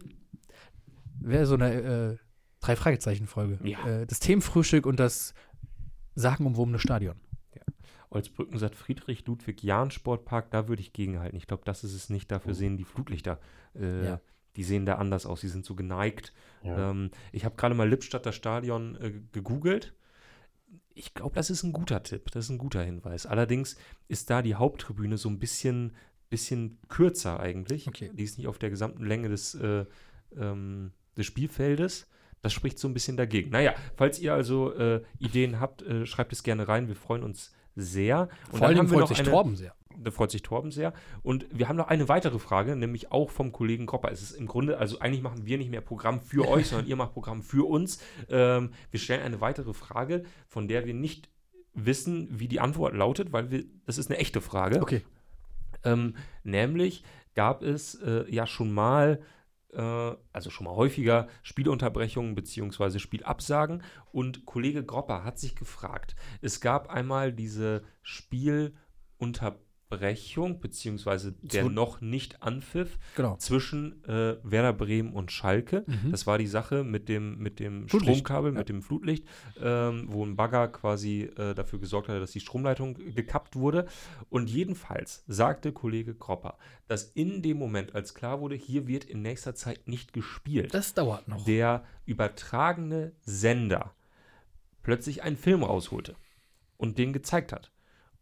Wäre 1.20 1.46
so 1.46 1.56
eine 1.56 1.74
äh, 1.74 2.18
drei 2.62 2.76
Fragezeichen 2.76 3.28
Folge. 3.28 3.60
Ja. 3.68 3.86
Äh, 3.86 4.08
das 4.08 4.20
Themenfrühstück 4.20 4.86
und 4.86 5.00
das 5.00 5.34
sagenumwobene 6.16 6.80
Stadion. 6.80 7.16
Olsbrücken 8.10 8.60
sagt 8.60 8.76
Friedrich 8.76 9.26
Ludwig 9.26 9.64
Jahn 9.64 9.90
Sportpark, 9.90 10.52
da 10.52 10.68
würde 10.68 10.82
ich 10.82 10.92
gegenhalten. 10.92 11.38
Ich 11.38 11.48
glaube, 11.48 11.64
das 11.66 11.86
ist 11.86 11.94
es 11.94 12.10
nicht. 12.10 12.30
Dafür 12.30 12.54
sehen 12.54 12.76
die 12.76 12.84
Flutlichter, 12.84 13.40
äh, 13.74 14.06
Ja. 14.06 14.22
die 14.58 14.64
sehen 14.66 14.86
da 14.86 14.96
anders 14.96 15.26
aus. 15.26 15.40
Die 15.40 15.48
sind 15.48 15.64
so 15.66 15.76
geneigt. 15.76 16.34
Ja. 16.62 16.90
Ähm, 16.92 17.12
ich 17.32 17.46
habe 17.46 17.56
gerade 17.56 17.74
mal 17.74 17.88
Lippstadter 17.88 18.34
Stadion 18.34 18.96
äh, 18.98 19.14
gegoogelt. 19.32 19.94
Ich 20.94 21.14
glaube, 21.14 21.36
das 21.36 21.50
ist 21.50 21.64
ein 21.64 21.74
guter 21.74 22.04
Tipp. 22.04 22.32
Das 22.32 22.46
ist 22.46 22.50
ein 22.50 22.58
guter 22.58 22.84
Hinweis. 22.84 23.26
Allerdings 23.26 23.76
ist 24.08 24.30
da 24.30 24.42
die 24.42 24.56
Haupttribüne 24.56 25.18
so 25.18 25.30
ein 25.30 25.40
bisschen, 25.40 25.94
bisschen 26.30 26.80
kürzer 26.90 27.40
eigentlich. 27.40 27.88
Okay. 27.88 28.12
Die 28.14 28.24
ist 28.24 28.38
nicht 28.38 28.48
auf 28.48 28.60
der 28.60 28.70
gesamten 28.70 29.06
Länge 29.06 29.30
des, 29.30 29.56
äh, 29.56 29.86
ähm, 30.38 30.92
des 31.18 31.26
Spielfeldes. 31.26 32.08
Das 32.42 32.54
spricht 32.54 32.80
so 32.80 32.88
ein 32.88 32.94
bisschen 32.94 33.18
dagegen. 33.18 33.52
Naja, 33.52 33.76
falls 33.96 34.20
ihr 34.20 34.34
also 34.34 34.74
äh, 34.74 35.02
Ideen 35.20 35.60
habt, 35.60 35.84
äh, 35.84 36.06
schreibt 36.06 36.34
es 36.34 36.44
gerne 36.44 36.68
rein. 36.68 36.88
Wir 36.88 36.96
freuen 36.96 37.24
uns 37.24 37.54
sehr. 37.76 38.30
Und 38.52 38.60
Vor 38.60 38.68
allem 38.68 38.88
freut 38.88 39.08
sich 39.08 39.20
eine, 39.20 39.30
Torben 39.30 39.56
sehr. 39.56 39.76
Da 40.04 40.12
freut 40.12 40.32
sich 40.32 40.42
Torben 40.42 40.72
sehr. 40.72 40.94
Und 41.24 41.46
wir 41.52 41.70
haben 41.70 41.78
noch 41.78 41.88
eine 41.88 42.10
weitere 42.10 42.40
Frage, 42.40 42.76
nämlich 42.76 43.12
auch 43.12 43.30
vom 43.30 43.52
Kollegen 43.52 43.86
Kropper. 43.86 44.12
Es 44.12 44.22
ist 44.22 44.32
im 44.32 44.48
Grunde, 44.48 44.78
also 44.78 45.00
eigentlich 45.00 45.22
machen 45.22 45.46
wir 45.46 45.58
nicht 45.58 45.72
mehr 45.72 45.82
Programm 45.82 46.22
für 46.22 46.48
euch, 46.48 46.68
sondern 46.68 46.88
ihr 46.88 46.96
macht 46.96 47.14
Programm 47.14 47.42
für 47.42 47.68
uns. 47.68 48.02
Ähm, 48.30 48.72
wir 48.90 49.00
stellen 49.00 49.22
eine 49.22 49.42
weitere 49.42 49.74
Frage, 49.74 50.24
von 50.48 50.68
der 50.68 50.86
wir 50.86 50.94
nicht 50.94 51.30
wissen, 51.74 52.28
wie 52.32 52.48
die 52.48 52.60
Antwort 52.60 52.94
lautet, 52.96 53.32
weil 53.32 53.52
wir, 53.52 53.64
das 53.86 53.98
ist 53.98 54.10
eine 54.10 54.20
echte 54.20 54.42
Frage. 54.42 54.82
Okay. 54.82 55.02
Ähm, 55.84 56.16
nämlich 56.44 57.04
gab 57.34 57.64
es 57.64 57.96
äh, 57.96 58.30
ja 58.30 58.46
schon 58.46 58.72
mal, 58.72 59.22
äh, 59.74 59.82
also 60.34 60.50
schon 60.50 60.66
mal 60.66 60.76
häufiger, 60.76 61.28
Spielunterbrechungen 61.44 62.36
bzw. 62.36 63.00
Spielabsagen. 63.00 63.84
Und 64.12 64.46
Kollege 64.46 64.84
Gropper 64.84 65.24
hat 65.24 65.40
sich 65.40 65.56
gefragt, 65.56 66.16
es 66.42 66.62
gab 66.62 66.90
einmal 66.90 67.32
diese 67.34 67.84
Spielunterbrechung 69.92 70.60
bzw. 70.60 71.32
der 71.42 71.66
noch 71.70 72.02
nicht 72.02 72.42
Anpfiff 72.42 72.98
Genau. 73.16 73.36
zwischen 73.38 74.04
äh, 74.06 74.38
Werder 74.44 74.74
Bremen 74.74 75.14
und 75.14 75.32
Schalke. 75.32 75.84
Mhm. 75.88 76.12
Das 76.12 76.26
war 76.28 76.38
die 76.38 76.48
Sache 76.48 76.84
mit 76.84 77.10
dem, 77.10 77.38
mit 77.40 77.60
dem 77.60 77.88
Flutlicht. 77.88 78.20
Stromkabel, 78.20 78.54
Ja. 78.54 78.60
mit 78.60 78.70
dem 78.70 78.82
Flutlicht, 78.82 79.26
ähm, 79.62 80.06
wo 80.08 80.26
ein 80.26 80.36
Bagger 80.36 80.68
quasi 80.70 81.24
äh, 81.38 81.54
dafür 81.54 81.80
gesorgt 81.80 82.08
hatte, 82.10 82.20
dass 82.20 82.32
die 82.32 82.40
Stromleitung 82.40 82.96
gekappt 82.96 83.56
wurde. 83.56 83.88
Und 84.30 84.50
jedenfalls 84.50 85.24
sagte 85.28 85.72
Kollege 85.72 86.16
Kropper, 86.16 86.58
dass 86.88 87.04
in 87.14 87.42
dem 87.42 87.58
Moment, 87.58 87.96
als 87.96 88.14
klar 88.14 88.40
wurde, 88.40 88.56
hier 88.56 88.88
wird 88.88 89.04
in 89.04 89.22
nächster 89.22 89.56
Zeit 89.56 89.88
nicht 89.88 90.14
gespielt, 90.14 90.74
Das 90.74 90.94
dauert 90.94 91.28
noch. 91.28 91.44
der 91.46 91.84
übertragene 92.06 93.12
Sender 93.22 93.94
plötzlich 94.84 95.24
einen 95.24 95.38
Film 95.38 95.64
rausholte 95.64 96.16
und 96.78 96.98
den 96.98 97.14
gezeigt 97.14 97.52
hat. 97.54 97.72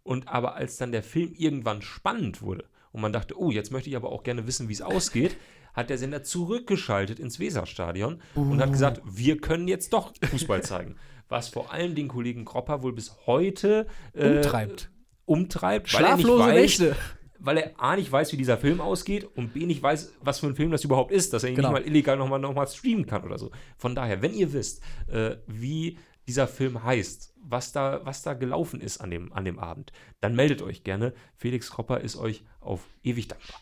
Und 0.03 0.27
aber 0.27 0.55
als 0.55 0.77
dann 0.77 0.91
der 0.91 1.03
Film 1.03 1.33
irgendwann 1.37 1.81
spannend 1.81 2.41
wurde 2.41 2.65
und 2.91 3.01
man 3.01 3.13
dachte, 3.13 3.37
oh, 3.39 3.51
jetzt 3.51 3.71
möchte 3.71 3.89
ich 3.89 3.95
aber 3.95 4.11
auch 4.11 4.23
gerne 4.23 4.47
wissen, 4.47 4.69
wie 4.69 4.73
es 4.73 4.81
ausgeht, 4.81 5.35
hat 5.73 5.89
der 5.89 5.97
Sender 5.99 6.23
zurückgeschaltet 6.23 7.19
ins 7.19 7.39
Weserstadion 7.39 8.21
und 8.33 8.59
hat 8.59 8.71
gesagt, 8.71 9.01
wir 9.05 9.37
können 9.39 9.67
jetzt 9.67 9.93
doch 9.93 10.13
Fußball 10.29 10.63
zeigen. 10.63 10.95
Was 11.29 11.47
vor 11.49 11.71
allem 11.71 11.93
den 11.93 12.07
Kollegen 12.07 12.43
Kropper 12.43 12.81
wohl 12.81 12.91
bis 12.93 13.15
heute 13.27 13.85
äh, 14.13 14.37
Umtreibt. 14.37 14.89
umtreibt, 15.25 15.93
weil 15.93 16.03
er 16.03 16.15
nicht 16.15 16.25
Schlaflose 16.25 16.43
weiß, 16.43 16.55
Nächte. 16.79 16.95
weil 17.37 17.57
er 17.57 17.71
A 17.79 17.95
nicht 17.95 18.11
weiß, 18.11 18.31
wie 18.33 18.37
dieser 18.37 18.57
Film 18.57 18.81
ausgeht 18.81 19.25
und 19.35 19.53
B 19.53 19.67
nicht 19.67 19.83
weiß, 19.83 20.13
was 20.21 20.39
für 20.39 20.47
ein 20.47 20.55
Film 20.55 20.71
das 20.71 20.83
überhaupt 20.83 21.11
ist, 21.11 21.33
dass 21.33 21.43
er 21.43 21.49
ihn 21.51 21.55
Genau. 21.55 21.71
nicht 21.71 21.81
mal 21.81 21.87
illegal 21.87 22.17
nochmal 22.17 22.39
noch 22.39 22.55
mal 22.55 22.65
streamen 22.65 23.05
kann 23.05 23.23
oder 23.23 23.37
so. 23.37 23.51
Von 23.77 23.93
daher, 23.93 24.23
wenn 24.23 24.33
ihr 24.33 24.51
wisst, 24.53 24.81
äh, 25.07 25.35
wie 25.45 25.99
dieser 26.30 26.47
Film 26.47 26.84
heißt, 26.84 27.34
was 27.41 27.71
da, 27.71 28.01
was 28.05 28.21
da 28.21 28.36
gelaufen 28.36 28.82
ist 28.82 28.99
an 28.99 29.09
dem, 29.09 29.34
an 29.34 29.45
dem 29.45 29.57
Abend, 29.57 29.91
dann 30.21 30.36
meldet 30.36 30.61
euch 30.61 30.84
gerne. 30.84 31.13
Felix 31.36 31.71
Kropper 31.71 32.01
ist 32.01 32.15
euch 32.17 32.43
auf 32.59 32.82
ewig 33.01 33.27
dankbar. 33.30 33.59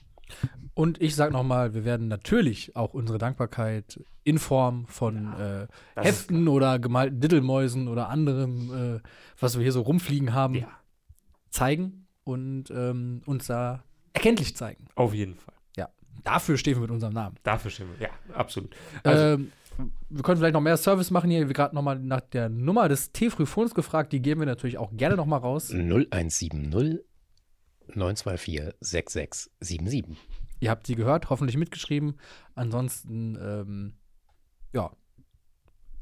Und 0.74 1.02
ich 1.02 1.16
sag 1.16 1.32
nochmal, 1.32 1.74
wir 1.74 1.86
werden 1.86 2.10
natürlich 2.10 2.76
auch 2.76 2.94
unsere 2.94 3.18
Dankbarkeit 3.20 4.04
in 4.26 4.38
Form 4.38 4.86
von 4.88 5.34
äh, 5.40 5.68
das 5.96 6.06
Heften 6.06 6.50
oder 6.50 6.78
gemalten 6.78 7.22
Diddelmäusen 7.22 7.88
oder 7.88 8.10
anderem, 8.10 8.98
äh, 8.98 9.08
was 9.40 9.56
wir 9.56 9.64
hier 9.64 9.72
so 9.72 9.82
rumfliegen 9.84 10.34
haben, 10.34 10.56
Ja. 10.56 10.68
zeigen 11.50 12.08
und 12.26 12.70
ähm, 12.72 13.22
uns 13.26 13.48
da 13.48 13.86
erkenntlich 14.12 14.58
zeigen. 14.58 14.90
Auf 14.96 15.14
jeden 15.14 15.36
Fall. 15.36 15.54
Dafür 16.24 16.58
stehen 16.58 16.76
wir 16.76 16.82
mit 16.82 16.92
unserem 16.92 17.14
Namen. 17.14 17.38
Dafür 17.44 17.72
stimmen 17.72 17.92
wir. 17.98 18.08
Ja, 18.08 18.14
absolut. 18.36 18.76
Also, 19.04 19.24
ähm, 19.24 19.52
wir 20.10 20.24
können 20.24 20.38
vielleicht 20.38 20.54
noch 20.54 20.62
mehr 20.62 20.78
Service 20.78 21.12
machen 21.12 21.30
hier. 21.30 21.48
Wir 21.48 21.54
gerade 21.54 21.76
noch 21.76 21.82
mal 21.82 22.00
nach 22.00 22.22
der 22.22 22.50
Nummer 22.50 22.88
des 22.90 23.12
T-Frühfons 23.12 23.74
gefragt. 23.76 24.14
Die 24.14 24.22
geben 24.22 24.42
wir 24.42 24.46
natürlich 24.46 24.78
auch 24.78 24.92
gerne 24.94 25.16
noch 25.16 25.26
mal 25.26 25.38
raus. 25.38 25.72
0170 25.72 26.54
924 27.94 28.76
6677. 28.80 30.18
Ihr 30.60 30.70
habt 30.70 30.88
sie 30.88 30.96
gehört, 30.96 31.30
hoffentlich 31.30 31.58
mitgeschrieben. 31.58 32.18
Ansonsten, 32.56 33.38
ähm, 33.42 33.94
ja, 34.74 34.92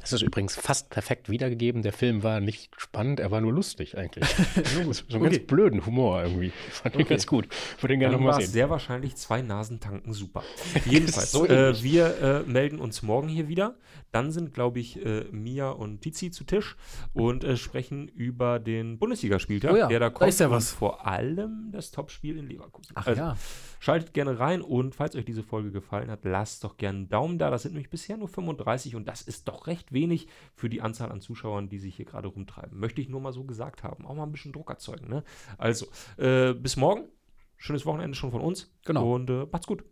Das 0.05 0.13
ist 0.13 0.21
übrigens 0.21 0.55
fast 0.55 0.91
perfekt 0.91 1.29
wiedergegeben. 1.29 1.81
Der 1.81 1.91
Film 1.93 2.21
war 2.21 2.39
nicht 2.39 2.69
spannend, 2.77 3.19
er 3.19 3.31
war 3.31 3.41
nur 3.41 3.51
lustig 3.51 3.97
eigentlich. 3.97 4.23
so 4.55 4.93
so 4.93 5.03
einen 5.17 5.25
Okay. 5.25 5.37
ganz 5.37 5.47
blöden 5.47 5.85
Humor 5.85 6.21
irgendwie. 6.23 6.51
Fand 6.69 6.93
ich 6.95 7.01
Okay. 7.01 7.09
ganz 7.09 7.25
gut. 7.25 7.47
Würde 7.81 7.93
den 7.93 7.99
gerne 8.01 8.15
nochmal 8.15 8.39
sehen. 8.41 8.51
sehr 8.51 8.69
wahrscheinlich 8.69 9.15
zwei 9.15 9.41
Nasentanken 9.41 10.13
super. 10.13 10.43
Jedenfalls, 10.85 11.31
so 11.31 11.45
äh, 11.47 11.81
wir 11.81 12.17
äh, 12.21 12.49
melden 12.49 12.79
uns 12.79 13.01
morgen 13.01 13.27
hier 13.27 13.47
wieder. 13.47 13.75
Dann 14.11 14.31
sind, 14.31 14.53
glaube 14.53 14.79
ich, 14.79 15.03
äh, 15.03 15.25
Mia 15.31 15.71
und 15.71 16.01
Tizi 16.01 16.29
zu 16.31 16.43
Tisch 16.43 16.77
und 17.13 17.43
äh, 17.43 17.57
sprechen 17.57 18.07
über 18.07 18.59
den 18.59 18.97
Bundesligaspieltag, 18.99 19.73
Oh 19.73 19.75
ja, 19.75 19.87
der 19.87 19.99
da 19.99 20.05
da 20.09 20.09
kommt. 20.11 20.29
ist 20.29 20.39
ja 20.39 20.47
und 20.47 20.53
was. 20.53 20.71
vor 20.71 21.05
allem 21.07 21.69
das 21.71 21.89
Topspiel 21.91 22.37
in 22.37 22.47
Leverkusen. 22.47 22.91
ach 22.95 23.07
Also, 23.07 23.19
ja. 23.21 23.37
Schaltet 23.85 24.15
gerne 24.15 24.39
rein 24.39 24.63
und 24.63 24.95
falls 24.95 25.15
euch 25.15 25.25
diese 25.25 25.43
Folge 25.43 25.69
gefallen 25.69 26.09
hat, 26.09 26.25
lasst 26.25 26.63
doch 26.63 26.77
gerne 26.77 26.97
einen 26.97 27.09
Daumen 27.09 27.37
da. 27.37 27.51
Das 27.51 27.61
sind 27.61 27.73
nämlich 27.73 27.91
bisher 27.91 28.17
nur 28.17 28.27
35 28.27 28.95
und 28.95 29.07
das 29.07 29.21
ist 29.21 29.47
doch 29.47 29.67
recht 29.67 29.93
wenig 29.93 30.27
für 30.55 30.69
die 30.69 30.81
Anzahl 30.81 31.11
an 31.11 31.21
Zuschauern, 31.21 31.69
die 31.69 31.77
sich 31.77 31.95
hier 31.95 32.05
gerade 32.05 32.27
rumtreiben. 32.27 32.79
Möchte 32.79 32.99
ich 32.99 33.09
nur 33.09 33.21
mal 33.21 33.31
so 33.31 33.43
gesagt 33.43 33.83
haben. 33.83 34.07
Auch 34.07 34.15
mal 34.15 34.23
ein 34.23 34.31
bisschen 34.31 34.53
Druck 34.53 34.71
erzeugen. 34.71 35.07
Ne? 35.07 35.23
Also, 35.59 35.85
äh, 36.17 36.55
bis 36.55 36.77
morgen. 36.77 37.09
Schönes 37.57 37.85
Wochenende 37.85 38.17
schon 38.17 38.31
von 38.31 38.41
uns. 38.41 38.73
Genau. 38.85 39.13
Und 39.13 39.29
äh, 39.29 39.45
macht's 39.51 39.67
gut. 39.67 39.83